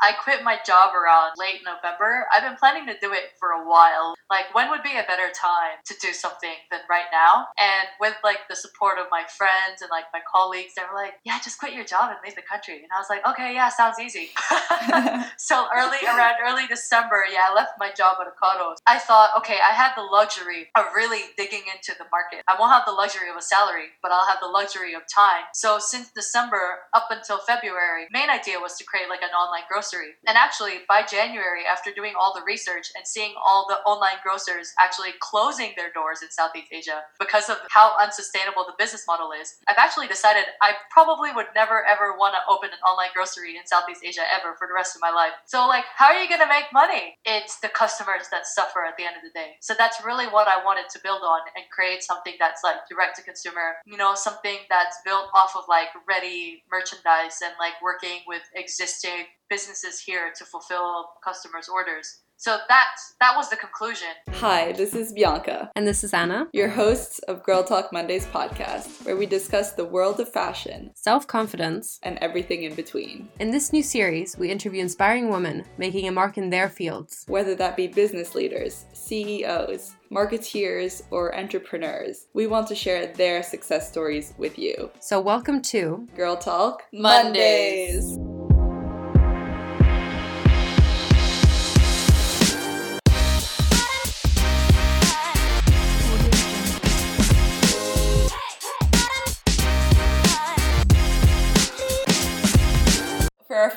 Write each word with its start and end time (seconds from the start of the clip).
I 0.00 0.12
quit 0.12 0.44
my 0.44 0.58
job 0.66 0.92
around 0.94 1.32
late 1.38 1.64
November. 1.64 2.26
I've 2.32 2.42
been 2.42 2.56
planning 2.56 2.86
to 2.86 2.96
do 3.00 3.12
it 3.12 3.32
for 3.40 3.50
a 3.50 3.64
while. 3.66 4.14
Like, 4.28 4.52
when 4.54 4.70
would 4.70 4.82
be 4.82 4.92
a 4.92 5.06
better 5.08 5.32
time 5.32 5.80
to 5.86 5.94
do 6.00 6.12
something 6.12 6.52
than 6.70 6.80
right 6.90 7.08
now? 7.12 7.48
And 7.56 7.88
with 8.00 8.14
like 8.22 8.44
the 8.48 8.56
support 8.56 8.98
of 8.98 9.06
my 9.10 9.24
friends 9.24 9.80
and 9.80 9.90
like 9.90 10.04
my 10.12 10.20
colleagues, 10.30 10.74
they 10.74 10.82
were 10.82 10.96
like, 10.96 11.14
"Yeah, 11.24 11.38
just 11.42 11.58
quit 11.58 11.72
your 11.72 11.84
job 11.84 12.10
and 12.10 12.18
leave 12.24 12.36
the 12.36 12.42
country." 12.42 12.82
And 12.82 12.90
I 12.92 12.98
was 12.98 13.08
like, 13.08 13.24
"Okay, 13.24 13.54
yeah, 13.54 13.68
sounds 13.68 13.98
easy." 13.98 14.30
so 15.38 15.66
early 15.72 16.02
around 16.04 16.36
early 16.44 16.66
December, 16.66 17.24
yeah, 17.32 17.48
I 17.50 17.54
left 17.54 17.78
my 17.78 17.92
job 17.92 18.18
at 18.20 18.28
Ocado. 18.28 18.76
I 18.86 18.98
thought, 18.98 19.30
okay, 19.38 19.58
I 19.62 19.72
had 19.72 19.92
the 19.96 20.02
luxury 20.02 20.68
of 20.76 20.86
really 20.94 21.32
digging 21.36 21.64
into 21.72 21.96
the 21.96 22.06
market. 22.12 22.42
I 22.48 22.56
won't 22.58 22.72
have 22.72 22.84
the 22.84 22.92
luxury 22.92 23.30
of 23.30 23.36
a 23.36 23.42
salary, 23.42 23.96
but 24.02 24.12
I'll 24.12 24.26
have 24.26 24.40
the 24.40 24.48
luxury 24.48 24.94
of 24.94 25.02
time. 25.08 25.44
So 25.54 25.78
since 25.78 26.10
December 26.10 26.90
up 26.92 27.08
until 27.10 27.38
February, 27.38 28.06
main 28.10 28.28
idea 28.28 28.60
was 28.60 28.76
to 28.76 28.84
create 28.84 29.08
like 29.08 29.22
an 29.22 29.30
online 29.30 29.62
grocery 29.68 29.85
grocery. 29.90 30.14
And 30.26 30.36
actually, 30.36 30.84
by 30.88 31.02
January, 31.02 31.62
after 31.64 31.90
doing 31.92 32.14
all 32.18 32.32
the 32.34 32.44
research 32.46 32.88
and 32.96 33.06
seeing 33.06 33.34
all 33.42 33.66
the 33.68 33.76
online 33.88 34.18
grocers 34.22 34.72
actually 34.78 35.10
closing 35.20 35.72
their 35.76 35.92
doors 35.92 36.22
in 36.22 36.30
Southeast 36.30 36.68
Asia 36.72 37.02
because 37.18 37.48
of 37.48 37.58
how 37.70 37.96
unsustainable 38.00 38.64
the 38.66 38.74
business 38.78 39.04
model 39.06 39.30
is, 39.32 39.56
I've 39.68 39.78
actually 39.78 40.08
decided 40.08 40.44
I 40.62 40.72
probably 40.90 41.30
would 41.32 41.46
never 41.54 41.84
ever 41.84 42.16
want 42.18 42.34
to 42.34 42.42
open 42.52 42.70
an 42.70 42.82
online 42.86 43.10
grocery 43.14 43.56
in 43.56 43.66
Southeast 43.66 44.02
Asia 44.04 44.22
ever 44.32 44.54
for 44.58 44.66
the 44.66 44.74
rest 44.74 44.96
of 44.96 45.02
my 45.02 45.10
life. 45.10 45.32
So, 45.46 45.66
like, 45.66 45.84
how 45.94 46.06
are 46.06 46.20
you 46.20 46.28
going 46.28 46.42
to 46.42 46.48
make 46.50 46.66
money? 46.72 47.16
It's 47.24 47.58
the 47.60 47.68
customers 47.68 48.28
that 48.30 48.46
suffer 48.46 48.84
at 48.84 48.96
the 48.96 49.04
end 49.04 49.16
of 49.16 49.22
the 49.22 49.34
day. 49.34 49.56
So, 49.60 49.74
that's 49.76 50.04
really 50.04 50.26
what 50.26 50.48
I 50.48 50.62
wanted 50.64 50.88
to 50.90 50.98
build 51.02 51.22
on 51.22 51.40
and 51.54 51.64
create 51.70 52.02
something 52.02 52.34
that's 52.38 52.62
like 52.64 52.76
direct 52.90 53.16
to 53.16 53.22
consumer, 53.22 53.78
you 53.86 53.96
know, 53.96 54.14
something 54.14 54.58
that's 54.68 54.98
built 55.04 55.28
off 55.34 55.54
of 55.56 55.64
like 55.68 55.88
ready 56.08 56.64
merchandise 56.70 57.40
and 57.42 57.54
like 57.58 57.78
working 57.82 58.20
with 58.26 58.42
existing 58.54 59.30
businesses 59.48 60.00
here 60.00 60.32
to 60.36 60.44
fulfill 60.44 61.06
customers' 61.24 61.68
orders. 61.68 62.20
So 62.38 62.58
that 62.68 62.88
that 63.20 63.32
was 63.34 63.48
the 63.48 63.56
conclusion. 63.56 64.08
Hi, 64.34 64.72
this 64.72 64.94
is 64.94 65.14
Bianca. 65.14 65.70
And 65.74 65.88
this 65.88 66.04
is 66.04 66.12
Anna, 66.12 66.48
your 66.52 66.68
hosts 66.68 67.18
of 67.20 67.42
Girl 67.42 67.64
Talk 67.64 67.94
Mondays 67.94 68.26
podcast, 68.26 69.06
where 69.06 69.16
we 69.16 69.24
discuss 69.24 69.72
the 69.72 69.86
world 69.86 70.20
of 70.20 70.30
fashion, 70.30 70.90
self 70.94 71.26
confidence, 71.26 71.98
and 72.02 72.18
everything 72.18 72.64
in 72.64 72.74
between. 72.74 73.30
In 73.40 73.50
this 73.50 73.72
new 73.72 73.82
series, 73.82 74.36
we 74.36 74.50
interview 74.50 74.82
inspiring 74.82 75.30
women 75.30 75.64
making 75.78 76.08
a 76.08 76.12
mark 76.12 76.36
in 76.36 76.50
their 76.50 76.68
fields, 76.68 77.24
whether 77.26 77.54
that 77.54 77.74
be 77.74 77.86
business 77.86 78.34
leaders, 78.34 78.84
CEOs, 78.92 79.94
marketeers, 80.12 81.02
or 81.10 81.34
entrepreneurs. 81.34 82.26
We 82.34 82.46
want 82.48 82.68
to 82.68 82.74
share 82.74 83.14
their 83.14 83.42
success 83.42 83.88
stories 83.88 84.34
with 84.36 84.58
you. 84.58 84.90
So, 85.00 85.20
welcome 85.22 85.62
to 85.62 86.06
Girl 86.14 86.36
Talk 86.36 86.82
Mondays. 86.92 88.04
Mondays. 88.04 88.25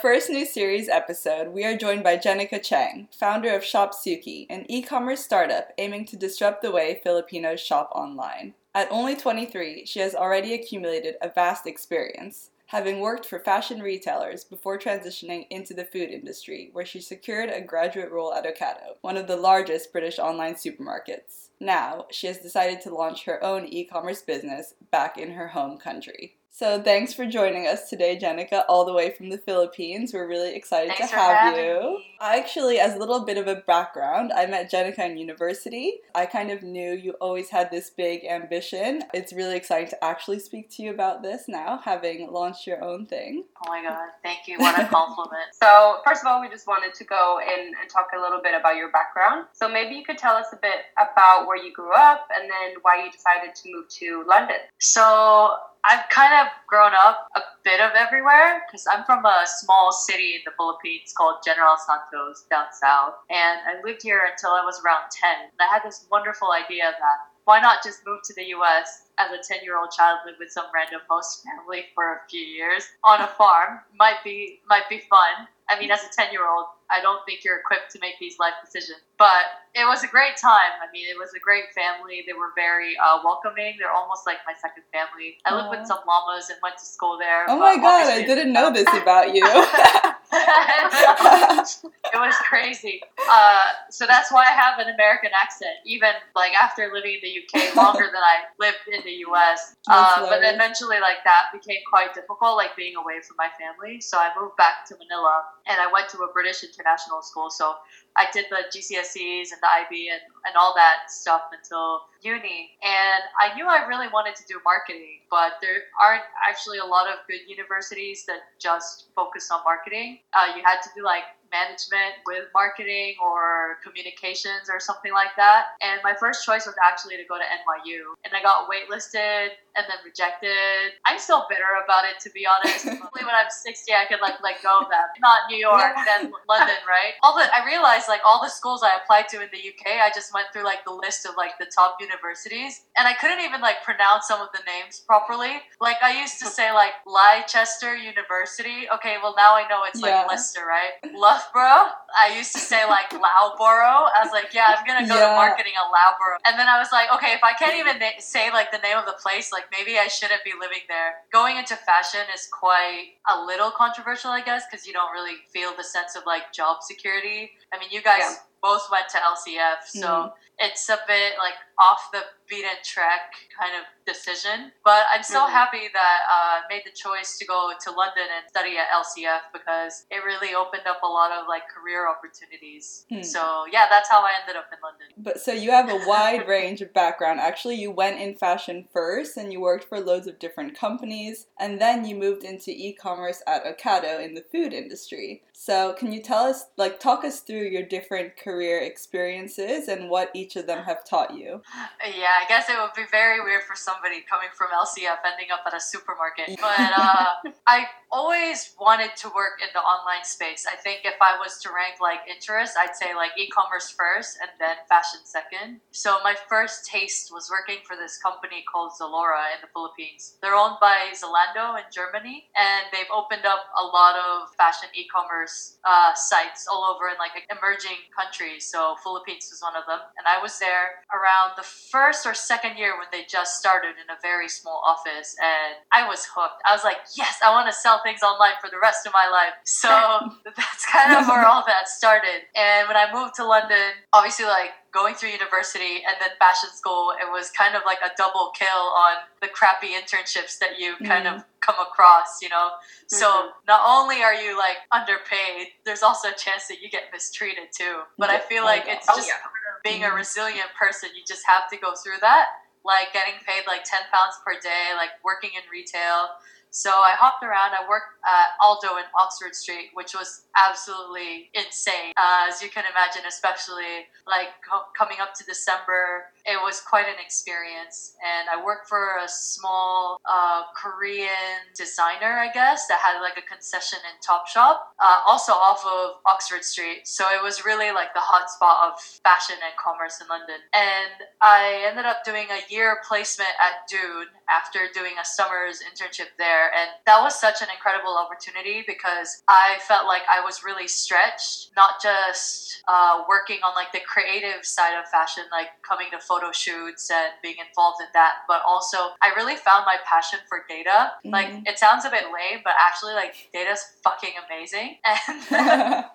First 0.09 0.31
new 0.31 0.43
series 0.43 0.89
episode, 0.89 1.49
we 1.49 1.63
are 1.63 1.77
joined 1.77 2.03
by 2.03 2.17
Jenica 2.17 2.59
Chang, 2.63 3.07
founder 3.11 3.53
of 3.53 3.61
Shopsuki, 3.61 4.47
an 4.49 4.65
e 4.67 4.81
commerce 4.81 5.23
startup 5.23 5.71
aiming 5.77 6.05
to 6.05 6.17
disrupt 6.17 6.63
the 6.63 6.71
way 6.71 6.99
Filipinos 7.03 7.61
shop 7.61 7.91
online. 7.93 8.55
At 8.73 8.91
only 8.91 9.15
23, 9.15 9.85
she 9.85 9.99
has 9.99 10.15
already 10.15 10.55
accumulated 10.55 11.17
a 11.21 11.29
vast 11.29 11.67
experience, 11.67 12.49
having 12.65 13.01
worked 13.01 13.27
for 13.27 13.37
fashion 13.37 13.83
retailers 13.83 14.43
before 14.43 14.79
transitioning 14.79 15.45
into 15.51 15.75
the 15.75 15.85
food 15.85 16.09
industry, 16.09 16.71
where 16.73 16.87
she 16.87 17.01
secured 17.01 17.51
a 17.51 17.61
graduate 17.61 18.11
role 18.11 18.33
at 18.33 18.45
Ocado, 18.45 18.95
one 19.01 19.15
of 19.15 19.27
the 19.27 19.37
largest 19.37 19.91
British 19.91 20.17
online 20.17 20.55
supermarkets. 20.55 21.49
Now, 21.59 22.07
she 22.09 22.25
has 22.25 22.39
decided 22.39 22.81
to 22.81 22.95
launch 22.95 23.25
her 23.25 23.43
own 23.43 23.67
e 23.67 23.85
commerce 23.85 24.23
business 24.23 24.73
back 24.89 25.19
in 25.19 25.33
her 25.33 25.49
home 25.49 25.77
country. 25.77 26.38
So 26.51 26.81
thanks 26.81 27.13
for 27.13 27.25
joining 27.25 27.67
us 27.67 27.89
today, 27.89 28.19
Jenica, 28.21 28.63
all 28.67 28.83
the 28.83 28.91
way 28.91 29.11
from 29.11 29.29
the 29.29 29.37
Philippines. 29.37 30.13
We're 30.13 30.27
really 30.27 30.55
excited 30.55 30.89
thanks 30.97 31.11
to 31.11 31.17
have 31.17 31.55
you. 31.55 31.79
Me. 31.79 32.05
Actually, 32.19 32.79
as 32.79 32.95
a 32.95 32.97
little 32.97 33.23
bit 33.23 33.37
of 33.37 33.47
a 33.47 33.55
background, 33.55 34.33
I 34.33 34.45
met 34.45 34.69
Jenica 34.69 34.99
in 34.99 35.17
university. 35.17 35.99
I 36.15 36.25
kind 36.25 36.51
of 36.51 36.61
knew 36.61 36.91
you 36.91 37.11
always 37.21 37.49
had 37.49 37.71
this 37.71 37.91
big 37.91 38.25
ambition. 38.25 39.03
It's 39.13 39.31
really 39.31 39.55
exciting 39.55 39.89
to 39.89 40.03
actually 40.03 40.39
speak 40.39 40.69
to 40.71 40.83
you 40.83 40.91
about 40.91 41.23
this 41.23 41.43
now, 41.47 41.77
having 41.77 42.29
launched 42.29 42.67
your 42.67 42.83
own 42.83 43.05
thing. 43.05 43.45
Oh 43.65 43.69
my 43.69 43.81
god, 43.81 44.09
thank 44.21 44.47
you. 44.47 44.57
What 44.57 44.77
a 44.77 44.85
compliment. 44.85 45.53
so, 45.53 45.99
first 46.05 46.23
of 46.23 46.27
all, 46.27 46.41
we 46.41 46.49
just 46.49 46.67
wanted 46.67 46.93
to 46.95 47.05
go 47.05 47.39
in 47.41 47.67
and 47.67 47.89
talk 47.89 48.07
a 48.17 48.19
little 48.19 48.41
bit 48.41 48.59
about 48.59 48.75
your 48.75 48.91
background. 48.91 49.45
So, 49.53 49.69
maybe 49.69 49.95
you 49.95 50.03
could 50.03 50.17
tell 50.17 50.35
us 50.35 50.47
a 50.51 50.57
bit 50.57 50.91
about 50.97 51.47
where 51.47 51.63
you 51.63 51.71
grew 51.71 51.93
up 51.93 52.27
and 52.35 52.49
then 52.49 52.81
why 52.81 53.01
you 53.05 53.11
decided 53.11 53.55
to 53.55 53.71
move 53.71 53.87
to 53.99 54.25
London. 54.27 54.57
So, 54.79 55.55
I've 55.89 56.07
kind 56.09 56.33
of 56.37 56.53
grown 56.67 56.91
up 56.93 57.25
a 57.35 57.41
bit 57.63 57.81
of 57.81 57.93
everywhere 57.97 58.61
because 58.67 58.85
I'm 58.85 59.03
from 59.05 59.25
a 59.25 59.43
small 59.47 59.91
city 59.91 60.35
in 60.35 60.41
the 60.45 60.51
Philippines 60.55 61.11
called 61.17 61.41
General 61.43 61.77
Santos 61.81 62.45
down 62.47 62.69
south. 62.71 63.15
And 63.31 63.57
I 63.65 63.81
lived 63.83 64.03
here 64.03 64.21
until 64.29 64.51
I 64.51 64.61
was 64.63 64.79
around 64.85 65.09
10. 65.09 65.49
And 65.49 65.59
I 65.59 65.65
had 65.65 65.81
this 65.83 66.05
wonderful 66.11 66.49
idea 66.53 66.93
that 66.93 67.17
why 67.45 67.59
not 67.59 67.81
just 67.83 68.05
move 68.05 68.19
to 68.25 68.35
the 68.35 68.53
US 68.53 69.09
as 69.17 69.31
a 69.31 69.41
10 69.41 69.63
year 69.63 69.79
old 69.79 69.89
child, 69.89 70.19
live 70.27 70.35
with 70.37 70.51
some 70.51 70.69
random 70.71 71.01
host 71.09 71.41
family 71.41 71.85
for 71.95 72.13
a 72.13 72.29
few 72.29 72.45
years 72.45 72.85
on 73.03 73.21
a 73.21 73.27
farm? 73.27 73.79
Might 73.97 74.21
be, 74.23 74.59
might 74.69 74.87
be 74.89 75.01
fun. 75.09 75.49
I 75.69 75.79
mean, 75.79 75.91
as 75.91 76.01
a 76.03 76.09
10 76.09 76.31
year 76.31 76.49
old, 76.49 76.65
I 76.91 77.01
don't 77.01 77.23
think 77.25 77.45
you're 77.45 77.59
equipped 77.59 77.91
to 77.91 77.99
make 77.99 78.17
these 78.19 78.39
life 78.39 78.53
decisions. 78.65 78.99
But 79.17 79.45
it 79.75 79.85
was 79.85 80.03
a 80.03 80.07
great 80.07 80.37
time. 80.37 80.73
I 80.81 80.89
mean, 80.91 81.05
it 81.07 81.17
was 81.17 81.31
a 81.35 81.39
great 81.39 81.65
family. 81.75 82.23
They 82.25 82.33
were 82.33 82.51
very 82.55 82.97
uh, 82.97 83.19
welcoming. 83.23 83.75
They're 83.77 83.91
almost 83.93 84.25
like 84.25 84.37
my 84.47 84.53
second 84.57 84.83
family. 84.91 85.37
I 85.45 85.53
lived 85.53 85.69
with 85.69 85.85
some 85.85 85.99
llamas 86.07 86.49
and 86.49 86.57
went 86.63 86.77
to 86.77 86.85
school 86.85 87.17
there. 87.19 87.45
Oh 87.47 87.59
my 87.59 87.75
god, 87.77 88.09
I 88.09 88.25
didn't 88.25 88.51
know 88.51 88.73
this 88.73 88.89
about 88.89 89.35
you. 89.35 89.45
it 90.31 92.17
was 92.17 92.35
crazy. 92.47 93.01
Uh, 93.29 93.61
so 93.89 94.05
that's 94.05 94.31
why 94.31 94.45
I 94.45 94.51
have 94.51 94.79
an 94.79 94.93
American 94.93 95.31
accent, 95.39 95.77
even 95.85 96.11
like 96.35 96.53
after 96.53 96.89
living 96.93 97.19
in 97.21 97.21
the 97.21 97.33
UK 97.43 97.75
longer 97.75 98.05
than 98.05 98.21
I 98.21 98.45
lived 98.59 98.85
in 98.91 99.01
the 99.03 99.25
US. 99.29 99.75
Uh, 99.87 100.29
but 100.29 100.39
eventually, 100.41 100.99
like 100.99 101.23
that 101.25 101.51
became 101.53 101.81
quite 101.89 102.13
difficult, 102.13 102.57
like 102.57 102.75
being 102.75 102.95
away 102.95 103.21
from 103.21 103.37
my 103.37 103.49
family. 103.57 104.01
So 104.01 104.17
I 104.17 104.31
moved 104.39 104.55
back 104.57 104.85
to 104.87 104.95
Manila 104.97 105.43
and 105.67 105.79
I 105.79 105.91
went 105.91 106.09
to 106.09 106.19
a 106.19 106.31
British 106.31 106.63
international 106.63 107.21
school. 107.21 107.49
So 107.49 107.75
I 108.15 108.27
did 108.33 108.45
the 108.49 108.67
GCSEs 108.71 109.51
and 109.51 109.59
the 109.61 109.69
IB 109.85 110.09
and, 110.09 110.21
and 110.45 110.55
all 110.57 110.73
that 110.75 111.09
stuff 111.09 111.43
until 111.51 112.01
uni. 112.21 112.71
And 112.83 113.23
I 113.39 113.55
knew 113.55 113.67
I 113.67 113.85
really 113.87 114.07
wanted 114.11 114.35
to 114.35 114.43
do 114.47 114.59
marketing, 114.63 115.21
but 115.29 115.53
there 115.61 115.89
aren't 116.01 116.23
actually 116.47 116.79
a 116.79 116.85
lot 116.85 117.07
of 117.07 117.25
good 117.27 117.41
universities 117.47 118.25
that 118.27 118.39
just 118.59 119.07
focus 119.15 119.49
on 119.51 119.61
marketing. 119.63 120.19
Uh, 120.33 120.53
you 120.55 120.63
had 120.63 120.81
to 120.81 120.89
do 120.95 121.03
like 121.03 121.23
management 121.51 122.21
with 122.25 122.47
marketing 122.53 123.15
or 123.21 123.77
communications 123.83 124.69
or 124.69 124.79
something 124.79 125.13
like 125.13 125.33
that. 125.37 125.77
And 125.81 125.99
my 126.03 126.13
first 126.13 126.45
choice 126.45 126.65
was 126.65 126.75
actually 126.81 127.17
to 127.17 127.25
go 127.25 127.37
to 127.37 127.43
NYU. 127.43 128.15
And 128.25 128.33
I 128.33 128.41
got 128.41 128.69
waitlisted 128.69 129.57
and 129.75 129.85
then 129.87 129.99
rejected. 130.03 130.97
I'm 131.05 131.19
still 131.19 131.45
bitter 131.49 131.77
about 131.83 132.05
it 132.05 132.19
to 132.23 132.29
be 132.31 132.45
honest. 132.45 132.85
Hopefully 132.89 133.25
when 133.25 133.35
I'm 133.35 133.49
60 133.49 133.91
I 133.93 134.05
could 134.05 134.21
like 134.21 134.41
let 134.43 134.61
go 134.61 134.81
of 134.81 134.89
that. 134.89 135.15
Not 135.21 135.49
New 135.49 135.57
York, 135.57 135.95
then 136.05 136.31
London, 136.49 136.81
right? 136.87 137.15
All 137.23 137.35
the 137.35 137.45
I 137.49 137.65
realized 137.65 138.07
like 138.07 138.21
all 138.25 138.41
the 138.41 138.49
schools 138.49 138.83
I 138.83 138.97
applied 139.01 139.29
to 139.29 139.41
in 139.41 139.49
the 139.51 139.61
UK, 139.61 140.01
I 140.01 140.11
just 140.13 140.33
went 140.33 140.47
through 140.51 140.65
like 140.65 140.83
the 140.85 140.93
list 140.93 141.25
of 141.25 141.35
like 141.37 141.57
the 141.59 141.67
top 141.69 141.97
universities 141.99 142.83
and 142.97 143.07
I 143.07 143.13
couldn't 143.13 143.41
even 143.41 143.61
like 143.61 143.83
pronounce 143.83 144.27
some 144.27 144.41
of 144.41 144.49
the 144.53 144.59
names 144.65 145.01
properly. 145.05 145.61
Like 145.79 145.97
I 146.01 146.19
used 146.19 146.39
to 146.39 146.45
say 146.45 146.71
like 146.73 146.93
Leicester 147.05 147.95
University. 147.95 148.87
Okay, 148.95 149.17
well 149.21 149.33
now 149.37 149.55
I 149.55 149.67
know 149.69 149.81
it's 149.87 150.01
like 150.01 150.11
yeah. 150.11 150.25
Leicester, 150.27 150.61
right? 150.65 151.13
Loughborough. 151.39 151.91
I 152.17 152.35
used 152.35 152.51
to 152.53 152.59
say 152.59 152.85
like 152.85 153.11
Loughborough. 153.13 154.09
I 154.11 154.21
was 154.23 154.31
like, 154.31 154.53
yeah, 154.53 154.75
I'm 154.75 154.85
gonna 154.85 155.07
go 155.07 155.15
yeah. 155.15 155.29
to 155.29 155.35
marketing 155.35 155.73
at 155.77 155.87
Loughborough. 155.87 156.37
And 156.45 156.59
then 156.59 156.67
I 156.67 156.79
was 156.79 156.89
like, 156.91 157.11
okay, 157.15 157.33
if 157.33 157.43
I 157.43 157.53
can't 157.53 157.77
even 157.77 157.99
na- 157.99 158.19
say 158.19 158.51
like 158.51 158.71
the 158.71 158.79
name 158.79 158.97
of 158.97 159.05
the 159.05 159.17
place, 159.21 159.51
like 159.51 159.65
maybe 159.71 159.97
I 159.97 160.07
shouldn't 160.07 160.43
be 160.43 160.51
living 160.59 160.83
there. 160.87 161.21
Going 161.31 161.57
into 161.57 161.75
fashion 161.75 162.21
is 162.33 162.47
quite 162.51 163.19
a 163.29 163.43
little 163.43 163.71
controversial, 163.71 164.31
I 164.31 164.41
guess, 164.41 164.63
because 164.69 164.85
you 164.85 164.93
don't 164.93 165.11
really 165.11 165.37
feel 165.53 165.71
the 165.77 165.83
sense 165.83 166.15
of 166.15 166.23
like 166.25 166.51
job 166.53 166.81
security. 166.81 167.51
I 167.73 167.79
mean, 167.79 167.89
you 167.91 168.01
guys. 168.01 168.21
Yeah 168.21 168.35
both 168.61 168.87
went 168.91 169.07
to 169.09 169.17
LCF, 169.17 169.87
so 169.87 170.07
mm. 170.07 170.31
It's 170.59 170.89
a 170.89 170.97
bit 171.07 171.33
like 171.39 171.55
off 171.79 172.09
the 172.11 172.19
beaten 172.49 172.69
track 172.83 173.31
kind 173.57 173.71
of 173.77 173.85
decision. 174.05 174.71
But 174.83 175.05
I'm 175.13 175.23
so 175.23 175.41
mm-hmm. 175.41 175.53
happy 175.53 175.87
that 175.93 176.19
I 176.29 176.59
uh, 176.59 176.61
made 176.69 176.81
the 176.85 176.91
choice 176.91 177.37
to 177.37 177.45
go 177.45 177.71
to 177.79 177.91
London 177.91 178.25
and 178.35 178.49
study 178.49 178.75
at 178.77 178.87
LCF 178.89 179.53
because 179.53 180.05
it 180.11 180.25
really 180.25 180.55
opened 180.55 180.83
up 180.87 181.01
a 181.03 181.07
lot 181.07 181.31
of 181.31 181.47
like 181.47 181.63
career 181.69 182.09
opportunities. 182.09 183.05
Mm. 183.11 183.23
So 183.23 183.65
yeah, 183.71 183.85
that's 183.89 184.09
how 184.09 184.21
I 184.21 184.31
ended 184.41 184.57
up 184.57 184.65
in 184.73 184.79
London. 184.83 185.07
But 185.17 185.39
so 185.39 185.53
you 185.53 185.71
have 185.71 185.89
a 185.89 186.03
wide 186.07 186.47
range 186.47 186.81
of 186.81 186.93
background. 186.93 187.39
Actually, 187.39 187.75
you 187.75 187.91
went 187.91 188.19
in 188.19 188.35
fashion 188.35 188.87
first 188.91 189.37
and 189.37 189.53
you 189.53 189.61
worked 189.61 189.85
for 189.87 189.99
loads 189.99 190.27
of 190.27 190.39
different 190.39 190.75
companies 190.75 191.47
and 191.59 191.79
then 191.79 192.03
you 192.03 192.15
moved 192.15 192.43
into 192.43 192.71
e-commerce 192.71 193.41
at 193.47 193.63
Ocado 193.63 194.23
in 194.23 194.33
the 194.33 194.43
food 194.51 194.73
industry. 194.73 195.43
So, 195.53 195.93
can 195.93 196.13
you 196.13 196.21
tell 196.21 196.45
us, 196.45 196.67
like, 196.77 197.01
talk 197.01 197.25
us 197.25 197.41
through 197.41 197.67
your 197.67 197.83
different 197.83 198.37
career 198.37 198.79
experiences 198.79 199.89
and 199.89 200.09
what 200.09 200.31
each 200.33 200.48
of 200.55 200.67
them 200.67 200.83
have 200.83 201.05
taught 201.05 201.33
you? 201.33 201.61
Yeah, 202.03 202.35
I 202.41 202.45
guess 202.47 202.69
it 202.69 202.77
would 202.79 202.93
be 202.95 203.09
very 203.11 203.41
weird 203.41 203.63
for 203.63 203.75
somebody 203.75 204.21
coming 204.29 204.49
from 204.55 204.69
LCF 204.69 205.19
ending 205.25 205.51
up 205.51 205.61
at 205.65 205.73
a 205.73 205.79
supermarket. 205.79 206.59
But 206.69 206.91
uh, 206.95 207.51
I 207.67 207.85
always 208.11 208.73
wanted 208.79 209.15
to 209.17 209.29
work 209.29 209.61
in 209.61 209.69
the 209.73 209.79
online 209.79 210.23
space. 210.23 210.65
I 210.69 210.75
think 210.75 211.01
if 211.03 211.15
I 211.21 211.37
was 211.37 211.57
to 211.63 211.69
rank 211.69 212.01
like 212.01 212.19
interest, 212.29 212.75
I'd 212.77 212.95
say 212.95 213.15
like 213.15 213.31
e-commerce 213.37 213.89
first 213.89 214.37
and 214.41 214.49
then 214.59 214.77
fashion 214.87 215.21
second. 215.23 215.79
So 215.91 216.19
my 216.23 216.35
first 216.47 216.85
taste 216.85 217.31
was 217.31 217.49
working 217.49 217.81
for 217.85 217.95
this 217.95 218.17
company 218.17 218.63
called 218.71 218.91
Zalora 218.99 219.53
in 219.55 219.61
the 219.61 219.71
Philippines. 219.73 220.37
They're 220.41 220.55
owned 220.55 220.77
by 220.81 221.13
Zalando 221.13 221.77
in 221.77 221.85
Germany, 221.91 222.49
and 222.57 222.85
they've 222.91 223.09
opened 223.13 223.45
up 223.45 223.69
a 223.77 223.85
lot 223.85 224.15
of 224.17 224.49
fashion 224.55 224.89
e-commerce 224.93 225.77
uh, 225.85 226.13
sites 226.13 226.67
all 226.67 226.83
over 226.89 227.09
in 227.09 227.17
like 227.19 227.37
emerging 227.49 228.09
countries. 228.15 228.65
So 228.65 228.95
Philippines 229.03 229.47
was 229.51 229.61
one 229.61 229.75
of 229.75 229.85
them, 229.85 229.99
and 230.17 230.25
I 230.25 230.38
was 230.41 230.59
there 230.59 231.03
around 231.13 231.53
the 231.57 231.63
first 231.63 232.25
or 232.25 232.33
second 232.33 232.77
year 232.77 232.97
when 232.97 233.07
they 233.11 233.25
just 233.27 233.57
started 233.57 233.95
in 234.01 234.09
a 234.09 234.19
very 234.21 234.49
small 234.49 234.81
office, 234.85 235.35
and 235.41 235.75
I 235.91 236.07
was 236.07 236.25
hooked. 236.25 236.61
I 236.65 236.73
was 236.73 236.83
like, 236.83 236.97
yes, 237.15 237.39
I 237.43 237.51
want 237.51 237.67
to 237.67 237.73
sell 237.73 238.01
things 238.03 238.21
online 238.23 238.53
for 238.61 238.69
the 238.69 238.79
rest 238.81 239.05
of 239.05 239.13
my 239.13 239.29
life. 239.31 239.53
So 239.63 239.89
that's 240.45 240.85
kind 240.85 241.15
of 241.15 241.27
where 241.27 241.45
all 241.45 241.63
that 241.67 241.87
started. 241.89 242.47
And 242.55 242.87
when 242.87 242.97
I 242.97 243.11
moved 243.13 243.35
to 243.35 243.45
London, 243.45 243.99
obviously, 244.13 244.45
like 244.45 244.71
going 244.91 245.15
through 245.15 245.29
university 245.29 246.01
and 246.07 246.15
then 246.19 246.29
fashion 246.39 246.69
school, 246.73 247.13
it 247.19 247.29
was 247.31 247.51
kind 247.51 247.75
of 247.75 247.83
like 247.85 247.99
a 248.03 248.11
double 248.17 248.51
kill 248.57 248.89
on 248.97 249.23
the 249.41 249.47
crappy 249.47 249.89
internships 249.93 250.57
that 250.59 250.79
you 250.79 250.95
kind 251.05 251.25
mm-hmm. 251.25 251.37
of 251.37 251.58
come 251.69 251.85
across, 251.85 252.41
you 252.41 252.49
know? 252.49 252.71
Mm-hmm. 252.73 253.15
So 253.15 253.51
not 253.67 253.81
only 253.85 254.21
are 254.23 254.33
you 254.33 254.57
like 254.57 254.77
underpaid, 254.91 255.67
there's 255.85 256.03
also 256.03 256.29
a 256.29 256.37
chance 256.37 256.67
that 256.67 256.81
you 256.81 256.89
get 256.89 257.03
mistreated 257.13 257.69
too. 257.75 258.01
But 258.17 258.29
I 258.29 258.39
feel 258.39 258.63
like 258.63 258.85
it's 258.87 259.07
oh, 259.09 259.15
just 259.15 259.27
yeah. 259.27 259.35
being 259.83 260.01
mm-hmm. 260.01 260.13
a 260.13 260.15
resilient 260.15 260.69
person, 260.79 261.09
you 261.15 261.23
just 261.27 261.43
have 261.47 261.69
to 261.69 261.77
go 261.77 261.93
through 262.03 262.19
that. 262.21 262.47
Like 262.85 263.13
getting 263.13 263.35
paid 263.45 263.67
like 263.67 263.83
10 263.83 263.99
pounds 264.11 264.39
per 264.45 264.53
day, 264.59 264.95
like 264.95 265.11
working 265.23 265.51
in 265.53 265.63
retail 265.71 266.39
so 266.71 266.91
I 266.91 267.17
hopped 267.17 267.43
around. 267.43 267.73
I 267.73 267.81
worked 267.89 268.21
at 268.25 268.53
Aldo 268.61 268.97
in 268.97 269.05
Oxford 269.17 269.55
Street, 269.55 269.89
which 269.93 270.13
was 270.13 270.45
absolutely 270.55 271.49
insane, 271.53 272.13
uh, 272.15 272.45
as 272.47 272.61
you 272.61 272.69
can 272.69 272.83
imagine, 272.85 273.23
especially 273.27 274.05
like 274.27 274.53
co- 274.61 274.85
coming 274.95 275.17
up 275.19 275.33
to 275.35 275.43
December. 275.45 276.29
It 276.49 276.57
was 276.63 276.81
quite 276.81 277.05
an 277.05 277.21
experience. 277.23 278.17
And 278.25 278.49
I 278.49 278.63
worked 278.63 278.89
for 278.89 279.17
a 279.23 279.27
small 279.27 280.17
uh, 280.25 280.63
Korean 280.75 281.61
designer, 281.77 282.41
I 282.41 282.49
guess, 282.51 282.87
that 282.87 282.97
had 282.97 283.21
like 283.21 283.37
a 283.37 283.45
concession 283.45 283.99
in 284.01 284.17
Topshop, 284.25 284.77
uh, 284.97 285.19
also 285.27 285.51
off 285.53 285.85
of 285.85 286.17
Oxford 286.25 286.63
Street. 286.63 287.05
So 287.05 287.25
it 287.29 287.43
was 287.43 287.65
really 287.65 287.91
like 287.91 288.15
the 288.15 288.25
hotspot 288.25 288.89
of 288.89 288.99
fashion 288.99 289.57
and 289.61 289.77
commerce 289.77 290.21
in 290.21 290.27
London. 290.27 290.57
And 290.73 291.29
I 291.39 291.85
ended 291.87 292.05
up 292.05 292.23
doing 292.25 292.47
a 292.49 292.73
year 292.73 292.97
placement 293.07 293.53
at 293.59 293.87
Dune 293.87 294.33
after 294.49 294.89
doing 294.93 295.13
a 295.21 295.25
summer's 295.25 295.81
internship 295.85 296.33
there. 296.37 296.73
And 296.73 296.89
that 297.05 297.21
was 297.21 297.39
such 297.39 297.61
an 297.61 297.67
incredible 297.69 298.17
opportunity 298.17 298.83
because 298.87 299.43
I 299.47 299.77
felt 299.87 300.07
like 300.07 300.23
I 300.29 300.41
was 300.41 300.63
really 300.63 300.87
stretched, 300.87 301.69
not 301.75 302.01
just 302.01 302.81
uh, 302.87 303.23
working 303.29 303.59
on 303.63 303.75
like 303.75 303.91
the 303.93 304.01
creative 304.01 304.65
side 304.65 304.97
of 304.97 305.07
fashion, 305.09 305.43
like 305.51 305.67
coming 305.87 306.07
to 306.11 306.19
photo 306.19 306.38
shoots 306.53 307.09
and 307.11 307.31
being 307.43 307.55
involved 307.59 308.01
in 308.01 308.07
that, 308.13 308.43
but 308.47 308.61
also 308.67 308.97
I 309.21 309.33
really 309.35 309.55
found 309.55 309.85
my 309.85 309.97
passion 310.05 310.39
for 310.47 310.63
data. 310.67 311.13
Mm-hmm. 311.25 311.29
Like 311.29 311.49
it 311.65 311.79
sounds 311.79 312.05
a 312.05 312.09
bit 312.09 312.25
lame, 312.25 312.61
but 312.63 312.73
actually 312.79 313.13
like 313.13 313.35
data's 313.53 313.83
fucking 314.03 314.33
amazing. 314.47 314.97
And 315.51 316.05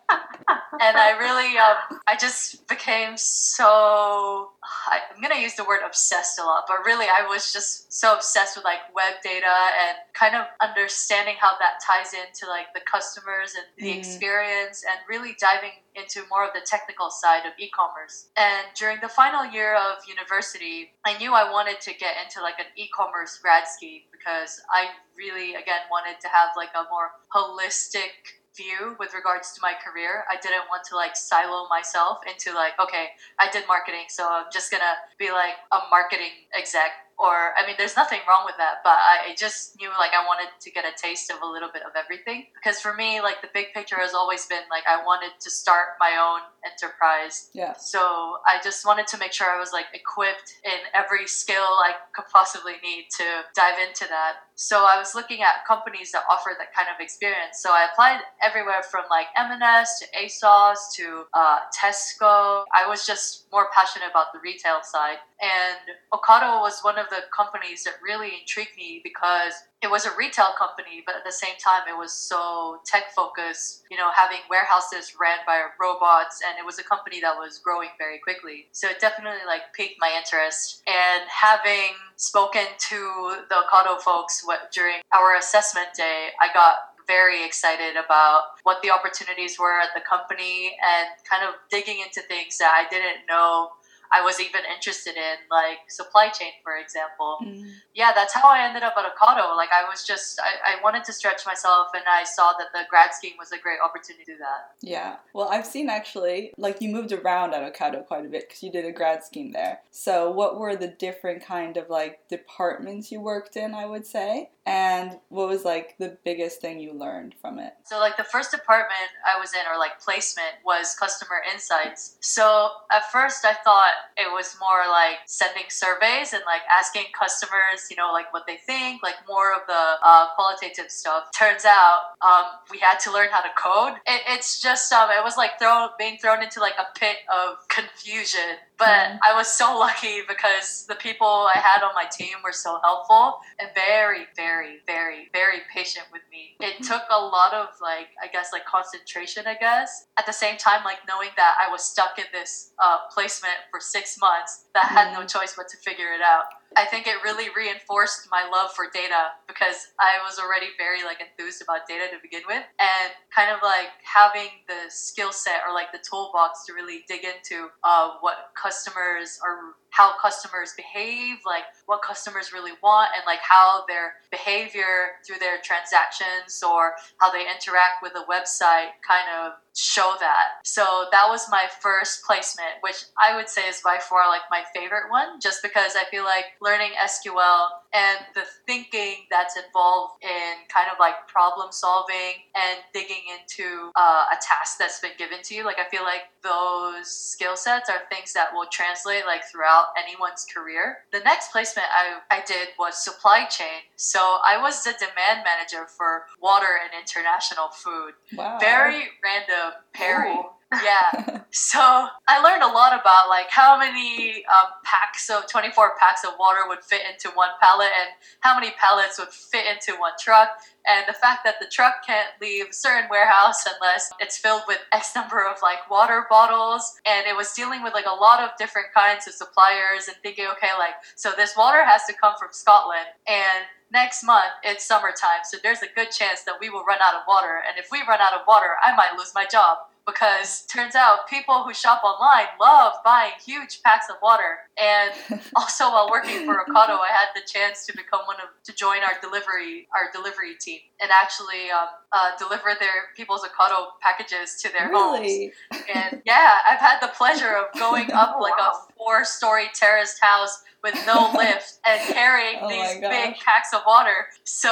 and 0.81 0.97
I 0.97 1.17
really 1.19 1.57
um, 1.59 2.01
I 2.07 2.17
just 2.17 2.67
became 2.69 3.17
so 3.17 4.51
I, 4.87 5.01
I'm 5.15 5.23
gonna 5.23 5.41
use 5.41 5.55
the 5.55 5.65
word 5.65 5.81
obsessed 5.85 6.39
a 6.39 6.45
lot, 6.45 6.65
but 6.67 6.85
really 6.85 7.07
I 7.07 7.27
was 7.27 7.53
just 7.53 7.93
so 7.93 8.15
obsessed 8.15 8.57
with 8.57 8.65
like 8.65 8.81
web 8.95 9.15
data 9.23 9.47
and 9.47 9.99
kind 10.15 10.35
of 10.35 10.47
understanding 10.61 11.37
how 11.39 11.53
that 11.59 11.81
ties 11.85 12.13
into 12.13 12.51
like 12.51 12.67
the 12.75 12.81
customers 12.81 13.55
and 13.55 13.65
the 13.79 13.95
mm. 13.95 13.99
experience 13.99 14.85
and 14.89 14.99
really 15.09 15.37
diving 15.39 15.73
into 15.95 16.27
more 16.31 16.45
of 16.45 16.53
the 16.55 16.61
technical 16.65 17.11
side 17.11 17.47
of 17.47 17.53
e-commerce. 17.59 18.29
And 18.37 18.67
during 18.75 18.99
the 19.01 19.09
final 19.09 19.45
year 19.47 19.75
of 19.77 20.03
university, 20.09 20.93
I 21.05 21.17
knew 21.19 21.33
I 21.35 21.51
wanted 21.51 21.81
to 21.83 21.95
get 21.95 22.17
into 22.23 22.43
like 22.43 22.59
an 22.59 22.67
e-commerce 22.77 23.39
grad 23.39 23.67
scheme 23.69 24.03
because 24.11 24.61
I 24.71 24.89
really 25.17 25.55
again 25.55 25.87
wanted 25.91 26.21
to 26.21 26.29
have 26.29 26.51
like 26.57 26.75
a 26.75 26.85
more 26.91 27.11
holistic 27.35 28.35
view 28.57 28.97
with 28.99 29.15
regards 29.15 29.53
to 29.53 29.61
my 29.63 29.75
career. 29.75 30.25
I 30.31 30.37
didn't 30.41 30.71
want 30.71 30.85
to 30.91 30.97
like 30.97 31.17
silo 31.17 31.67
myself 31.69 32.19
into 32.27 32.55
like, 32.55 32.79
okay, 32.81 33.19
I 33.39 33.51
did 33.51 33.65
marketing, 33.67 34.07
so 34.09 34.27
I'm 34.31 34.47
just 34.53 34.71
gonna 34.71 34.95
be 35.19 35.31
like 35.31 35.59
a 35.73 35.79
marketing 35.91 36.47
exec 36.57 36.91
or 37.25 37.57
I 37.57 37.67
mean, 37.67 37.77
there's 37.79 37.97
nothing 37.97 38.21
wrong 38.29 38.45
with 38.45 38.57
that, 38.59 38.85
but 38.85 38.97
I 39.01 39.35
just 39.37 39.81
knew 39.81 39.89
like 39.99 40.13
I 40.13 40.25
wanted 40.27 40.53
to 40.61 40.71
get 40.71 40.85
a 40.85 40.93
taste 41.01 41.31
of 41.31 41.41
a 41.43 41.47
little 41.47 41.71
bit 41.73 41.83
of 41.83 41.93
everything 41.97 42.47
because 42.55 42.81
for 42.81 42.95
me, 42.95 43.21
like 43.21 43.41
the 43.41 43.49
big 43.55 43.73
picture 43.73 43.97
has 43.97 44.13
always 44.13 44.47
been 44.47 44.63
like 44.71 44.85
I 44.87 45.03
wanted 45.05 45.33
to 45.41 45.51
start 45.51 45.97
my 45.99 46.13
own 46.21 46.41
enterprise. 46.65 47.51
Yeah. 47.53 47.75
So 47.75 48.37
I 48.47 48.61
just 48.63 48.87
wanted 48.87 49.07
to 49.09 49.19
make 49.19 49.33
sure 49.33 49.49
I 49.49 49.59
was 49.59 49.73
like 49.73 49.87
equipped 49.95 50.61
in 50.65 50.79
every 50.93 51.27
skill 51.27 51.81
I 51.81 51.93
could 52.15 52.27
possibly 52.33 52.75
need 52.83 53.09
to 53.17 53.25
dive 53.55 53.79
into 53.81 54.07
that. 54.09 54.45
So 54.57 54.85
I 54.85 54.99
was 54.99 55.15
looking 55.15 55.43
at 55.43 55.67
companies 55.67 56.13
that 56.13 56.23
offer 56.31 56.53
that 56.59 56.73
kind 56.75 56.89
of 56.95 57.01
experience. 57.01 57.59
So 57.61 57.71
I 57.71 57.89
applied 57.91 58.21
everywhere 58.43 58.83
from 58.83 59.05
like 59.11 59.27
M&S 59.37 60.01
to 60.01 60.07
ASOS 60.17 60.77
to 60.97 61.25
uh, 61.35 61.59
Tesco. 61.75 62.65
I 62.75 62.87
was 62.87 63.07
just 63.07 63.47
more 63.51 63.69
passionate 63.75 64.11
about 64.11 64.33
the 64.33 64.39
retail 64.41 64.81
side. 64.83 65.19
And 65.43 65.97
Ocado 66.13 66.61
was 66.61 66.81
one 66.83 66.99
of 66.99 67.09
the 67.11 67.23
companies 67.37 67.85
that 67.85 67.95
really 68.03 68.33
intrigued 68.41 68.77
me 68.77 69.01
because 69.03 69.53
it 69.83 69.91
was 69.91 70.07
a 70.07 70.11
retail 70.17 70.51
company, 70.57 71.03
but 71.05 71.17
at 71.17 71.25
the 71.25 71.33
same 71.33 71.57
time, 71.63 71.83
it 71.89 71.99
was 71.99 72.13
so 72.13 72.81
tech 72.87 73.11
focused, 73.15 73.83
you 73.91 73.97
know, 73.97 74.11
having 74.15 74.39
warehouses 74.49 75.15
ran 75.21 75.39
by 75.47 75.63
robots. 75.81 76.41
And 76.47 76.59
it 76.59 76.65
was 76.65 76.79
a 76.79 76.85
company 76.85 77.21
that 77.21 77.37
was 77.37 77.59
growing 77.59 77.91
very 77.99 78.19
quickly. 78.19 78.69
So 78.73 78.89
it 78.89 79.01
definitely 79.01 79.45
like 79.47 79.75
piqued 79.75 79.97
my 80.01 80.13
interest. 80.17 80.83
And 80.87 81.29
having 81.29 81.93
spoken 82.17 82.65
to 82.91 83.37
the 83.49 83.57
Ocado 83.57 84.01
folks 84.01 84.47
during 84.73 84.97
our 85.13 85.37
assessment 85.37 85.89
day, 85.97 86.29
I 86.41 86.53
got 86.55 86.95
very 87.07 87.45
excited 87.45 87.97
about 87.97 88.43
what 88.63 88.81
the 88.83 88.91
opportunities 88.91 89.59
were 89.59 89.79
at 89.81 89.89
the 89.95 90.01
company 90.01 90.77
and 90.81 91.09
kind 91.29 91.47
of 91.47 91.55
digging 91.71 92.01
into 92.01 92.21
things 92.23 92.57
that 92.59 92.73
I 92.73 92.89
didn't 92.89 93.27
know 93.29 93.71
I 94.13 94.23
was 94.23 94.41
even 94.41 94.63
interested 94.75 95.17
in, 95.17 95.37
like 95.51 95.79
supply 95.89 96.29
chain, 96.29 96.53
for 96.63 96.77
example. 96.77 97.39
Mm. 97.45 97.71
Yeah, 97.95 98.13
that's 98.15 98.35
how 98.35 98.49
I 98.49 98.67
ended 98.67 98.83
up 98.83 98.95
at 98.97 99.05
Ocado. 99.05 99.57
Like 99.57 99.71
I 99.73 99.89
was 99.89 100.05
just, 100.05 100.41
I, 100.41 100.77
I 100.77 100.83
wanted 100.83 101.05
to 101.05 101.13
stretch 101.13 101.47
myself, 101.47 101.89
and 101.95 102.05
I 102.09 102.25
saw 102.25 102.53
that 102.59 102.69
the 102.73 102.83
grad 102.89 103.15
scheme 103.15 103.35
was 103.39 103.53
a 103.53 103.59
great 103.59 103.79
opportunity 103.85 104.25
to 104.25 104.33
do 104.33 104.39
that. 104.39 104.73
Yeah, 104.81 105.17
well, 105.33 105.49
I've 105.51 105.67
seen 105.67 105.89
actually, 105.89 106.53
like 106.57 106.81
you 106.81 106.91
moved 106.91 107.13
around 107.13 107.55
at 107.55 107.73
Ocado 107.73 108.07
quite 108.07 108.25
a 108.25 108.29
bit 108.29 108.49
because 108.49 108.63
you 108.63 108.71
did 108.71 108.85
a 108.85 108.93
grad 108.93 109.25
scheme 109.25 109.53
there. 109.53 109.81
So, 109.91 110.31
what 110.31 110.59
were 110.59 110.77
the 110.77 110.89
different 110.89 111.45
kind 111.45 111.77
of 111.77 111.91
like 111.91 112.27
departments 112.29 113.11
you 113.11 113.21
worked 113.21 113.57
in? 113.57 113.75
I 113.75 113.87
would 113.87 114.07
say, 114.07 114.51
and 114.67 115.19
what 115.29 115.49
was 115.49 115.65
like 115.65 115.97
the 115.99 116.17
biggest 116.25 116.61
thing 116.61 116.81
you 116.81 116.93
learned 116.93 117.35
from 117.41 117.59
it? 117.59 117.75
So, 117.85 117.99
like 117.99 118.17
the 118.17 118.25
first 118.25 118.51
department 118.51 119.11
I 119.27 119.39
was 119.39 119.53
in, 119.53 119.61
or 119.71 119.79
like 119.79 120.01
placement, 120.01 120.55
was 120.65 120.95
customer 120.95 121.43
insights. 121.53 122.17
So, 122.21 122.71
at 122.91 123.11
first, 123.11 123.45
I 123.45 123.55
thought 123.65 123.93
it 124.17 124.31
was 124.33 124.57
more 124.61 124.89
like 124.89 125.25
sending 125.27 125.65
surveys 125.69 126.33
and 126.33 126.43
like 126.47 126.63
asking 126.71 127.05
customers, 127.19 127.89
you 127.91 127.97
know, 127.97 128.11
like 128.13 128.33
what 128.33 128.47
they 128.47 128.57
think, 128.57 129.03
like 129.03 129.17
more 129.29 129.55
of 129.55 129.63
the 129.67 129.85
uh, 130.03 130.35
qualitative 130.35 130.91
stuff. 130.91 131.25
Turns 131.37 131.65
out 131.65 132.15
um, 132.23 132.45
we 132.71 132.79
had 132.79 132.99
to 133.01 133.13
learn 133.13 133.29
how 133.31 133.41
to 133.41 133.51
code. 133.57 133.99
It, 134.07 134.23
it's 134.29 134.61
just 134.61 134.93
um, 134.93 135.11
it 135.11 135.23
was 135.23 135.37
like 135.37 135.59
thrown 135.59 135.91
being 135.99 136.19
thrown 136.19 136.43
into 136.43 136.61
like 136.61 136.75
a 136.79 136.99
pit 136.99 137.17
of 137.33 137.67
confusion 137.69 138.59
but 138.79 138.87
mm-hmm. 138.87 139.19
I 139.25 139.35
was 139.35 139.49
so 139.49 139.79
lucky 139.79 140.21
because 140.27 140.87
the 140.87 140.95
people 140.95 141.27
I 141.27 141.59
had 141.59 141.83
on 141.83 141.95
my 141.95 142.05
team 142.05 142.37
were 142.43 142.53
so 142.53 142.79
helpful 142.83 143.41
and 143.59 143.69
very, 143.75 144.27
very, 144.37 144.79
very, 144.87 145.29
very 145.33 145.61
patient 145.73 146.07
with 146.13 146.23
me. 146.31 146.57
It 146.61 146.75
mm-hmm. 146.75 146.85
took 146.85 147.03
a 147.11 147.19
lot 147.19 147.55
of 147.55 147.69
like, 147.81 148.09
I 148.23 148.29
guess, 148.29 148.51
like 148.53 148.65
concentration, 148.65 149.45
I 149.47 149.55
guess. 149.55 150.07
At 150.19 150.27
the 150.27 150.33
same 150.33 150.57
time, 150.57 150.85
like 150.85 150.99
knowing 151.09 151.31
that 151.37 151.55
I 151.61 151.71
was 151.71 151.85
stuck 151.85 152.19
in 152.19 152.25
this 152.33 152.73
uh, 152.79 152.99
placement 153.13 153.55
for 153.71 153.81
six 153.85 154.17
months, 154.21 154.67
that 154.75 154.87
had 154.87 155.13
no 155.13 155.21
mm-hmm. 155.21 155.39
choice 155.39 155.55
but 155.57 155.69
to 155.69 155.77
figure 155.77 156.13
it 156.13 156.23
out. 156.23 156.45
I 156.77 156.85
think 156.85 157.07
it 157.07 157.23
really 157.23 157.49
reinforced 157.55 158.27
my 158.31 158.49
love 158.51 158.73
for 158.73 158.87
data 158.93 159.39
because 159.47 159.95
I 160.01 160.19
was 160.27 160.39
already 160.39 160.75
very 160.77 161.05
like 161.05 161.21
enthused 161.21 161.63
about 161.63 161.87
data 161.87 162.11
to 162.11 162.19
begin 162.21 162.43
with 162.49 162.65
and 162.81 163.11
kind 163.35 163.51
of 163.55 163.63
like 163.63 163.95
having 164.03 164.51
the 164.67 164.91
skill 164.91 165.31
set 165.31 165.63
or 165.67 165.73
like 165.73 165.93
the 165.93 166.03
toolbox 166.03 166.67
to 166.67 166.73
really 166.73 167.05
dig 167.07 167.23
into 167.25 167.69
uh, 167.85 168.19
what 168.21 168.51
customers 168.61 169.39
are 169.45 169.75
how 169.91 170.19
customers 170.19 170.75
behave, 170.77 171.39
like 171.47 171.63
what 171.87 172.03
customers 172.03 172.53
really 172.53 172.73
want, 172.83 173.11
and 173.15 173.23
like 173.27 173.39
how 173.39 173.85
their 173.87 174.15
behavior 174.33 175.23
through 175.25 175.39
their 175.39 175.59
transactions 175.63 176.61
or 176.67 176.95
how 177.19 177.31
they 177.31 177.43
interact 177.43 178.03
with 178.03 178.13
the 178.13 178.25
website 178.29 178.91
kind 179.07 179.31
of 179.39 179.53
show 179.75 180.15
that. 180.21 180.63
So 180.65 181.07
that 181.11 181.27
was 181.29 181.47
my 181.51 181.67
first 181.81 182.25
placement, 182.25 182.81
which 182.81 183.05
I 183.19 183.37
would 183.37 183.49
say 183.49 183.69
is 183.69 183.81
by 183.83 183.99
far 183.99 184.29
like 184.29 184.43
my 184.51 184.63
favorite 184.75 185.11
one, 185.11 185.41
just 185.41 185.63
because 185.63 185.93
I 185.97 186.05
feel 186.11 186.25
like 186.25 186.45
learning 186.63 186.93
SQL 187.03 187.69
and 187.93 188.19
the 188.35 188.43
thinking 188.67 189.27
that's 189.31 189.57
involved 189.57 190.23
in 190.23 190.67
kind 190.73 190.89
of 190.91 190.99
like 190.99 191.27
problem 191.27 191.69
solving 191.71 192.47
and 192.55 192.79
digging 192.93 193.23
into 193.35 193.91
uh, 193.97 194.27
a 194.31 194.37
task 194.41 194.79
that's 194.79 195.01
been 195.01 195.17
given 195.19 195.39
to 195.43 195.55
you. 195.55 195.65
Like 195.65 195.79
I 195.79 195.89
feel 195.91 196.03
like 196.03 196.31
those 196.43 197.11
skill 197.11 197.57
sets 197.57 197.89
are 197.89 198.07
things 198.11 198.33
that 198.35 198.49
will 198.53 198.67
translate 198.71 199.27
like 199.27 199.43
throughout 199.51 199.87
anyone's 199.99 200.47
career. 200.53 200.99
The 201.13 201.21
next 201.21 201.51
placement 201.51 201.89
I, 201.91 202.19
I 202.31 202.43
did 202.47 202.69
was 202.79 203.03
supply 203.03 203.47
chain. 203.47 203.91
So 203.97 204.39
I 204.45 204.61
was 204.61 204.85
the 204.85 204.93
demand 204.93 205.45
manager 205.45 205.87
for 205.87 206.27
water 206.41 206.79
and 206.83 206.93
international 206.95 207.69
food. 207.73 208.15
Wow. 208.37 208.59
Very 208.61 209.09
random 209.23 209.64
pairing. 209.93 210.39
Ooh. 210.39 210.51
yeah. 210.85 211.41
So 211.51 211.79
I 211.79 212.41
learned 212.43 212.63
a 212.63 212.67
lot 212.67 212.99
about 212.99 213.29
like 213.29 213.51
how 213.51 213.79
many 213.79 214.45
um, 214.47 214.71
packs 214.85 215.31
of 215.31 215.49
24 215.49 215.93
packs 215.99 216.25
of 216.25 216.33
water 216.39 216.61
would 216.69 216.83
fit 216.83 217.03
into 217.09 217.35
one 217.37 217.51
pallet 217.61 217.91
and 218.01 218.11
how 218.41 218.55
many 218.55 218.73
pallets 218.79 219.19
would 219.19 219.29
fit 219.29 219.65
into 219.67 219.99
one 220.01 220.13
truck. 220.19 220.49
And 220.87 221.05
the 221.07 221.13
fact 221.13 221.45
that 221.45 221.57
the 221.61 221.67
truck 221.71 222.05
can't 222.07 222.29
leave 222.41 222.67
a 222.71 222.73
certain 222.73 223.09
warehouse 223.11 223.65
unless 223.67 224.11
it's 224.21 224.37
filled 224.37 224.63
with 224.67 224.79
X 224.93 225.15
number 225.15 225.47
of 225.47 225.59
like 225.63 225.89
water 225.91 226.27
bottles. 226.29 227.01
And 227.07 227.27
it 227.27 227.37
was 227.37 227.53
dealing 227.53 227.83
with 227.83 227.95
like 227.95 228.07
a 228.07 228.15
lot 228.15 228.41
of 228.41 228.51
different 228.59 228.89
kinds 228.95 229.27
of 229.27 229.35
suppliers 229.35 230.09
and 230.09 230.17
thinking, 230.23 230.47
okay, 230.57 230.71
like, 230.79 230.95
so 231.15 231.33
this 231.37 231.57
water 231.57 231.85
has 231.85 232.05
to 232.07 232.15
come 232.15 232.35
from 232.39 232.49
Scotland. 232.53 233.07
And 233.29 233.65
next 233.95 234.23
month 234.23 234.53
it's 234.63 234.85
summertime, 234.85 235.47
so 235.49 235.57
there's 235.63 235.81
a 235.81 235.95
good 235.95 236.11
chance 236.11 236.43
that 236.43 236.61
we 236.61 236.69
will 236.69 236.85
run 236.85 236.99
out 237.01 237.15
of 237.15 237.23
water. 237.27 237.63
And 237.67 237.79
if 237.79 237.89
we 237.91 238.03
run 238.07 238.21
out 238.21 238.35
of 238.35 238.47
water, 238.47 238.77
I 238.83 238.95
might 238.95 239.17
lose 239.17 239.33
my 239.35 239.47
job 239.47 239.79
because 240.07 240.67
turns 240.67 240.95
out 240.95 241.29
people 241.29 241.63
who 241.65 241.73
shop 241.73 242.03
online 242.05 242.47
love 242.61 242.93
buying 243.05 243.33
huge 243.45 243.83
packs 243.83 244.07
of 244.11 244.17
water. 244.23 244.59
And 244.77 245.13
also 245.57 245.85
while 245.91 246.09
working 246.11 246.45
for 246.45 246.65
Ocado, 246.65 246.99
I 246.99 247.09
had 247.11 247.29
the 247.35 247.41
chance 247.47 247.87
to 247.87 247.97
become 247.97 248.21
one 248.27 248.37
of 248.37 248.49
to 248.65 248.73
join 248.75 248.99
our 248.99 249.15
delivery 249.21 249.89
our 249.95 250.11
delivery 250.13 250.55
team 250.61 250.81
and 251.01 251.11
actually 251.11 251.71
um, 251.71 251.89
uh, 252.13 252.31
deliver 252.39 252.77
their 252.79 253.13
people's 253.17 253.43
Ocado 253.43 253.87
packages 254.01 254.61
to 254.63 254.73
their 254.73 254.89
really? 254.89 255.53
homes. 255.71 255.87
And 255.95 256.23
yeah, 256.27 256.59
I've 256.69 256.81
had 256.81 257.01
the 257.01 257.09
pleasure 257.09 257.57
of 257.57 257.79
going 257.79 258.13
up 258.13 258.35
oh, 258.39 258.43
like 258.43 258.59
wow. 258.59 258.73
a 258.73 258.93
four 258.95 259.25
story 259.25 259.67
terraced 259.75 260.19
house 260.21 260.63
with 260.83 260.95
no 261.07 261.33
lift 261.37 261.79
and 261.87 262.01
carrying 262.13 262.59
oh 262.61 262.69
these 262.69 263.01
big 263.01 263.37
packs 263.37 263.73
of 263.73 263.81
water. 263.87 264.27
So 264.45 264.69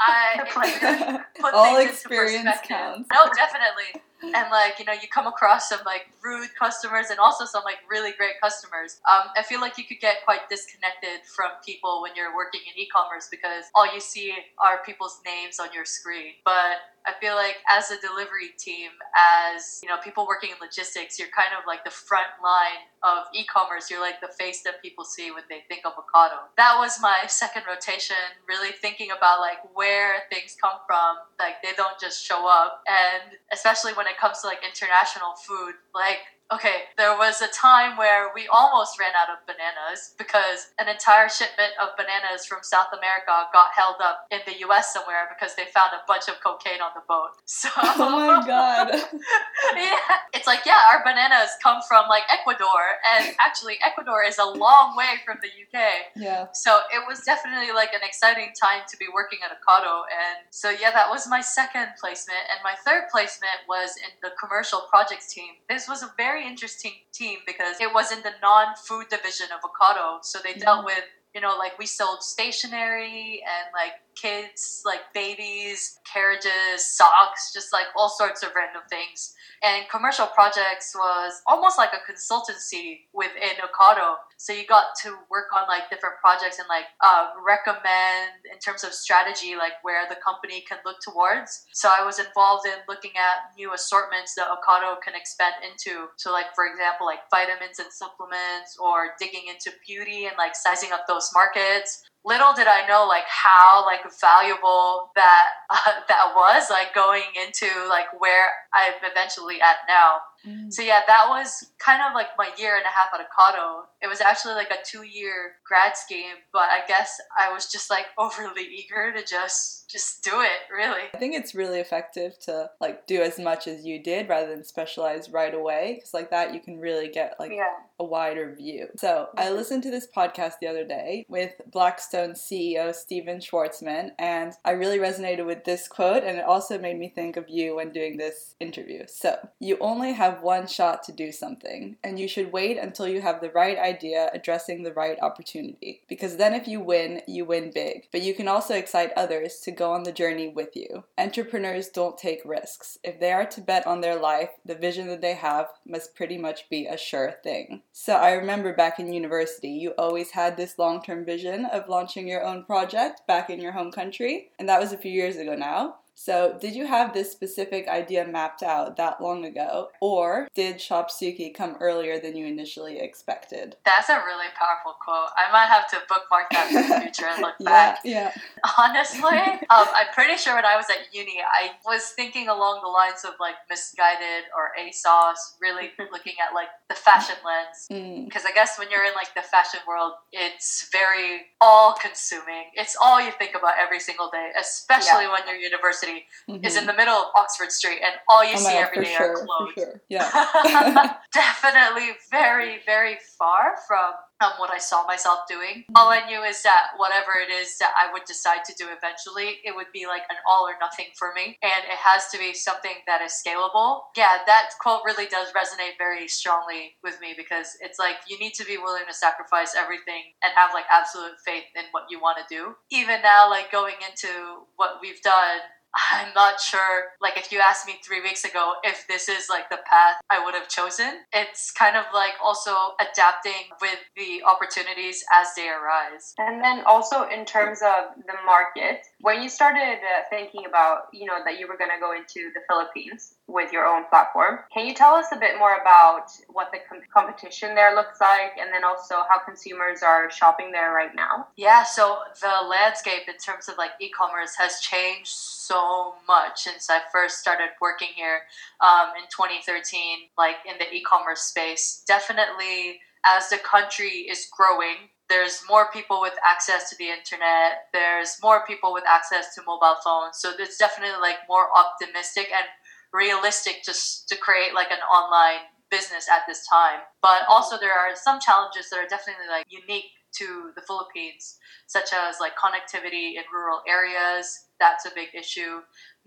I 0.00 1.22
put 1.40 1.54
all 1.54 1.78
experience 1.78 2.58
counts. 2.66 3.08
No, 3.12 3.30
definitely 3.36 4.02
and 4.22 4.50
like 4.50 4.78
you 4.78 4.84
know 4.84 4.92
you 4.92 5.08
come 5.12 5.26
across 5.26 5.68
some 5.68 5.80
like 5.84 6.02
rude 6.22 6.48
customers 6.58 7.10
and 7.10 7.18
also 7.18 7.44
some 7.44 7.62
like 7.64 7.78
really 7.90 8.12
great 8.12 8.40
customers. 8.42 9.00
Um, 9.10 9.28
i 9.36 9.42
feel 9.42 9.60
like 9.60 9.78
you 9.78 9.84
could 9.84 10.00
get 10.00 10.24
quite 10.24 10.48
disconnected 10.48 11.26
from 11.34 11.50
people 11.64 12.02
when 12.02 12.12
you're 12.16 12.34
working 12.34 12.60
in 12.66 12.80
e-commerce 12.80 13.28
because 13.30 13.64
all 13.74 13.92
you 13.92 14.00
see 14.00 14.34
are 14.58 14.80
people's 14.84 15.20
names 15.24 15.58
on 15.58 15.68
your 15.74 15.84
screen. 15.84 16.34
But 16.44 16.78
I 17.06 17.12
feel 17.20 17.34
like 17.34 17.56
as 17.68 17.90
a 17.90 18.00
delivery 18.00 18.50
team, 18.58 18.90
as 19.16 19.80
you 19.82 19.88
know, 19.88 19.96
people 20.02 20.26
working 20.26 20.50
in 20.50 20.56
logistics, 20.60 21.18
you're 21.18 21.32
kind 21.34 21.50
of 21.58 21.64
like 21.66 21.84
the 21.84 21.90
front 21.90 22.28
line 22.42 22.86
of 23.02 23.26
e-commerce. 23.34 23.90
You're 23.90 24.00
like 24.00 24.20
the 24.20 24.32
face 24.38 24.62
that 24.62 24.80
people 24.82 25.04
see 25.04 25.30
when 25.30 25.44
they 25.48 25.64
think 25.68 25.84
of 25.84 25.92
Ocado. 25.94 26.50
That 26.56 26.76
was 26.78 27.00
my 27.00 27.24
second 27.28 27.64
rotation, 27.68 28.16
really 28.48 28.72
thinking 28.72 29.10
about 29.10 29.40
like 29.40 29.58
where 29.74 30.24
things 30.30 30.56
come 30.60 30.78
from. 30.86 31.16
Like 31.38 31.62
they 31.62 31.72
don't 31.76 31.98
just 32.00 32.24
show 32.24 32.46
up, 32.48 32.82
and 32.86 33.36
especially 33.52 33.92
when 33.94 34.06
it 34.06 34.18
comes 34.18 34.40
to 34.42 34.46
like 34.46 34.60
international 34.62 35.34
food, 35.46 35.74
like 35.94 36.18
Okay, 36.52 36.92
there 36.98 37.16
was 37.16 37.40
a 37.40 37.48
time 37.48 37.96
where 37.96 38.28
we 38.34 38.44
almost 38.52 39.00
ran 39.00 39.16
out 39.16 39.32
of 39.32 39.40
bananas 39.48 40.12
because 40.18 40.68
an 40.76 40.84
entire 40.84 41.28
shipment 41.28 41.72
of 41.80 41.96
bananas 41.96 42.44
from 42.44 42.60
South 42.60 42.92
America 42.92 43.48
got 43.56 43.72
held 43.72 43.96
up 44.04 44.28
in 44.28 44.44
the 44.44 44.60
US 44.68 44.92
somewhere 44.92 45.32
because 45.32 45.56
they 45.56 45.64
found 45.72 45.96
a 45.96 46.04
bunch 46.04 46.28
of 46.28 46.36
cocaine 46.44 46.84
on 46.84 46.92
the 46.92 47.00
boat. 47.08 47.40
So 47.62 47.68
Oh 47.76 48.10
my 48.10 48.44
god. 48.44 48.90
yeah. 49.76 49.96
It's 50.34 50.46
like, 50.46 50.66
yeah, 50.66 50.92
our 50.92 51.00
bananas 51.04 51.56
come 51.62 51.80
from 51.86 52.08
like 52.08 52.24
Ecuador 52.28 53.00
and 53.06 53.32
actually 53.38 53.78
Ecuador 53.80 54.24
is 54.24 54.38
a 54.38 54.44
long 54.44 54.96
way 54.96 55.22
from 55.24 55.38
the 55.40 55.48
UK. 55.48 56.12
Yeah. 56.16 56.46
So 56.52 56.80
it 56.92 57.06
was 57.06 57.20
definitely 57.22 57.72
like 57.72 57.94
an 57.94 58.02
exciting 58.02 58.52
time 58.60 58.82
to 58.90 58.96
be 58.96 59.06
working 59.14 59.38
at 59.44 59.54
Ocado 59.56 60.04
and 60.10 60.44
so 60.50 60.68
yeah, 60.68 60.90
that 60.90 61.08
was 61.08 61.28
my 61.28 61.40
second 61.40 61.96
placement 62.00 62.44
and 62.50 62.60
my 62.64 62.74
third 62.84 63.08
placement 63.10 63.64
was 63.68 63.96
in 63.96 64.10
the 64.20 64.34
commercial 64.36 64.84
projects 64.90 65.32
team. 65.32 65.62
This 65.68 65.88
was 65.88 66.02
a 66.02 66.12
very 66.16 66.41
interesting 66.46 66.92
team 67.12 67.38
because 67.46 67.80
it 67.80 67.92
was 67.92 68.12
in 68.12 68.22
the 68.22 68.32
non-food 68.42 69.08
division 69.08 69.46
of 69.54 69.60
Ocado. 69.68 70.24
So 70.24 70.38
they 70.42 70.54
dealt 70.54 70.78
mm-hmm. 70.78 70.86
with 70.86 71.04
you 71.34 71.40
know, 71.40 71.56
like 71.58 71.78
we 71.78 71.86
sold 71.86 72.22
stationery 72.22 73.42
and 73.42 73.72
like 73.72 73.92
kids, 74.14 74.82
like 74.84 75.00
babies, 75.14 75.98
carriages, 76.10 76.86
socks, 76.86 77.52
just 77.52 77.72
like 77.72 77.86
all 77.96 78.08
sorts 78.08 78.42
of 78.42 78.50
random 78.54 78.82
things. 78.88 79.34
And 79.62 79.88
commercial 79.88 80.26
projects 80.26 80.92
was 80.94 81.40
almost 81.46 81.78
like 81.78 81.90
a 81.94 82.02
consultancy 82.10 83.06
within 83.12 83.62
Ocado. 83.62 84.16
So 84.36 84.52
you 84.52 84.66
got 84.66 84.86
to 85.02 85.14
work 85.30 85.54
on 85.54 85.68
like 85.68 85.88
different 85.88 86.16
projects 86.20 86.58
and 86.58 86.66
like 86.68 86.86
uh, 87.00 87.30
recommend 87.46 88.42
in 88.52 88.58
terms 88.58 88.82
of 88.82 88.92
strategy, 88.92 89.54
like 89.54 89.78
where 89.82 90.08
the 90.08 90.16
company 90.16 90.64
can 90.68 90.78
look 90.84 90.96
towards. 91.00 91.64
So 91.72 91.88
I 91.88 92.04
was 92.04 92.18
involved 92.18 92.66
in 92.66 92.74
looking 92.88 93.12
at 93.16 93.54
new 93.56 93.72
assortments 93.72 94.34
that 94.34 94.48
Ocado 94.48 95.00
can 95.00 95.14
expand 95.14 95.54
into. 95.62 96.08
So 96.16 96.32
like 96.32 96.54
for 96.56 96.66
example, 96.66 97.06
like 97.06 97.30
vitamins 97.30 97.78
and 97.78 97.92
supplements, 97.92 98.76
or 98.80 99.14
digging 99.18 99.46
into 99.48 99.70
beauty 99.86 100.26
and 100.26 100.34
like 100.36 100.56
sizing 100.56 100.90
up 100.92 101.06
those 101.06 101.30
markets 101.32 102.02
little 102.24 102.52
did 102.54 102.66
I 102.66 102.86
know 102.86 103.06
like 103.06 103.26
how 103.26 103.84
like 103.84 104.00
valuable 104.20 105.10
that 105.16 105.46
uh, 105.70 106.00
that 106.08 106.32
was 106.34 106.70
like 106.70 106.94
going 106.94 107.26
into 107.34 107.66
like 107.88 108.06
where 108.20 108.50
I'm 108.72 108.94
eventually 109.02 109.60
at 109.60 109.76
now. 109.88 110.20
Mm. 110.46 110.72
So 110.72 110.82
yeah, 110.82 111.00
that 111.06 111.26
was 111.28 111.70
kind 111.78 112.02
of 112.02 112.14
like 112.14 112.28
my 112.38 112.50
year 112.58 112.76
and 112.76 112.84
a 112.84 112.88
half 112.88 113.08
at 113.14 113.20
Ocado. 113.20 113.82
It 114.00 114.08
was 114.08 114.20
actually 114.20 114.54
like 114.54 114.70
a 114.70 114.84
two 114.84 115.04
year 115.04 115.56
grad 115.66 115.96
scheme, 115.96 116.36
but 116.52 116.62
I 116.62 116.80
guess 116.86 117.20
I 117.38 117.52
was 117.52 117.70
just 117.70 117.90
like 117.90 118.06
overly 118.18 118.64
eager 118.64 119.12
to 119.12 119.24
just 119.24 119.90
just 119.90 120.24
do 120.24 120.40
it, 120.40 120.72
really. 120.72 121.02
I 121.14 121.18
think 121.18 121.34
it's 121.34 121.54
really 121.54 121.78
effective 121.78 122.38
to 122.40 122.70
like 122.80 123.06
do 123.06 123.20
as 123.20 123.38
much 123.38 123.66
as 123.66 123.84
you 123.84 124.02
did 124.02 124.28
rather 124.28 124.48
than 124.48 124.64
specialize 124.64 125.28
right 125.28 125.54
away 125.54 125.96
because 125.96 126.14
like 126.14 126.30
that 126.30 126.54
you 126.54 126.60
can 126.60 126.78
really 126.78 127.08
get 127.08 127.36
like 127.38 127.52
yeah. 127.52 127.74
a 128.00 128.04
wider 128.04 128.54
view. 128.54 128.88
So, 128.96 129.28
I 129.36 129.46
mm-hmm. 129.46 129.56
listened 129.56 129.82
to 129.84 129.90
this 129.90 130.08
podcast 130.16 130.54
the 130.60 130.68
other 130.68 130.86
day 130.86 131.26
with 131.28 131.52
Blackstone 131.70 132.30
CEO 132.30 132.94
Stephen 132.94 133.38
Schwarzman, 133.38 134.10
and 134.18 134.54
I 134.64 134.70
really 134.72 134.98
resonated 134.98 135.46
with 135.46 135.64
this 135.64 135.88
quote, 135.88 136.24
and 136.24 136.38
it 136.38 136.44
also 136.44 136.78
made 136.78 136.98
me 136.98 137.08
think 137.08 137.36
of 137.36 137.48
you 137.48 137.76
when 137.76 137.92
doing 137.92 138.16
this 138.16 138.54
interview. 138.60 139.04
So, 139.06 139.36
you 139.60 139.76
only 139.80 140.12
have 140.12 140.31
one 140.40 140.66
shot 140.66 141.02
to 141.04 141.12
do 141.12 141.32
something, 141.32 141.96
and 142.04 142.18
you 142.18 142.28
should 142.28 142.52
wait 142.52 142.78
until 142.78 143.08
you 143.08 143.20
have 143.20 143.40
the 143.40 143.50
right 143.50 143.76
idea 143.76 144.30
addressing 144.32 144.82
the 144.82 144.92
right 144.92 145.18
opportunity, 145.20 146.02
because 146.08 146.36
then 146.36 146.54
if 146.54 146.68
you 146.68 146.80
win, 146.80 147.22
you 147.26 147.44
win 147.44 147.72
big. 147.74 148.08
But 148.12 148.22
you 148.22 148.34
can 148.34 148.48
also 148.48 148.74
excite 148.74 149.12
others 149.16 149.60
to 149.60 149.70
go 149.70 149.92
on 149.92 150.04
the 150.04 150.12
journey 150.12 150.48
with 150.48 150.76
you. 150.76 151.04
Entrepreneurs 151.18 151.88
don't 151.88 152.16
take 152.16 152.40
risks. 152.44 152.98
If 153.02 153.18
they 153.20 153.32
are 153.32 153.46
to 153.46 153.60
bet 153.60 153.86
on 153.86 154.00
their 154.00 154.18
life, 154.18 154.50
the 154.64 154.74
vision 154.74 155.08
that 155.08 155.20
they 155.20 155.34
have 155.34 155.66
must 155.86 156.14
pretty 156.14 156.38
much 156.38 156.70
be 156.70 156.86
a 156.86 156.96
sure 156.96 157.34
thing. 157.42 157.82
So, 157.92 158.14
I 158.14 158.32
remember 158.32 158.72
back 158.72 158.98
in 158.98 159.12
university, 159.12 159.70
you 159.70 159.90
always 159.98 160.30
had 160.30 160.56
this 160.56 160.78
long 160.78 161.02
term 161.02 161.24
vision 161.24 161.66
of 161.66 161.88
launching 161.88 162.28
your 162.28 162.44
own 162.44 162.64
project 162.64 163.26
back 163.26 163.50
in 163.50 163.60
your 163.60 163.72
home 163.72 163.90
country, 163.90 164.50
and 164.58 164.68
that 164.68 164.80
was 164.80 164.92
a 164.92 164.98
few 164.98 165.10
years 165.12 165.36
ago 165.36 165.54
now. 165.54 165.96
So, 166.14 166.56
did 166.60 166.74
you 166.74 166.86
have 166.86 167.12
this 167.12 167.32
specific 167.32 167.88
idea 167.88 168.26
mapped 168.26 168.62
out 168.62 168.96
that 168.96 169.20
long 169.20 169.44
ago, 169.44 169.88
or 170.00 170.48
did 170.54 170.80
Shop 170.80 171.10
Suki 171.10 171.52
come 171.52 171.76
earlier 171.80 172.20
than 172.20 172.36
you 172.36 172.46
initially 172.46 173.00
expected? 173.00 173.76
That's 173.84 174.08
a 174.08 174.16
really 174.16 174.46
powerful 174.58 174.94
quote. 175.00 175.30
I 175.36 175.50
might 175.50 175.66
have 175.66 175.88
to 175.90 175.96
bookmark 176.08 176.50
that 176.50 176.68
for 176.68 176.94
the 176.94 177.00
future 177.02 177.26
and 177.30 177.42
look 177.42 177.54
yeah, 177.58 177.64
back. 177.64 177.98
Yeah. 178.04 178.32
Honestly, 178.78 179.38
um, 179.70 179.86
I'm 179.94 180.08
pretty 180.12 180.36
sure 180.36 180.54
when 180.54 180.64
I 180.64 180.76
was 180.76 180.86
at 180.90 181.12
uni, 181.12 181.40
I 181.40 181.72
was 181.84 182.10
thinking 182.10 182.48
along 182.48 182.80
the 182.82 182.88
lines 182.88 183.24
of 183.24 183.34
like 183.40 183.54
Missguided 183.70 184.44
or 184.56 184.70
ASOS, 184.78 185.56
really 185.60 185.90
looking 186.12 186.34
at 186.46 186.54
like 186.54 186.68
the 186.88 186.94
fashion 186.94 187.36
lens. 187.44 187.88
Mm. 187.90 188.26
Because 188.26 188.44
I 188.44 188.52
guess 188.52 188.78
when 188.78 188.90
you're 188.90 189.04
in 189.04 189.14
like 189.14 189.34
the 189.34 189.42
fashion 189.42 189.80
world, 189.88 190.12
it's 190.30 190.88
very 190.92 191.42
all 191.60 191.94
consuming. 191.94 192.70
It's 192.74 192.96
all 193.00 193.20
you 193.20 193.32
think 193.32 193.54
about 193.56 193.74
every 193.80 194.00
single 194.00 194.30
day, 194.30 194.50
especially 194.60 195.26
when 195.26 195.42
you're 195.46 195.56
university 195.56 196.01
is 196.08 196.76
in 196.76 196.84
Mhm. 196.84 196.86
the 196.86 196.92
middle 196.94 197.14
of 197.14 197.26
Oxford 197.36 197.70
Street 197.72 198.00
and 198.02 198.14
all 198.28 198.42
you 198.44 198.54
Oh 198.54 198.58
see 198.58 198.74
every 198.74 199.04
day 199.04 199.14
sure, 199.14 199.32
are 199.42 199.46
clothes. 199.46 199.72
sure. 199.74 200.00
Yeah. 200.08 201.16
Definitely 201.32 202.10
very, 202.30 202.82
very 202.84 203.18
far 203.38 203.76
from 203.86 204.12
um, 204.40 204.52
what 204.58 204.70
I 204.70 204.78
saw 204.78 205.06
myself 205.06 205.46
doing. 205.48 205.84
All 205.94 206.08
I 206.10 206.26
knew 206.26 206.42
is 206.42 206.62
that 206.64 206.88
whatever 206.96 207.38
it 207.38 207.48
is 207.48 207.78
that 207.78 207.92
I 207.96 208.12
would 208.12 208.24
decide 208.24 208.64
to 208.64 208.74
do 208.74 208.88
eventually, 208.90 209.60
it 209.64 209.74
would 209.76 209.86
be 209.92 210.06
like 210.06 210.22
an 210.30 210.36
all 210.48 210.66
or 210.66 210.74
nothing 210.80 211.06
for 211.16 211.32
me. 211.32 211.58
And 211.62 211.84
it 211.84 211.96
has 212.02 212.26
to 212.32 212.38
be 212.38 212.52
something 212.52 212.96
that 213.06 213.22
is 213.22 213.32
scalable. 213.38 214.02
Yeah, 214.16 214.38
that 214.46 214.70
quote 214.80 215.02
really 215.06 215.26
does 215.26 215.52
resonate 215.52 215.96
very 215.96 216.26
strongly 216.26 216.96
with 217.04 217.20
me 217.20 217.34
because 217.36 217.76
it's 217.80 218.00
like 218.00 218.16
you 218.26 218.36
need 218.40 218.54
to 218.54 218.64
be 218.64 218.78
willing 218.78 219.04
to 219.06 219.14
sacrifice 219.14 219.76
everything 219.76 220.34
and 220.42 220.52
have 220.56 220.70
like 220.74 220.86
absolute 220.90 221.38
faith 221.44 221.64
in 221.76 221.84
what 221.92 222.04
you 222.10 222.18
want 222.20 222.38
to 222.38 222.44
do. 222.54 222.74
Even 222.90 223.22
now, 223.22 223.48
like 223.48 223.70
going 223.70 223.94
into 224.10 224.66
what 224.74 224.98
we've 225.00 225.22
done, 225.22 225.60
I'm 225.94 226.32
not 226.34 226.60
sure, 226.60 227.04
like, 227.20 227.36
if 227.36 227.52
you 227.52 227.60
asked 227.60 227.86
me 227.86 227.94
three 228.04 228.20
weeks 228.20 228.44
ago 228.44 228.74
if 228.82 229.06
this 229.08 229.28
is 229.28 229.48
like 229.50 229.68
the 229.68 229.78
path 229.88 230.16
I 230.30 230.42
would 230.42 230.54
have 230.54 230.68
chosen, 230.68 231.20
it's 231.32 231.70
kind 231.70 231.96
of 231.96 232.04
like 232.14 232.32
also 232.42 232.72
adapting 233.00 233.68
with 233.80 233.98
the 234.16 234.42
opportunities 234.44 235.24
as 235.32 235.48
they 235.56 235.68
arise. 235.68 236.34
And 236.38 236.62
then 236.62 236.82
also 236.86 237.28
in 237.28 237.44
terms 237.44 237.80
of 237.82 238.16
the 238.26 238.34
market, 238.46 239.06
when 239.22 239.40
you 239.40 239.48
started 239.48 239.98
uh, 240.02 240.22
thinking 240.30 240.66
about, 240.66 241.06
you 241.12 241.24
know, 241.26 241.38
that 241.44 241.58
you 241.58 241.68
were 241.68 241.76
going 241.76 241.90
to 241.94 242.00
go 242.00 242.12
into 242.12 242.50
the 242.54 242.60
Philippines 242.68 243.34
with 243.46 243.72
your 243.72 243.86
own 243.86 244.04
platform, 244.10 244.58
can 244.74 244.84
you 244.84 244.94
tell 244.94 245.14
us 245.14 245.26
a 245.32 245.36
bit 245.36 245.58
more 245.58 245.76
about 245.80 246.26
what 246.48 246.72
the 246.72 246.78
com- 246.88 246.98
competition 247.14 247.76
there 247.76 247.94
looks 247.94 248.20
like 248.20 248.58
and 248.60 248.72
then 248.72 248.82
also 248.82 249.22
how 249.30 249.38
consumers 249.38 250.02
are 250.02 250.28
shopping 250.28 250.72
there 250.72 250.92
right 250.92 251.14
now? 251.14 251.46
Yeah, 251.56 251.84
so 251.84 252.18
the 252.40 252.66
landscape 252.68 253.28
in 253.28 253.38
terms 253.38 253.68
of 253.68 253.78
like 253.78 253.92
e 254.00 254.10
commerce 254.10 254.56
has 254.58 254.80
changed 254.80 255.30
so 255.30 256.14
much 256.26 256.62
since 256.62 256.90
I 256.90 256.98
first 257.12 257.38
started 257.38 257.68
working 257.80 258.08
here 258.16 258.40
um, 258.80 259.14
in 259.16 259.22
2013, 259.30 260.34
like 260.36 260.56
in 260.66 260.78
the 260.78 260.92
e 260.92 261.00
commerce 261.00 261.42
space. 261.42 262.02
Definitely, 262.08 262.98
as 263.24 263.48
the 263.50 263.58
country 263.58 264.26
is 264.28 264.48
growing, 264.50 265.11
there's 265.32 265.62
more 265.66 265.88
people 265.90 266.20
with 266.20 266.34
access 266.44 266.90
to 266.90 266.96
the 266.96 267.08
internet, 267.08 267.88
there's 267.94 268.36
more 268.42 268.66
people 268.66 268.92
with 268.92 269.04
access 269.08 269.54
to 269.54 269.62
mobile 269.66 269.96
phones. 270.04 270.36
So 270.36 270.52
it's 270.58 270.76
definitely 270.76 271.18
like 271.22 271.48
more 271.48 271.68
optimistic 271.74 272.48
and 272.52 272.66
realistic 273.14 273.80
just 273.82 274.28
to 274.28 274.36
create 274.36 274.74
like 274.74 274.90
an 274.90 275.00
online 275.08 275.64
business 275.90 276.28
at 276.28 276.42
this 276.46 276.66
time. 276.68 277.00
But 277.22 277.48
also 277.48 277.78
there 277.78 277.96
are 277.96 278.14
some 278.14 278.40
challenges 278.40 278.90
that 278.90 278.98
are 278.98 279.08
definitely 279.08 279.48
like 279.48 279.64
unique 279.72 280.12
to 280.36 280.72
the 280.76 280.82
Philippines, 280.82 281.56
such 281.86 282.12
as 282.12 282.36
like 282.38 282.52
connectivity 282.56 283.40
in 283.40 283.44
rural 283.52 283.80
areas. 283.88 284.68
That's 284.78 285.06
a 285.06 285.14
big 285.14 285.28
issue. 285.34 285.80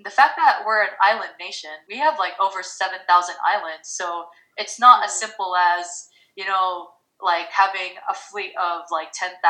The 0.03 0.09
fact 0.09 0.33
that 0.37 0.63
we're 0.65 0.81
an 0.81 0.97
island 0.99 1.37
nation, 1.39 1.77
we 1.87 1.97
have 1.97 2.17
like 2.17 2.33
over 2.41 2.63
7,000 2.63 3.05
islands. 3.45 3.89
So 3.89 4.25
it's 4.57 4.79
not 4.79 5.05
as 5.05 5.11
mm-hmm. 5.11 5.29
simple 5.29 5.53
as, 5.55 6.09
you 6.35 6.45
know, 6.45 6.89
like 7.25 7.47
having 7.49 7.97
a 8.09 8.13
fleet 8.13 8.53
of 8.61 8.83
like 8.91 9.11
10,000 9.13 9.41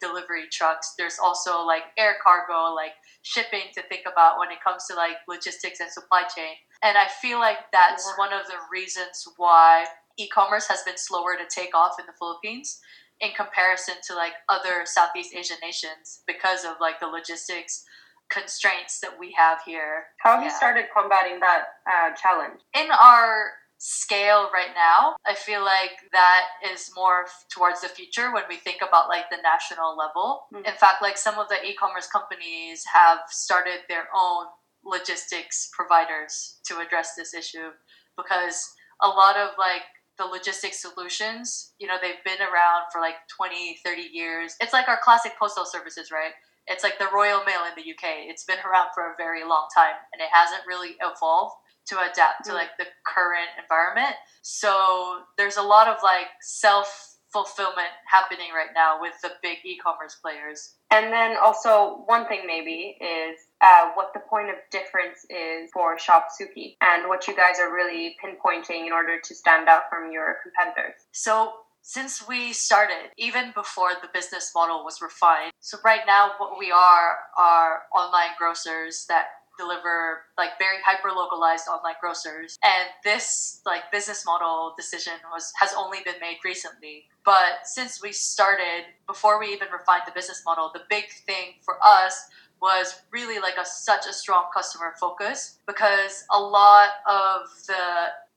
delivery 0.00 0.46
trucks. 0.50 0.94
There's 0.98 1.18
also 1.22 1.64
like 1.64 1.84
air 1.96 2.16
cargo, 2.22 2.74
like 2.74 2.92
shipping 3.22 3.70
to 3.74 3.82
think 3.84 4.02
about 4.12 4.38
when 4.38 4.50
it 4.50 4.58
comes 4.62 4.86
to 4.88 4.96
like 4.96 5.16
logistics 5.28 5.78
and 5.80 5.90
supply 5.90 6.24
chain. 6.24 6.54
And 6.82 6.98
I 6.98 7.06
feel 7.06 7.38
like 7.38 7.70
that's 7.72 8.04
Yeah. 8.06 8.18
one 8.18 8.32
of 8.32 8.46
the 8.48 8.58
reasons 8.70 9.26
why 9.36 9.86
e-commerce 10.18 10.66
has 10.66 10.82
been 10.82 10.98
slower 10.98 11.36
to 11.36 11.46
take 11.48 11.74
off 11.74 11.98
in 12.00 12.06
the 12.06 12.12
Philippines 12.18 12.80
in 13.20 13.30
comparison 13.32 13.94
to 14.08 14.14
like 14.16 14.34
other 14.48 14.84
Southeast 14.84 15.32
Asian 15.34 15.56
nations 15.62 16.22
because 16.26 16.64
of 16.64 16.74
like 16.80 16.98
the 16.98 17.06
logistics 17.06 17.84
constraints 18.28 18.98
that 19.00 19.18
we 19.18 19.32
have 19.36 19.58
here. 19.64 20.06
How 20.18 20.34
have 20.36 20.44
you 20.44 20.50
started 20.50 20.86
combating 20.96 21.38
that 21.40 21.64
uh, 21.86 22.10
challenge? 22.16 22.60
In 22.74 22.90
our 22.90 23.52
scale 23.84 24.48
right 24.54 24.70
now, 24.76 25.16
I 25.26 25.34
feel 25.34 25.64
like 25.64 25.90
that 26.12 26.44
is 26.72 26.92
more 26.94 27.24
f- 27.24 27.44
towards 27.52 27.80
the 27.80 27.88
future 27.88 28.32
when 28.32 28.44
we 28.48 28.54
think 28.54 28.80
about 28.80 29.08
like 29.08 29.28
the 29.28 29.42
national 29.42 29.96
level. 29.96 30.46
Mhm. 30.52 30.64
In 30.64 30.74
fact, 30.74 31.02
like 31.02 31.18
some 31.18 31.36
of 31.36 31.48
the 31.48 31.60
e-commerce 31.66 32.06
companies 32.06 32.84
have 32.86 33.18
started 33.26 33.80
their 33.88 34.08
own 34.14 34.46
logistics 34.84 35.68
providers 35.72 36.60
to 36.66 36.78
address 36.78 37.16
this 37.16 37.34
issue 37.34 37.72
because 38.16 38.72
a 39.00 39.08
lot 39.08 39.36
of 39.36 39.58
like 39.58 39.82
the 40.16 40.26
logistics 40.26 40.80
solutions, 40.80 41.74
you 41.78 41.88
know, 41.88 41.96
they've 42.00 42.22
been 42.24 42.40
around 42.40 42.84
for 42.92 43.00
like 43.00 43.16
20, 43.34 43.80
30 43.84 44.02
years. 44.02 44.54
It's 44.60 44.72
like 44.72 44.86
our 44.86 45.00
classic 45.02 45.32
postal 45.40 45.64
services, 45.64 46.12
right? 46.12 46.34
It's 46.68 46.84
like 46.84 47.00
the 47.00 47.08
Royal 47.12 47.42
Mail 47.42 47.64
in 47.64 47.74
the 47.74 47.82
UK. 47.82 48.28
It's 48.30 48.44
been 48.44 48.60
around 48.60 48.90
for 48.94 49.10
a 49.10 49.16
very 49.16 49.42
long 49.42 49.66
time 49.74 49.96
and 50.12 50.22
it 50.22 50.28
hasn't 50.32 50.62
really 50.68 50.94
evolved 51.00 51.56
to 51.86 51.98
adapt 52.00 52.44
to 52.44 52.50
Mm. 52.50 52.54
like 52.54 52.76
the 52.78 52.86
current 53.06 53.48
environment. 53.60 54.16
So 54.42 55.24
there's 55.36 55.56
a 55.56 55.62
lot 55.62 55.88
of 55.88 56.02
like 56.02 56.28
self 56.40 57.08
fulfillment 57.32 57.88
happening 58.06 58.52
right 58.54 58.74
now 58.74 59.00
with 59.00 59.14
the 59.22 59.30
big 59.42 59.58
e-commerce 59.64 60.16
players. 60.22 60.74
And 60.90 61.10
then 61.10 61.36
also 61.42 62.02
one 62.04 62.26
thing 62.28 62.42
maybe 62.46 62.98
is 63.00 63.38
uh, 63.62 63.92
what 63.94 64.12
the 64.12 64.20
point 64.20 64.50
of 64.50 64.56
difference 64.70 65.24
is 65.30 65.70
for 65.72 65.96
Shopsuki 65.96 66.76
and 66.82 67.08
what 67.08 67.26
you 67.26 67.34
guys 67.34 67.58
are 67.58 67.72
really 67.72 68.16
pinpointing 68.22 68.86
in 68.86 68.92
order 68.92 69.18
to 69.18 69.34
stand 69.34 69.66
out 69.68 69.84
from 69.88 70.12
your 70.12 70.36
competitors. 70.42 71.00
So 71.12 71.54
since 71.80 72.26
we 72.28 72.52
started, 72.52 73.10
even 73.16 73.52
before 73.54 73.90
the 74.00 74.08
business 74.12 74.52
model 74.54 74.84
was 74.84 75.00
refined, 75.00 75.52
so 75.60 75.78
right 75.84 76.02
now 76.06 76.32
what 76.38 76.58
we 76.58 76.70
are 76.70 77.16
are 77.36 77.82
online 77.94 78.36
grocers 78.38 79.06
that 79.08 79.26
deliver 79.62 80.24
like 80.36 80.58
very 80.58 80.78
hyper 80.84 81.10
localized 81.14 81.68
online 81.68 81.94
grocers. 82.00 82.58
And 82.62 82.88
this 83.04 83.60
like 83.64 83.90
business 83.92 84.24
model 84.26 84.74
decision 84.76 85.14
was 85.30 85.52
has 85.60 85.70
only 85.76 85.98
been 86.04 86.20
made 86.20 86.38
recently. 86.44 87.04
But 87.24 87.64
since 87.64 88.02
we 88.02 88.12
started 88.12 88.84
before 89.06 89.38
we 89.38 89.46
even 89.46 89.68
refined 89.72 90.02
the 90.06 90.12
business 90.12 90.42
model 90.44 90.70
the 90.72 90.82
big 90.88 91.04
thing 91.26 91.54
for 91.64 91.76
us 91.82 92.28
was 92.60 93.02
really 93.10 93.40
like 93.40 93.56
a 93.60 93.66
such 93.66 94.06
a 94.06 94.12
strong 94.12 94.44
customer 94.54 94.94
focus 94.98 95.58
because 95.66 96.24
a 96.30 96.38
lot 96.38 96.88
of 97.08 97.40
the 97.66 97.84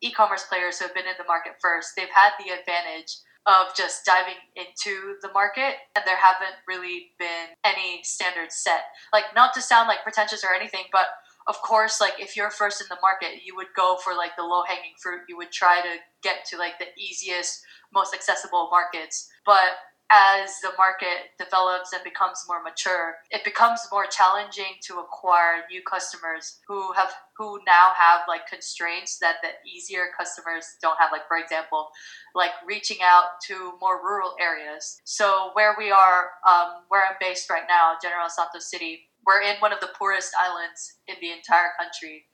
e-commerce 0.01 0.43
players 0.49 0.79
who 0.79 0.85
have 0.85 0.95
been 0.95 1.05
in 1.05 1.13
the 1.17 1.23
market 1.25 1.53
first 1.61 1.95
they've 1.95 2.09
had 2.13 2.31
the 2.39 2.51
advantage 2.51 3.17
of 3.47 3.75
just 3.75 4.05
diving 4.05 4.39
into 4.55 5.15
the 5.21 5.31
market 5.31 5.75
and 5.95 6.03
there 6.05 6.17
haven't 6.17 6.55
really 6.67 7.11
been 7.19 7.53
any 7.63 8.01
standards 8.03 8.55
set. 8.55 8.81
Like 9.13 9.25
not 9.35 9.53
to 9.53 9.61
sound 9.61 9.87
like 9.87 10.03
pretentious 10.03 10.43
or 10.43 10.53
anything 10.53 10.85
but 10.91 11.07
of 11.47 11.61
course 11.61 12.01
like 12.01 12.13
if 12.19 12.35
you're 12.35 12.49
first 12.49 12.81
in 12.81 12.87
the 12.89 12.97
market 13.01 13.45
you 13.45 13.55
would 13.55 13.67
go 13.75 13.97
for 14.03 14.13
like 14.15 14.35
the 14.35 14.43
low 14.43 14.63
hanging 14.63 14.95
fruit. 15.01 15.21
You 15.29 15.37
would 15.37 15.51
try 15.51 15.81
to 15.81 15.97
get 16.23 16.45
to 16.49 16.57
like 16.57 16.79
the 16.79 16.87
easiest 16.97 17.61
most 17.93 18.13
accessible 18.13 18.67
markets. 18.71 19.29
But 19.45 19.77
as 20.11 20.59
the 20.61 20.69
market 20.77 21.33
develops 21.39 21.91
and 21.93 22.03
becomes 22.03 22.43
more 22.47 22.61
mature, 22.61 23.15
it 23.31 23.43
becomes 23.43 23.81
more 23.91 24.05
challenging 24.05 24.77
to 24.83 24.99
acquire 24.99 25.63
new 25.69 25.81
customers 25.81 26.59
who 26.67 26.93
have 26.93 27.11
who 27.37 27.59
now 27.67 27.91
have 27.97 28.21
like 28.27 28.47
constraints 28.47 29.17
that 29.19 29.37
the 29.41 29.49
easier 29.69 30.05
customers 30.17 30.77
don't 30.81 30.97
have. 30.99 31.11
Like 31.11 31.27
for 31.27 31.37
example, 31.37 31.89
like 32.35 32.51
reaching 32.65 32.97
out 33.03 33.41
to 33.47 33.73
more 33.81 34.01
rural 34.03 34.35
areas. 34.39 35.01
So 35.05 35.49
where 35.53 35.75
we 35.77 35.91
are, 35.91 36.29
um, 36.47 36.83
where 36.89 37.03
I'm 37.03 37.15
based 37.19 37.49
right 37.49 37.65
now, 37.67 37.93
General 38.01 38.29
Santos 38.29 38.69
City, 38.69 39.09
we're 39.25 39.41
in 39.41 39.55
one 39.59 39.73
of 39.73 39.79
the 39.79 39.89
poorest 39.97 40.31
islands 40.39 40.97
in 41.07 41.15
the 41.21 41.31
entire 41.31 41.71
country 41.79 42.25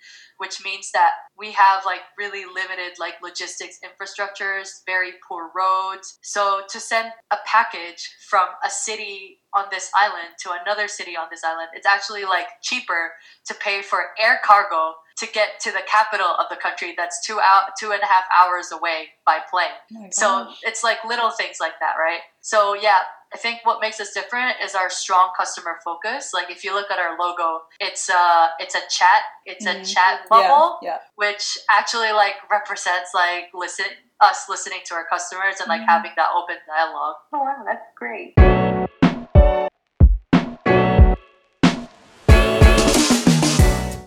which 0.42 0.64
means 0.66 0.90
that 0.92 1.12
we 1.38 1.52
have 1.52 1.86
like 1.86 2.02
really 2.18 2.46
limited 2.46 2.98
like 3.00 3.14
logistics 3.22 3.78
infrastructures 3.86 4.82
very 4.88 5.12
poor 5.28 5.52
roads. 5.56 6.18
So 6.24 6.62
to 6.68 6.80
send 6.80 7.12
a 7.30 7.38
package 7.46 8.10
from 8.28 8.48
a 8.66 8.70
city 8.72 9.38
on 9.54 9.66
this 9.70 9.92
island 9.94 10.30
to 10.40 10.50
another 10.60 10.88
city 10.88 11.16
on 11.16 11.28
this 11.30 11.44
island 11.44 11.70
it's 11.76 11.86
actually 11.86 12.24
like 12.24 12.48
cheaper 12.64 13.12
to 13.46 13.54
pay 13.54 13.84
for 13.84 14.06
air 14.20 14.40
cargo 14.44 14.94
to 15.18 15.28
get 15.32 15.60
to 15.60 15.72
the 15.72 15.84
capital 15.88 16.34
of 16.40 16.48
the 16.50 16.56
country 16.56 16.96
that's 16.98 17.24
two 17.24 17.40
out 17.40 17.74
two 17.80 17.92
and 17.92 18.02
a 18.02 18.08
half 18.08 18.24
hours 18.36 18.72
away 18.72 19.10
by 19.28 19.38
plane. 19.52 19.68
Oh 19.96 20.08
so 20.12 20.52
it's 20.64 20.84
like 20.84 20.98
little 21.08 21.30
things 21.30 21.58
like 21.60 21.74
that 21.82 21.94
right? 22.00 22.22
So 22.40 22.74
yeah 22.74 23.02
I 23.34 23.38
think 23.38 23.60
what 23.64 23.80
makes 23.80 24.00
us 24.00 24.14
different 24.14 24.58
is 24.64 24.76
our 24.76 24.90
strong 24.90 25.32
customer 25.38 25.80
focus. 25.86 26.32
Like 26.34 26.52
if 26.52 26.64
you 26.64 26.74
look 26.74 26.92
at 26.92 27.00
our 27.00 27.18
logo, 27.18 27.62
it's 27.80 28.10
a 28.10 28.50
it's 28.60 28.76
a 28.76 28.82
chat, 28.90 29.24
it's 29.46 29.66
mm-hmm. 29.66 29.82
a 29.82 29.86
chat 29.86 30.30
bubble, 30.30 30.80
yeah, 30.82 30.90
yeah. 30.90 30.98
which 31.16 31.58
actually 31.70 32.12
like 32.12 32.36
represents 32.52 33.12
like 33.14 33.46
listen 33.54 33.86
us 34.20 34.48
listening 34.50 34.80
to 34.86 34.94
our 34.94 35.06
customers 35.06 35.56
and 35.60 35.70
like 35.70 35.82
mm-hmm. 35.82 35.90
having 35.90 36.12
that 36.18 36.30
open 36.36 36.58
dialogue. 36.68 37.16
Oh 37.34 37.40
wow, 37.40 37.64
that's 37.66 37.86
great. 37.98 38.34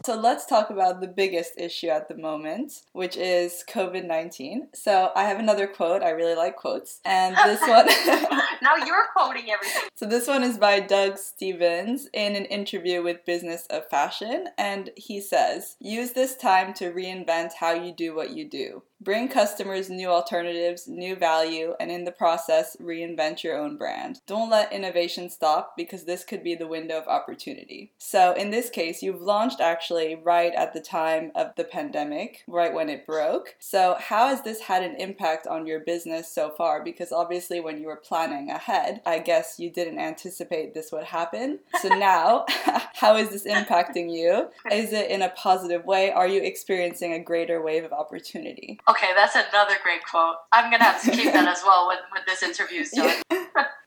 So 0.05 0.15
let's 0.17 0.45
talk 0.45 0.69
about 0.69 1.01
the 1.01 1.07
biggest 1.07 1.53
issue 1.57 1.89
at 1.89 2.09
the 2.09 2.15
moment, 2.15 2.83
which 2.93 3.17
is 3.17 3.65
COVID 3.71 4.05
19. 4.05 4.69
So 4.75 5.11
I 5.17 5.25
have 5.25 5.39
another 5.39 5.67
quote. 5.67 6.03
I 6.03 6.11
really 6.11 6.35
like 6.35 6.57
quotes. 6.57 7.01
And 7.07 7.35
this 7.37 7.61
one. 7.67 7.87
now 8.63 8.77
you're 8.85 9.07
quoting 9.17 9.51
everything. 9.51 9.89
So 9.95 10.05
this 10.05 10.29
one 10.29 10.43
is 10.43 10.59
by 10.59 10.81
Doug 10.81 11.17
Stephens 11.17 12.11
in 12.13 12.37
an 12.37 12.45
interview 12.45 13.03
with 13.03 13.25
Business 13.25 13.67
of 13.71 13.89
Fashion. 13.89 14.49
And 14.59 14.91
he 14.95 15.23
says, 15.23 15.77
Use 15.81 16.11
this 16.11 16.37
time 16.37 16.75
to 16.75 16.93
reinvent 16.93 17.53
how 17.59 17.73
you 17.73 17.91
do 17.91 18.15
what 18.15 18.31
you 18.31 18.47
do. 18.47 18.83
Bring 19.01 19.29
customers 19.29 19.91
new 19.91 20.09
alternatives, 20.09 20.89
new 20.89 21.15
value, 21.15 21.75
and 21.79 21.91
in 21.91 22.05
the 22.05 22.13
process, 22.13 22.77
reinvent 22.81 23.43
your 23.43 23.59
own 23.59 23.77
brand. 23.77 24.21
Don't 24.27 24.49
let 24.49 24.73
innovation 24.73 25.29
stop 25.29 25.77
because 25.77 26.05
this 26.05 26.25
could 26.25 26.43
be 26.43 26.55
the 26.55 26.67
window 26.67 26.99
of 26.99 27.09
opportunity. 27.09 27.93
So, 27.99 28.33
in 28.33 28.51
this 28.51 28.71
case, 28.71 29.03
you've 29.03 29.21
launched 29.21 29.61
actually 29.61 30.15
right 30.15 30.55
at 30.55 30.73
the 30.73 30.81
time 30.81 31.33
of 31.35 31.55
the 31.57 31.65
pandemic, 31.65 32.45
right 32.47 32.73
when 32.73 32.89
it 32.89 33.07
broke. 33.07 33.57
So, 33.59 33.97
how 33.99 34.29
has 34.29 34.43
this 34.43 34.61
had 34.61 34.83
an 34.83 34.97
impact 34.97 35.47
on 35.47 35.67
your 35.67 35.81
business 35.81 36.33
so 36.33 36.51
far? 36.51 36.83
Because 36.83 37.13
obviously, 37.13 37.61
when 37.61 37.81
you 37.81 37.89
were 37.89 37.97
planning 37.97 38.49
ahead, 38.51 39.03
I 39.05 39.19
guess 39.19 39.59
you 39.59 39.71
didn't 39.71 39.99
anticipate 39.99 40.73
this 40.73 40.93
would 40.93 41.05
happen. 41.05 41.59
So, 41.83 41.89
now, 41.99 42.47
how 42.95 43.17
is 43.17 43.31
this 43.31 43.45
impacting 43.45 44.11
you? 44.11 44.49
Is 44.73 44.93
it 44.93 45.11
in 45.11 45.23
a 45.23 45.29
positive 45.31 45.85
way? 45.85 46.11
Are 46.11 46.27
you 46.27 46.43
experiencing 46.43 47.13
a 47.13 47.19
greater 47.19 47.63
wave 47.63 47.85
of 47.85 47.93
opportunity? 47.93 48.79
Okay, 48.95 49.11
that's 49.17 49.35
another 49.35 49.75
great 49.83 50.05
quote. 50.09 50.37
I'm 50.53 50.71
gonna 50.71 50.85
have 50.85 51.03
to 51.03 51.11
keep 51.11 51.33
that 51.33 51.49
as 51.49 51.63
well 51.67 51.89
when, 51.89 51.99
when 52.13 52.23
this 52.29 52.45
interview 52.45 52.83
is 52.83 52.91
done. 52.95 53.11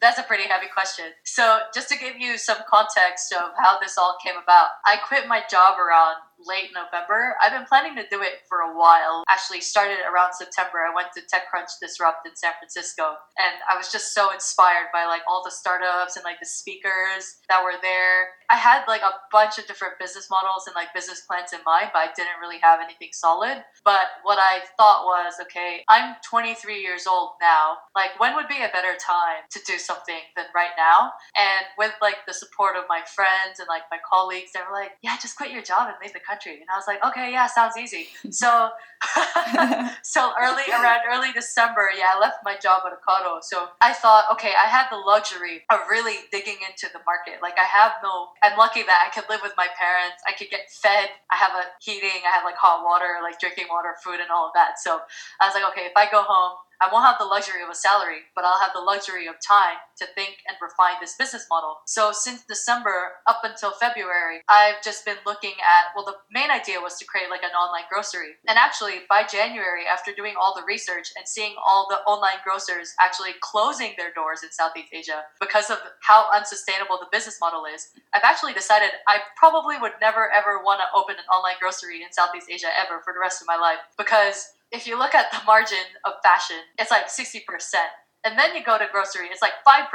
that's 0.02 0.20
a 0.20 0.24
pretty 0.24 0.44
heavy 0.44 0.68
question. 0.68 1.06
So, 1.24 1.60
just 1.74 1.88
to 1.90 1.98
give 1.98 2.18
you 2.18 2.38
some 2.38 2.58
context 2.70 3.32
of 3.32 3.52
how 3.58 3.80
this 3.80 3.98
all 3.98 4.18
came 4.22 4.36
about, 4.36 4.68
I 4.86 4.98
quit 4.98 5.28
my 5.28 5.44
job 5.50 5.80
around 5.80 6.18
late 6.40 6.70
November. 6.74 7.36
I've 7.42 7.52
been 7.52 7.66
planning 7.66 7.96
to 7.96 8.06
do 8.10 8.22
it 8.22 8.46
for 8.48 8.60
a 8.60 8.78
while. 8.78 9.24
Actually, 9.28 9.62
started 9.62 10.00
around 10.06 10.34
September. 10.34 10.86
I 10.86 10.94
went 10.94 11.10
to 11.14 11.22
TechCrunch 11.22 11.82
Disrupt 11.82 12.28
in 12.28 12.36
San 12.36 12.54
Francisco, 12.60 13.18
and 13.38 13.56
I 13.70 13.76
was 13.76 13.92
just 13.92 14.14
so 14.14 14.32
inspired 14.34 14.94
by 14.94 15.06
like 15.06 15.22
all 15.28 15.42
the 15.44 15.52
startups 15.52 16.16
and 16.16 16.24
like 16.24 16.40
the 16.40 16.46
speakers 16.46 17.42
that 17.50 17.64
were 17.64 17.80
there. 17.82 18.38
I 18.50 18.56
had 18.56 18.86
like 18.88 19.02
a 19.02 19.18
bunch 19.32 19.58
of 19.58 19.68
different 19.68 20.00
business 20.00 20.30
models 20.30 20.68
and 20.68 20.76
like 20.76 20.94
business 20.94 21.22
plans 21.28 21.52
in 21.54 21.60
mind, 21.66 21.90
but 21.92 22.00
I 22.00 22.10
didn't 22.16 22.40
really 22.40 22.60
have 22.62 22.80
anything 22.80 23.10
solid. 23.12 23.64
But 23.84 24.24
what 24.24 24.40
I 24.40 24.62
thought 24.78 25.04
was, 25.04 25.36
okay, 25.42 25.84
I'm 25.90 26.16
23 26.24 26.82
years 26.82 27.08
old 27.08 27.32
now. 27.42 27.78
Like, 27.96 28.20
when 28.20 28.36
would 28.36 28.48
be 28.48 28.64
a 28.64 28.72
better 28.72 28.96
time 28.96 29.44
to 29.52 29.60
do 29.66 29.78
something 29.78 30.22
than 30.36 30.46
right 30.56 30.76
now? 30.78 31.12
And 31.36 31.66
with 31.78 31.94
like 32.02 32.26
the 32.28 32.34
support 32.34 32.76
of 32.76 32.86
my 32.88 33.02
friends 33.04 33.60
and 33.60 33.68
like 33.68 33.84
my 33.92 34.00
colleagues, 34.08 34.52
they 34.54 34.62
were 34.62 34.76
like, 34.76 34.92
yeah, 35.02 35.18
just 35.22 35.36
quit 35.36 35.52
your 35.52 35.64
job 35.64 35.88
and 35.88 35.98
leave 36.02 36.14
the 36.14 36.27
country. 36.28 36.60
And 36.60 36.70
I 36.70 36.76
was 36.76 36.86
like, 36.88 37.04
okay, 37.04 37.32
yeah, 37.32 37.48
sounds 37.48 37.78
easy. 37.78 38.08
So, 38.30 38.70
so 40.04 40.34
early 40.40 40.68
around 40.70 41.02
early 41.10 41.32
December, 41.32 41.90
yeah, 41.98 42.14
I 42.16 42.20
left 42.20 42.38
my 42.44 42.58
job 42.58 42.84
at 42.86 42.94
Ocado. 42.94 43.42
So 43.42 43.70
I 43.82 43.94
thought, 43.94 44.26
okay, 44.34 44.52
I 44.54 44.68
had 44.68 44.90
the 44.92 44.98
luxury 44.98 45.64
of 45.70 45.80
really 45.90 46.28
digging 46.32 46.58
into 46.68 46.92
the 46.92 47.00
market. 47.06 47.42
Like 47.42 47.58
I 47.58 47.64
have 47.64 47.94
no, 48.04 48.30
I'm 48.44 48.58
lucky 48.58 48.84
that 48.84 49.00
I 49.08 49.10
could 49.14 49.30
live 49.30 49.42
with 49.42 49.54
my 49.56 49.68
parents. 49.78 50.22
I 50.28 50.34
could 50.34 50.50
get 50.50 50.70
fed. 50.70 51.10
I 51.32 51.36
have 51.36 51.52
a 51.54 51.66
heating. 51.80 52.22
I 52.28 52.32
have 52.36 52.44
like 52.44 52.58
hot 52.58 52.84
water, 52.84 53.22
like 53.24 53.40
drinking 53.40 53.68
water, 53.70 53.96
food, 54.04 54.20
and 54.20 54.30
all 54.30 54.48
of 54.48 54.54
that. 54.54 54.78
So 54.78 55.00
I 55.40 55.48
was 55.48 55.56
like, 55.56 55.66
okay, 55.72 55.86
if 55.86 55.96
I 55.96 56.10
go 56.12 56.22
home, 56.22 56.58
I 56.82 56.90
won't 56.92 57.06
have 57.06 57.18
the 57.18 57.26
luxury 57.26 57.64
of 57.64 57.70
a 57.70 57.76
salary, 57.76 58.30
but 58.36 58.46
I'll 58.46 58.60
have 58.60 58.74
the 58.74 58.82
luxury 58.82 59.28
of 59.28 59.36
time 59.42 59.78
to 59.98 60.06
think 60.14 60.38
and 60.48 60.58
refine 60.62 60.96
this 61.02 61.16
business 61.16 61.48
model. 61.50 61.78
So 61.86 62.12
since 62.12 62.44
December 62.46 63.18
up 63.26 63.42
until 63.44 63.72
February, 63.72 64.42
I've 64.48 64.82
just 64.84 65.06
been 65.06 65.18
looking 65.26 65.58
at, 65.62 65.96
well, 65.96 66.06
the 66.06 66.18
main 66.32 66.52
idea 66.52 66.80
was 66.80 66.98
to 67.00 67.06
create 67.06 67.30
like 67.30 67.44
an 67.44 67.58
online 67.58 67.90
grocery. 67.90 68.38
And 68.48 68.58
actually, 68.58 69.02
by 69.10 69.24
January, 69.26 69.86
after 69.90 70.12
doing 70.14 70.36
all 70.40 70.54
the 70.56 70.66
research 70.68 71.10
and 71.18 71.28
seeing 71.28 71.56
all 71.58 71.88
the 71.90 71.98
online 72.06 72.40
grocers 72.44 72.94
actually 73.00 73.32
closing 73.42 73.94
their 73.98 74.14
doors 74.14 74.44
in 74.44 74.52
Southeast 74.52 74.94
Asia 74.94 75.24
because 75.40 75.70
of 75.70 75.80
how 76.02 76.30
unsustainable 76.34 76.98
the 77.00 77.10
business 77.12 77.38
model 77.42 77.66
is, 77.66 77.90
I've 78.14 78.24
actually 78.24 78.54
decided 78.54 78.90
I 79.08 79.20
probably 79.36 79.78
would 79.78 79.94
never 80.02 80.32
ever 80.32 80.62
want 80.64 80.82
to 80.82 80.98
open 80.98 81.16
an 81.16 81.26
online 81.34 81.56
grocery 81.60 82.04
in 82.04 82.12
Southeast 82.12 82.48
Asia 82.50 82.70
ever 82.78 83.02
for 83.04 83.14
the 83.14 83.20
rest 83.20 83.42
of 83.42 83.48
my 83.48 83.58
life 83.58 83.80
because 83.98 84.54
if 84.72 84.88
you 84.88 84.98
look 84.98 85.16
at 85.16 85.32
the 85.32 85.40
margin 85.46 85.78
of 86.06 86.14
fashion, 86.24 86.58
it's 86.78 86.92
like 86.92 87.08
60%. 87.08 87.42
And 88.24 88.38
then 88.38 88.56
you 88.56 88.64
go 88.64 88.78
to 88.78 88.88
grocery, 88.92 89.28
it's 89.32 89.42
like 89.42 89.54
5%. 89.68 89.86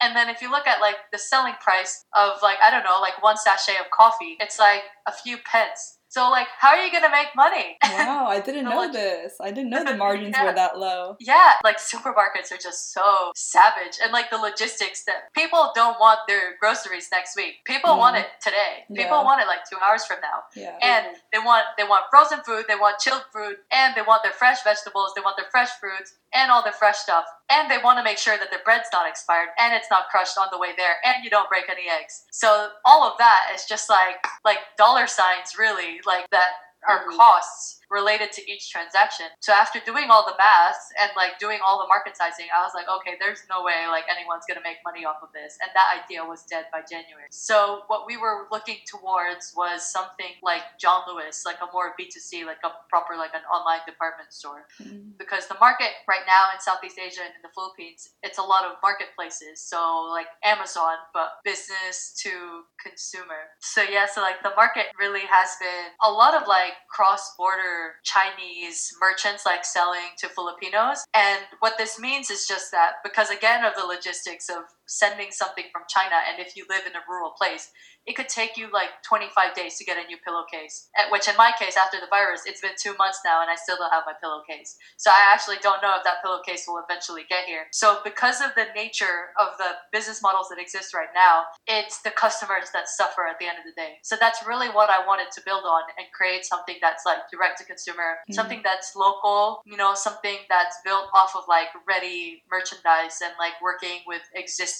And 0.00 0.16
then 0.16 0.28
if 0.28 0.40
you 0.40 0.50
look 0.50 0.66
at 0.66 0.80
like 0.80 0.96
the 1.12 1.18
selling 1.18 1.54
price 1.60 2.04
of 2.14 2.38
like, 2.42 2.58
I 2.62 2.70
don't 2.70 2.84
know, 2.84 2.98
like 3.00 3.22
one 3.22 3.36
sachet 3.36 3.78
of 3.80 3.90
coffee, 3.90 4.36
it's 4.40 4.58
like 4.58 4.82
a 5.06 5.12
few 5.12 5.36
pence. 5.38 5.95
So 6.08 6.30
like, 6.30 6.46
how 6.58 6.68
are 6.68 6.84
you 6.84 6.92
gonna 6.92 7.10
make 7.10 7.28
money? 7.34 7.76
Wow, 7.82 8.26
I 8.28 8.40
didn't 8.44 8.64
know 8.64 8.90
this. 8.90 9.34
I 9.40 9.50
didn't 9.50 9.70
know 9.70 9.84
the 9.90 9.96
margins 9.96 10.34
yeah. 10.36 10.44
were 10.44 10.54
that 10.54 10.78
low. 10.78 11.16
Yeah, 11.20 11.54
like 11.64 11.78
supermarkets 11.78 12.52
are 12.52 12.58
just 12.62 12.92
so 12.92 13.32
savage, 13.34 13.98
and 14.02 14.12
like 14.12 14.30
the 14.30 14.38
logistics 14.38 15.04
that 15.04 15.32
people 15.34 15.72
don't 15.74 15.98
want 15.98 16.20
their 16.28 16.56
groceries 16.60 17.08
next 17.12 17.36
week. 17.36 17.64
People 17.64 17.90
mm. 17.90 17.98
want 17.98 18.16
it 18.16 18.26
today. 18.42 18.84
People 18.88 19.18
yeah. 19.18 19.24
want 19.24 19.40
it 19.40 19.46
like 19.46 19.68
two 19.68 19.78
hours 19.84 20.04
from 20.04 20.18
now. 20.22 20.44
Yeah. 20.54 20.78
And 20.82 21.16
they 21.32 21.38
want 21.38 21.64
they 21.76 21.84
want 21.84 22.04
frozen 22.10 22.40
food, 22.44 22.64
they 22.68 22.76
want 22.76 22.98
chilled 22.98 23.24
food, 23.32 23.56
and 23.72 23.94
they 23.94 24.02
want 24.02 24.22
their 24.22 24.32
fresh 24.32 24.62
vegetables, 24.62 25.12
they 25.14 25.22
want 25.22 25.36
their 25.36 25.50
fresh 25.50 25.70
fruits, 25.80 26.14
and 26.32 26.50
all 26.50 26.62
their 26.62 26.72
fresh 26.72 26.98
stuff. 26.98 27.24
And 27.50 27.70
they 27.70 27.78
want 27.78 27.98
to 27.98 28.04
make 28.04 28.18
sure 28.18 28.36
that 28.38 28.50
their 28.50 28.62
bread's 28.64 28.88
not 28.92 29.08
expired 29.08 29.50
and 29.58 29.72
it's 29.72 29.86
not 29.90 30.08
crushed 30.10 30.36
on 30.36 30.48
the 30.50 30.58
way 30.58 30.70
there, 30.76 30.96
and 31.04 31.22
you 31.22 31.30
don't 31.30 31.48
break 31.48 31.70
any 31.70 31.88
eggs. 31.88 32.24
So 32.32 32.70
all 32.84 33.04
of 33.04 33.18
that 33.18 33.52
is 33.54 33.66
just 33.66 33.88
like 33.88 34.26
like 34.44 34.58
dollar 34.76 35.06
signs, 35.06 35.56
really, 35.58 36.00
like 36.06 36.28
that 36.30 36.50
are 36.88 37.06
mm. 37.06 37.16
costs 37.16 37.75
related 37.90 38.32
to 38.32 38.42
each 38.50 38.70
transaction. 38.70 39.26
So 39.40 39.52
after 39.52 39.78
doing 39.84 40.10
all 40.10 40.26
the 40.26 40.34
math 40.38 40.80
and 41.00 41.10
like 41.16 41.38
doing 41.38 41.58
all 41.64 41.78
the 41.78 41.88
market 41.88 42.16
sizing, 42.16 42.46
I 42.50 42.62
was 42.62 42.72
like, 42.74 42.88
okay, 42.88 43.14
there's 43.20 43.46
no 43.48 43.62
way 43.62 43.86
like 43.88 44.04
anyone's 44.10 44.44
gonna 44.48 44.64
make 44.64 44.82
money 44.84 45.04
off 45.04 45.22
of 45.22 45.30
this. 45.32 45.58
And 45.62 45.70
that 45.74 46.02
idea 46.02 46.24
was 46.24 46.42
dead 46.44 46.66
by 46.72 46.82
January. 46.82 47.30
So 47.30 47.86
what 47.86 48.06
we 48.06 48.16
were 48.16 48.46
looking 48.50 48.82
towards 48.86 49.54
was 49.56 49.86
something 49.86 50.34
like 50.42 50.62
John 50.78 51.02
Lewis, 51.06 51.44
like 51.46 51.62
a 51.62 51.70
more 51.72 51.94
B2C, 51.98 52.44
like 52.44 52.62
a 52.64 52.74
proper 52.88 53.14
like 53.16 53.34
an 53.34 53.46
online 53.46 53.84
department 53.86 54.32
store. 54.32 54.66
Mm-hmm. 54.82 55.18
Because 55.18 55.46
the 55.46 55.56
market 55.60 55.94
right 56.08 56.26
now 56.26 56.50
in 56.54 56.60
Southeast 56.60 56.98
Asia 56.98 57.22
and 57.22 57.34
in 57.38 57.42
the 57.42 57.54
Philippines, 57.54 58.14
it's 58.22 58.38
a 58.38 58.42
lot 58.42 58.64
of 58.64 58.82
marketplaces. 58.82 59.62
So 59.62 60.10
like 60.10 60.26
Amazon, 60.42 60.98
but 61.14 61.38
business 61.44 62.14
to 62.22 62.66
consumer. 62.82 63.54
So 63.60 63.82
yeah, 63.82 64.06
so 64.06 64.20
like 64.20 64.42
the 64.42 64.54
market 64.56 64.86
really 64.98 65.26
has 65.28 65.54
been 65.60 65.94
a 66.02 66.10
lot 66.10 66.34
of 66.34 66.48
like 66.48 66.74
cross 66.90 67.34
border 67.36 67.75
Chinese 68.02 68.92
merchants 69.00 69.44
like 69.46 69.64
selling 69.64 70.14
to 70.18 70.28
Filipinos. 70.28 71.04
And 71.14 71.40
what 71.60 71.78
this 71.78 71.98
means 71.98 72.30
is 72.30 72.46
just 72.46 72.70
that 72.72 72.94
because 73.02 73.30
again 73.30 73.64
of 73.64 73.74
the 73.74 73.84
logistics 73.84 74.48
of 74.48 74.64
sending 74.86 75.30
something 75.30 75.64
from 75.72 75.82
China, 75.88 76.16
and 76.28 76.44
if 76.44 76.56
you 76.56 76.64
live 76.68 76.86
in 76.86 76.94
a 76.94 77.04
rural 77.08 77.30
place, 77.30 77.70
it 78.06 78.14
could 78.14 78.28
take 78.28 78.56
you 78.56 78.70
like 78.72 79.02
25 79.02 79.54
days 79.54 79.76
to 79.78 79.84
get 79.84 79.98
a 79.98 80.06
new 80.06 80.16
pillowcase. 80.24 80.88
Which, 81.10 81.28
in 81.28 81.36
my 81.36 81.50
case, 81.58 81.76
after 81.76 81.98
the 81.98 82.06
virus, 82.08 82.42
it's 82.46 82.60
been 82.60 82.78
two 82.78 82.94
months 82.96 83.20
now, 83.24 83.42
and 83.42 83.50
I 83.50 83.56
still 83.56 83.76
don't 83.76 83.90
have 83.90 84.04
my 84.06 84.14
pillowcase. 84.22 84.76
So 84.96 85.10
I 85.10 85.32
actually 85.34 85.56
don't 85.60 85.82
know 85.82 85.94
if 85.98 86.04
that 86.04 86.22
pillowcase 86.22 86.64
will 86.68 86.78
eventually 86.78 87.26
get 87.28 87.46
here. 87.46 87.66
So 87.72 87.98
because 88.04 88.40
of 88.40 88.54
the 88.54 88.66
nature 88.74 89.34
of 89.38 89.58
the 89.58 89.74
business 89.90 90.22
models 90.22 90.48
that 90.50 90.62
exist 90.62 90.94
right 90.94 91.10
now, 91.14 91.50
it's 91.66 92.00
the 92.02 92.10
customers 92.10 92.70
that 92.72 92.88
suffer 92.88 93.26
at 93.26 93.38
the 93.40 93.46
end 93.46 93.58
of 93.58 93.66
the 93.66 93.74
day. 93.74 93.98
So 94.02 94.14
that's 94.18 94.46
really 94.46 94.68
what 94.68 94.88
I 94.88 95.04
wanted 95.04 95.34
to 95.34 95.42
build 95.44 95.64
on 95.66 95.82
and 95.98 96.06
create 96.14 96.44
something 96.44 96.76
that's 96.80 97.02
like 97.04 97.26
direct 97.32 97.58
to 97.58 97.64
consumer, 97.64 98.22
mm-hmm. 98.22 98.34
something 98.34 98.62
that's 98.62 98.94
local, 98.94 99.62
you 99.66 99.76
know, 99.76 99.94
something 99.94 100.38
that's 100.48 100.78
built 100.84 101.10
off 101.12 101.34
of 101.34 101.42
like 101.48 101.74
ready 101.88 102.44
merchandise 102.50 103.18
and 103.18 103.34
like 103.38 103.58
working 103.60 104.06
with 104.06 104.22
existing 104.34 104.75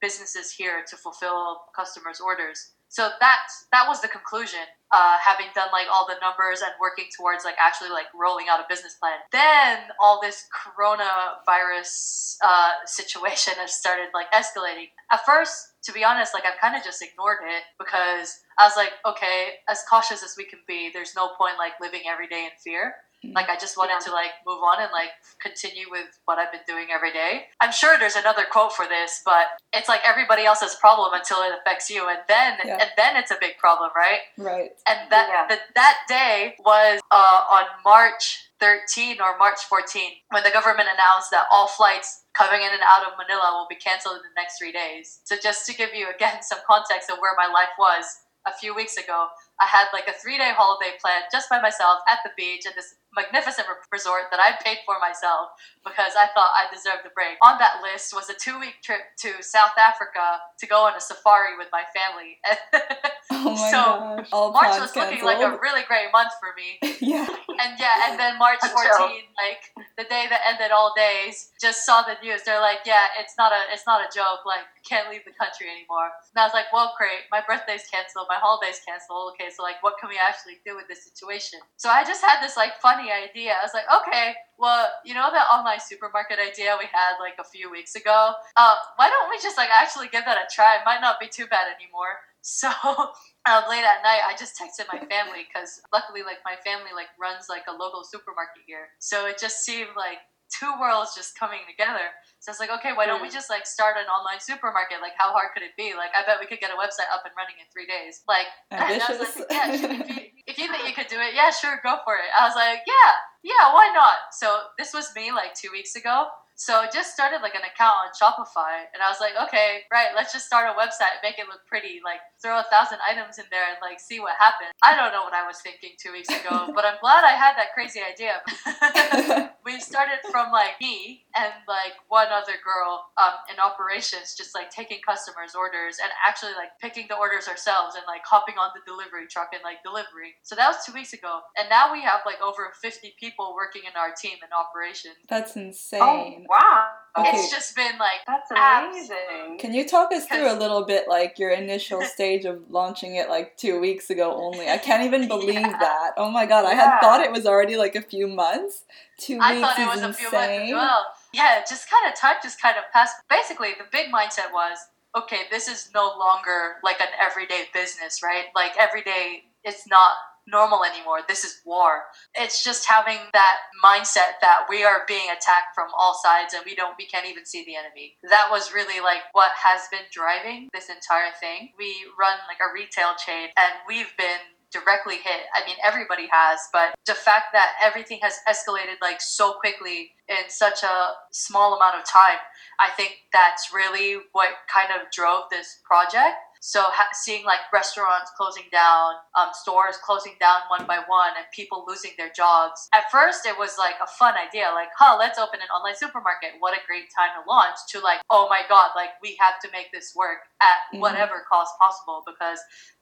businesses 0.00 0.52
here 0.52 0.84
to 0.88 0.96
fulfill 0.96 1.62
customers' 1.74 2.20
orders. 2.20 2.72
So 2.88 3.10
that 3.20 3.40
that 3.70 3.84
was 3.86 4.00
the 4.00 4.08
conclusion. 4.08 4.64
Uh, 4.90 5.18
having 5.20 5.46
done 5.54 5.68
like 5.70 5.86
all 5.92 6.06
the 6.08 6.16
numbers 6.22 6.62
and 6.62 6.72
working 6.80 7.04
towards 7.14 7.44
like 7.44 7.56
actually 7.60 7.90
like 7.90 8.06
rolling 8.18 8.46
out 8.50 8.58
a 8.58 8.64
business 8.66 8.94
plan, 8.94 9.20
then 9.30 9.80
all 10.00 10.18
this 10.22 10.48
coronavirus 10.48 12.36
uh, 12.42 12.72
situation 12.86 13.52
has 13.58 13.74
started 13.74 14.08
like 14.14 14.32
escalating. 14.32 14.88
At 15.12 15.26
first, 15.26 15.74
to 15.84 15.92
be 15.92 16.04
honest, 16.04 16.32
like 16.32 16.44
I've 16.46 16.58
kind 16.58 16.74
of 16.74 16.82
just 16.82 17.02
ignored 17.02 17.44
it 17.44 17.64
because 17.78 18.40
I 18.58 18.64
was 18.64 18.76
like, 18.76 18.92
okay, 19.04 19.60
as 19.68 19.84
cautious 19.88 20.24
as 20.24 20.34
we 20.38 20.46
can 20.46 20.60
be, 20.66 20.90
there's 20.92 21.14
no 21.14 21.28
point 21.36 21.58
like 21.58 21.72
living 21.82 22.08
every 22.08 22.26
day 22.26 22.44
in 22.44 22.56
fear. 22.64 22.94
Like 23.24 23.48
I 23.48 23.56
just 23.56 23.76
wanted 23.76 23.98
yeah. 24.00 24.06
to 24.06 24.12
like 24.12 24.30
move 24.46 24.62
on 24.62 24.80
and 24.80 24.92
like 24.92 25.10
continue 25.40 25.86
with 25.90 26.06
what 26.24 26.38
I've 26.38 26.52
been 26.52 26.66
doing 26.66 26.88
every 26.92 27.12
day. 27.12 27.46
I'm 27.60 27.72
sure 27.72 27.98
there's 27.98 28.16
another 28.16 28.44
quote 28.50 28.72
for 28.72 28.86
this, 28.86 29.22
but 29.24 29.58
it's 29.72 29.88
like 29.88 30.00
everybody 30.04 30.44
else's 30.44 30.76
problem 30.76 31.12
until 31.12 31.38
it 31.38 31.52
affects 31.58 31.90
you, 31.90 32.08
and 32.08 32.18
then 32.28 32.58
yeah. 32.64 32.78
and 32.80 32.90
then 32.96 33.16
it's 33.16 33.30
a 33.30 33.38
big 33.40 33.58
problem, 33.58 33.90
right? 33.96 34.20
Right. 34.36 34.70
And 34.88 35.10
that 35.10 35.28
yeah. 35.28 35.56
the, 35.56 35.60
that 35.74 35.98
day 36.08 36.54
was 36.64 37.00
uh, 37.10 37.40
on 37.50 37.64
March 37.84 38.48
13 38.60 39.20
or 39.20 39.38
March 39.38 39.60
14 39.68 40.12
when 40.30 40.42
the 40.42 40.50
government 40.50 40.88
announced 40.92 41.30
that 41.30 41.46
all 41.50 41.68
flights 41.68 42.24
coming 42.34 42.62
in 42.62 42.72
and 42.72 42.82
out 42.86 43.06
of 43.06 43.18
Manila 43.18 43.58
will 43.58 43.66
be 43.68 43.76
canceled 43.76 44.16
in 44.16 44.22
the 44.22 44.36
next 44.36 44.58
three 44.58 44.72
days. 44.72 45.20
So 45.24 45.36
just 45.42 45.66
to 45.66 45.74
give 45.74 45.94
you 45.94 46.08
again 46.14 46.38
some 46.42 46.58
context 46.66 47.10
of 47.10 47.18
where 47.18 47.34
my 47.36 47.46
life 47.52 47.74
was 47.78 48.04
a 48.46 48.52
few 48.52 48.74
weeks 48.74 48.96
ago, 48.96 49.28
I 49.60 49.66
had 49.66 49.86
like 49.92 50.06
a 50.08 50.14
three 50.14 50.38
day 50.38 50.52
holiday 50.54 50.94
planned 51.00 51.24
just 51.32 51.50
by 51.50 51.60
myself 51.60 52.00
at 52.08 52.18
the 52.24 52.30
beach 52.36 52.66
at 52.66 52.74
this 52.74 52.94
magnificent 53.14 53.66
resort 53.90 54.30
that 54.30 54.38
I 54.38 54.54
paid 54.62 54.78
for 54.86 55.00
myself 55.00 55.50
because 55.82 56.12
I 56.14 56.30
thought 56.34 56.52
I 56.54 56.70
deserved 56.70 57.02
a 57.06 57.10
break. 57.10 57.40
On 57.42 57.58
that 57.58 57.80
list 57.82 58.14
was 58.14 58.28
a 58.30 58.36
two 58.38 58.60
week 58.60 58.78
trip 58.82 59.16
to 59.26 59.42
South 59.42 59.74
Africa 59.74 60.44
to 60.58 60.66
go 60.66 60.86
on 60.86 60.94
a 60.94 61.00
safari 61.00 61.56
with 61.56 61.68
my 61.72 61.82
family. 61.90 62.38
oh 63.30 63.56
my 63.56 63.70
so 63.70 63.82
gosh. 63.82 64.28
All 64.32 64.52
March 64.52 64.78
was 64.78 64.94
looking 64.94 65.24
like 65.24 65.42
a 65.42 65.58
really 65.58 65.82
great 65.88 66.12
month 66.12 66.32
for 66.38 66.54
me. 66.54 66.78
yeah. 67.00 67.26
And 67.26 67.74
yeah, 67.80 68.10
and 68.10 68.18
then 68.18 68.38
March 68.38 68.60
14, 68.62 68.78
like 68.78 69.62
the 69.96 70.04
day 70.04 70.26
that 70.30 70.40
ended 70.46 70.70
all 70.70 70.92
days, 70.94 71.50
just 71.60 71.84
saw 71.84 72.02
the 72.02 72.14
news. 72.22 72.42
They're 72.44 72.60
like, 72.60 72.86
yeah, 72.86 73.10
it's 73.18 73.34
not 73.36 73.52
a 73.52 73.72
it's 73.72 73.86
not 73.86 74.00
a 74.00 74.08
joke. 74.14 74.46
Like 74.46 74.68
can't 74.88 75.10
leave 75.10 75.24
the 75.24 75.34
country 75.36 75.66
anymore. 75.68 76.08
And 76.32 76.38
I 76.40 76.44
was 76.44 76.54
like, 76.54 76.72
well, 76.72 76.94
great. 76.96 77.28
My 77.30 77.42
birthday's 77.44 77.84
canceled. 77.90 78.26
My 78.28 78.40
holiday's 78.40 78.80
canceled. 78.86 79.34
Okay, 79.34 79.47
so 79.52 79.62
like, 79.62 79.82
what 79.82 79.94
can 80.00 80.08
we 80.08 80.18
actually 80.18 80.58
do 80.64 80.76
with 80.76 80.88
this 80.88 81.04
situation? 81.04 81.60
So 81.76 81.88
I 81.88 82.04
just 82.04 82.22
had 82.22 82.40
this 82.42 82.56
like 82.56 82.80
funny 82.80 83.10
idea. 83.10 83.54
I 83.58 83.64
was 83.64 83.74
like, 83.74 83.88
okay, 84.02 84.34
well, 84.58 84.88
you 85.04 85.14
know 85.14 85.28
that 85.30 85.46
online 85.50 85.80
supermarket 85.80 86.38
idea 86.38 86.76
we 86.78 86.86
had 86.86 87.20
like 87.20 87.36
a 87.38 87.44
few 87.44 87.70
weeks 87.70 87.94
ago? 87.94 88.34
Uh, 88.56 88.76
why 88.96 89.08
don't 89.08 89.30
we 89.30 89.38
just 89.42 89.56
like 89.56 89.70
actually 89.70 90.08
give 90.08 90.24
that 90.24 90.38
a 90.38 90.46
try? 90.52 90.76
It 90.76 90.82
might 90.84 91.00
not 91.00 91.20
be 91.20 91.28
too 91.28 91.46
bad 91.46 91.66
anymore. 91.68 92.20
So 92.40 92.70
um, 92.70 93.62
late 93.68 93.84
at 93.84 94.00
night, 94.00 94.22
I 94.24 94.32
just 94.38 94.56
texted 94.56 94.86
my 94.90 95.00
family 95.10 95.44
because 95.44 95.82
luckily, 95.92 96.22
like 96.22 96.38
my 96.46 96.54
family 96.64 96.94
like 96.94 97.08
runs 97.20 97.44
like 97.50 97.64
a 97.68 97.72
local 97.72 98.04
supermarket 98.04 98.62
here. 98.64 98.88
So 99.00 99.26
it 99.26 99.38
just 99.38 99.66
seemed 99.66 99.90
like 99.96 100.18
two 100.48 100.72
worlds 100.80 101.14
just 101.14 101.38
coming 101.38 101.60
together. 101.68 102.12
So 102.40 102.50
it's 102.50 102.60
like, 102.60 102.72
okay, 102.80 102.92
why 102.92 103.06
don't 103.06 103.20
we 103.20 103.28
mm. 103.28 103.32
just 103.32 103.50
like 103.50 103.66
start 103.66 103.96
an 103.96 104.08
online 104.08 104.40
supermarket? 104.40 104.98
Like, 105.00 105.12
how 105.16 105.32
hard 105.32 105.52
could 105.54 105.62
it 105.62 105.76
be? 105.76 105.94
Like, 105.94 106.10
I 106.16 106.24
bet 106.24 106.40
we 106.40 106.46
could 106.46 106.60
get 106.60 106.70
a 106.70 106.78
website 106.78 107.10
up 107.12 107.22
and 107.24 107.34
running 107.36 107.60
in 107.60 107.66
three 107.68 107.86
days. 107.86 108.22
Like, 108.26 108.48
I 108.70 108.96
was 108.96 109.20
like, 109.20 109.46
yeah, 109.50 109.72
if 109.72 109.80
you, 109.82 109.90
if 110.46 110.56
you 110.58 110.66
think 110.70 110.88
you 110.88 110.94
could 110.94 111.08
do 111.08 111.20
it, 111.20 111.34
yeah, 111.34 111.50
sure, 111.50 111.80
go 111.82 111.98
for 112.04 112.16
it. 112.16 112.30
I 112.32 112.46
was 112.46 112.56
like, 112.56 112.82
yeah, 112.86 113.12
yeah, 113.42 113.74
why 113.74 113.90
not? 113.94 114.32
So 114.32 114.72
this 114.78 114.94
was 114.94 115.12
me 115.14 115.32
like 115.32 115.54
two 115.54 115.70
weeks 115.72 115.96
ago. 115.96 116.28
So 116.58 116.74
I 116.82 116.90
just 116.90 117.14
started 117.14 117.38
like 117.38 117.54
an 117.54 117.62
account 117.62 118.02
on 118.02 118.10
Shopify, 118.10 118.90
and 118.90 118.98
I 118.98 119.06
was 119.06 119.22
like, 119.22 119.38
okay, 119.46 119.86
right, 119.94 120.10
let's 120.18 120.34
just 120.34 120.50
start 120.50 120.66
a 120.66 120.74
website, 120.74 121.22
make 121.22 121.38
it 121.38 121.46
look 121.46 121.62
pretty, 121.70 122.02
like 122.02 122.18
throw 122.42 122.58
a 122.58 122.66
thousand 122.66 122.98
items 122.98 123.38
in 123.38 123.46
there, 123.54 123.62
and 123.70 123.78
like 123.78 124.02
see 124.02 124.18
what 124.18 124.34
happens. 124.34 124.74
I 124.82 124.98
don't 124.98 125.14
know 125.14 125.22
what 125.22 125.38
I 125.38 125.46
was 125.46 125.62
thinking 125.62 125.94
two 126.02 126.10
weeks 126.10 126.26
ago, 126.26 126.66
but 126.74 126.82
I'm 126.82 126.98
glad 126.98 127.22
I 127.22 127.38
had 127.38 127.54
that 127.54 127.78
crazy 127.78 128.02
idea. 128.02 128.42
we 129.64 129.78
started 129.78 130.18
from 130.34 130.50
like 130.50 130.74
me 130.82 131.30
and 131.38 131.54
like 131.70 131.94
one 132.10 132.26
other 132.34 132.58
girl 132.58 133.06
um, 133.22 133.38
in 133.46 133.62
operations, 133.62 134.34
just 134.34 134.50
like 134.50 134.74
taking 134.74 134.98
customers' 135.06 135.54
orders 135.54 136.02
and 136.02 136.10
actually 136.26 136.58
like 136.58 136.74
picking 136.82 137.06
the 137.06 137.14
orders 137.14 137.46
ourselves 137.46 137.94
and 137.94 138.02
like 138.10 138.26
hopping 138.26 138.58
on 138.58 138.74
the 138.74 138.82
delivery 138.82 139.30
truck 139.30 139.54
and 139.54 139.62
like 139.62 139.78
delivering. 139.86 140.34
So 140.42 140.58
that 140.58 140.66
was 140.66 140.82
two 140.82 140.90
weeks 140.90 141.14
ago, 141.14 141.38
and 141.54 141.70
now 141.70 141.94
we 141.94 142.02
have 142.02 142.26
like 142.26 142.42
over 142.42 142.74
50 142.82 143.14
people 143.14 143.54
working 143.54 143.86
in 143.86 143.94
our 143.94 144.10
team 144.10 144.42
in 144.42 144.50
operations. 144.50 145.22
That's 145.30 145.54
insane. 145.54 146.02
Oh 146.02 146.47
Wow. 146.48 146.86
Okay. 147.18 147.30
It's 147.30 147.50
just 147.50 147.74
been 147.74 147.98
like 147.98 148.20
that's 148.26 148.50
amazing. 148.50 149.58
Can 149.58 149.74
you 149.74 149.86
talk 149.88 150.12
us 150.12 150.26
through 150.26 150.52
a 150.52 150.54
little 150.54 150.84
bit 150.84 151.08
like 151.08 151.38
your 151.38 151.50
initial 151.50 152.02
stage 152.14 152.44
of 152.44 152.62
launching 152.70 153.16
it 153.16 153.28
like 153.28 153.56
two 153.56 153.80
weeks 153.80 154.08
ago 154.10 154.34
only? 154.34 154.68
I 154.68 154.78
can't 154.78 155.02
even 155.02 155.26
believe 155.28 155.54
yeah. 155.54 155.78
that. 155.78 156.12
Oh 156.16 156.30
my 156.30 156.46
god, 156.46 156.64
I 156.64 156.74
had 156.74 157.00
thought 157.00 157.20
it 157.20 157.32
was 157.32 157.46
already 157.46 157.76
like 157.76 157.96
a 157.96 158.02
few 158.02 158.28
months. 158.28 158.84
Two 159.18 159.38
I 159.40 159.54
weeks 159.54 159.66
thought 159.66 159.78
it 159.78 159.86
was 159.86 160.02
insane. 160.02 160.10
a 160.10 160.14
few 160.14 160.38
months 160.38 160.64
as 160.64 160.72
well. 160.72 161.06
Yeah, 161.34 161.60
just 161.68 161.90
kind 161.90 162.12
of 162.12 162.18
time 162.18 162.36
just 162.42 162.60
kind 162.60 162.76
of 162.76 162.84
passed. 162.92 163.16
Basically, 163.28 163.70
the 163.76 163.86
big 163.90 164.12
mindset 164.12 164.52
was 164.52 164.78
okay, 165.16 165.42
this 165.50 165.68
is 165.68 165.90
no 165.94 166.12
longer 166.18 166.76
like 166.84 167.00
an 167.00 167.08
everyday 167.20 167.64
business, 167.72 168.22
right? 168.22 168.44
Like 168.54 168.72
every 168.78 169.02
day, 169.02 169.44
it's 169.64 169.88
not 169.88 170.12
normal 170.50 170.84
anymore. 170.84 171.20
This 171.28 171.44
is 171.44 171.60
war. 171.64 172.04
It's 172.34 172.64
just 172.64 172.88
having 172.88 173.18
that 173.32 173.56
mindset 173.84 174.40
that 174.40 174.66
we 174.68 174.84
are 174.84 175.02
being 175.06 175.28
attacked 175.30 175.74
from 175.74 175.88
all 175.98 176.18
sides 176.22 176.54
and 176.54 176.62
we 176.64 176.74
don't 176.74 176.96
we 176.98 177.06
can't 177.06 177.28
even 177.28 177.44
see 177.44 177.64
the 177.64 177.76
enemy. 177.76 178.16
That 178.28 178.48
was 178.50 178.72
really 178.72 179.00
like 179.00 179.22
what 179.32 179.52
has 179.62 179.82
been 179.90 180.08
driving 180.10 180.68
this 180.72 180.88
entire 180.88 181.32
thing. 181.40 181.72
We 181.78 181.94
run 182.18 182.38
like 182.48 182.58
a 182.60 182.72
retail 182.72 183.14
chain 183.16 183.48
and 183.56 183.72
we've 183.86 184.12
been 184.16 184.56
directly 184.70 185.16
hit. 185.16 185.48
I 185.54 185.64
mean, 185.66 185.76
everybody 185.82 186.28
has, 186.30 186.60
but 186.72 186.94
the 187.06 187.14
fact 187.14 187.46
that 187.52 187.72
everything 187.82 188.20
has 188.22 188.36
escalated 188.48 189.00
like 189.00 189.20
so 189.20 189.54
quickly 189.54 190.12
in 190.28 190.48
such 190.48 190.82
a 190.82 191.12
small 191.32 191.74
amount 191.74 191.96
of 191.96 192.04
time, 192.04 192.38
I 192.78 192.90
think 192.90 193.16
that's 193.32 193.72
really 193.72 194.20
what 194.32 194.50
kind 194.72 194.90
of 194.92 195.10
drove 195.10 195.44
this 195.50 195.80
project 195.84 196.36
so 196.60 196.82
ha- 196.84 197.12
seeing 197.12 197.44
like 197.44 197.60
restaurants 197.72 198.30
closing 198.36 198.64
down, 198.72 199.14
um, 199.38 199.48
stores 199.52 199.96
closing 200.02 200.34
down 200.40 200.60
one 200.68 200.86
by 200.86 201.00
one, 201.06 201.32
and 201.36 201.46
people 201.52 201.84
losing 201.86 202.12
their 202.18 202.30
jobs. 202.34 202.88
At 202.94 203.10
first, 203.10 203.46
it 203.46 203.56
was 203.58 203.76
like 203.78 203.94
a 204.02 204.06
fun 204.06 204.34
idea, 204.34 204.70
like, 204.74 204.88
huh, 204.96 205.16
let's 205.18 205.38
open 205.38 205.60
an 205.60 205.68
online 205.68 205.96
supermarket. 205.96 206.58
What 206.58 206.74
a 206.74 206.86
great 206.86 207.08
time 207.14 207.30
to 207.40 207.48
launch. 207.48 207.78
To 207.90 208.00
like, 208.00 208.20
oh 208.30 208.48
my 208.48 208.62
god, 208.68 208.90
like 208.96 209.10
we 209.22 209.36
have 209.40 209.60
to 209.62 209.68
make 209.72 209.92
this 209.92 210.14
work 210.14 210.48
at 210.60 210.92
mm-hmm. 210.92 211.00
whatever 211.00 211.44
cost 211.48 211.72
possible 211.78 212.22
because 212.26 212.58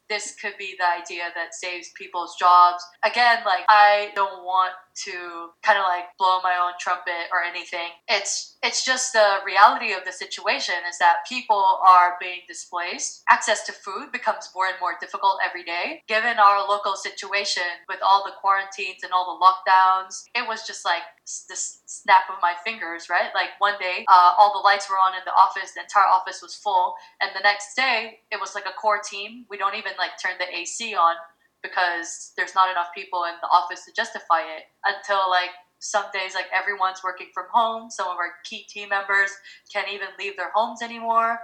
this 0.09 0.35
could 0.40 0.55
be 0.59 0.77
the 0.79 0.87
idea 0.87 1.25
that 1.35 1.55
saves 1.55 1.90
people's 1.97 2.37
jobs. 2.37 2.85
Again, 3.05 3.38
like 3.45 3.64
I 3.69 4.12
don't 4.14 4.45
want 4.45 4.73
to 5.05 5.51
kind 5.63 5.79
of 5.79 5.85
like 5.85 6.17
blow 6.19 6.41
my 6.43 6.57
own 6.63 6.73
trumpet 6.81 7.29
or 7.33 7.43
anything. 7.43 7.93
It's 8.09 8.57
it's 8.63 8.85
just 8.85 9.13
the 9.13 9.39
reality 9.45 9.93
of 9.93 10.05
the 10.05 10.13
situation 10.13 10.75
is 10.89 10.99
that 10.99 11.27
people 11.29 11.81
are 11.87 12.17
being 12.21 12.41
displaced. 12.49 13.23
Access 13.29 13.65
to 13.67 13.73
food 13.73 14.11
becomes 14.13 14.51
more 14.55 14.67
and 14.67 14.77
more 14.81 14.97
difficult 15.01 15.39
every 15.45 15.63
day. 15.65 16.03
Given 16.09 16.39
our 16.39 16.67
local 16.67 16.97
situation 16.97 17.85
with 17.89 18.01
all 18.03 18.25
the 18.25 18.33
quarantines 18.41 19.05
and 19.05 19.13
all 19.13 19.37
the 19.37 19.45
lockdowns, 19.45 20.25
it 20.35 20.47
was 20.49 20.67
just 20.67 20.85
like 20.85 21.03
the 21.49 21.57
snap 21.57 22.31
of 22.31 22.37
my 22.41 22.55
fingers, 22.65 23.09
right? 23.11 23.31
Like 23.35 23.51
one 23.59 23.75
day, 23.81 24.05
uh, 24.09 24.33
all 24.39 24.53
the 24.53 24.65
lights 24.65 24.89
were 24.89 24.97
on 24.97 25.15
in 25.15 25.21
the 25.25 25.33
office, 25.33 25.73
the 25.75 25.83
entire 25.83 26.07
office 26.07 26.41
was 26.41 26.55
full, 26.55 26.95
and 27.21 27.31
the 27.35 27.43
next 27.43 27.75
day, 27.75 28.21
it 28.31 28.41
was 28.41 28.55
like 28.55 28.67
a 28.67 28.73
core 28.73 29.01
team. 29.03 29.45
We 29.51 29.57
don't 29.57 29.75
even 29.75 29.93
like 29.99 30.19
turn 30.23 30.39
the 30.39 30.47
AC 30.47 30.95
on 30.95 31.17
because 31.62 32.33
there's 32.37 32.55
not 32.55 32.71
enough 32.71 32.88
people 32.95 33.25
in 33.25 33.35
the 33.40 33.49
office 33.49 33.85
to 33.85 33.92
justify 33.92 34.40
it 34.40 34.64
until 34.85 35.29
like 35.31 35.51
some 35.79 36.05
days 36.12 36.35
like 36.35 36.47
everyone's 36.55 37.03
working 37.05 37.29
from 37.35 37.45
home 37.53 37.90
some 37.90 38.07
of 38.07 38.16
our 38.16 38.33
key 38.45 38.64
team 38.69 38.88
members 38.88 39.31
can't 39.73 39.88
even 39.92 40.09
leave 40.19 40.37
their 40.37 40.51
homes 40.55 40.83
anymore 40.83 41.38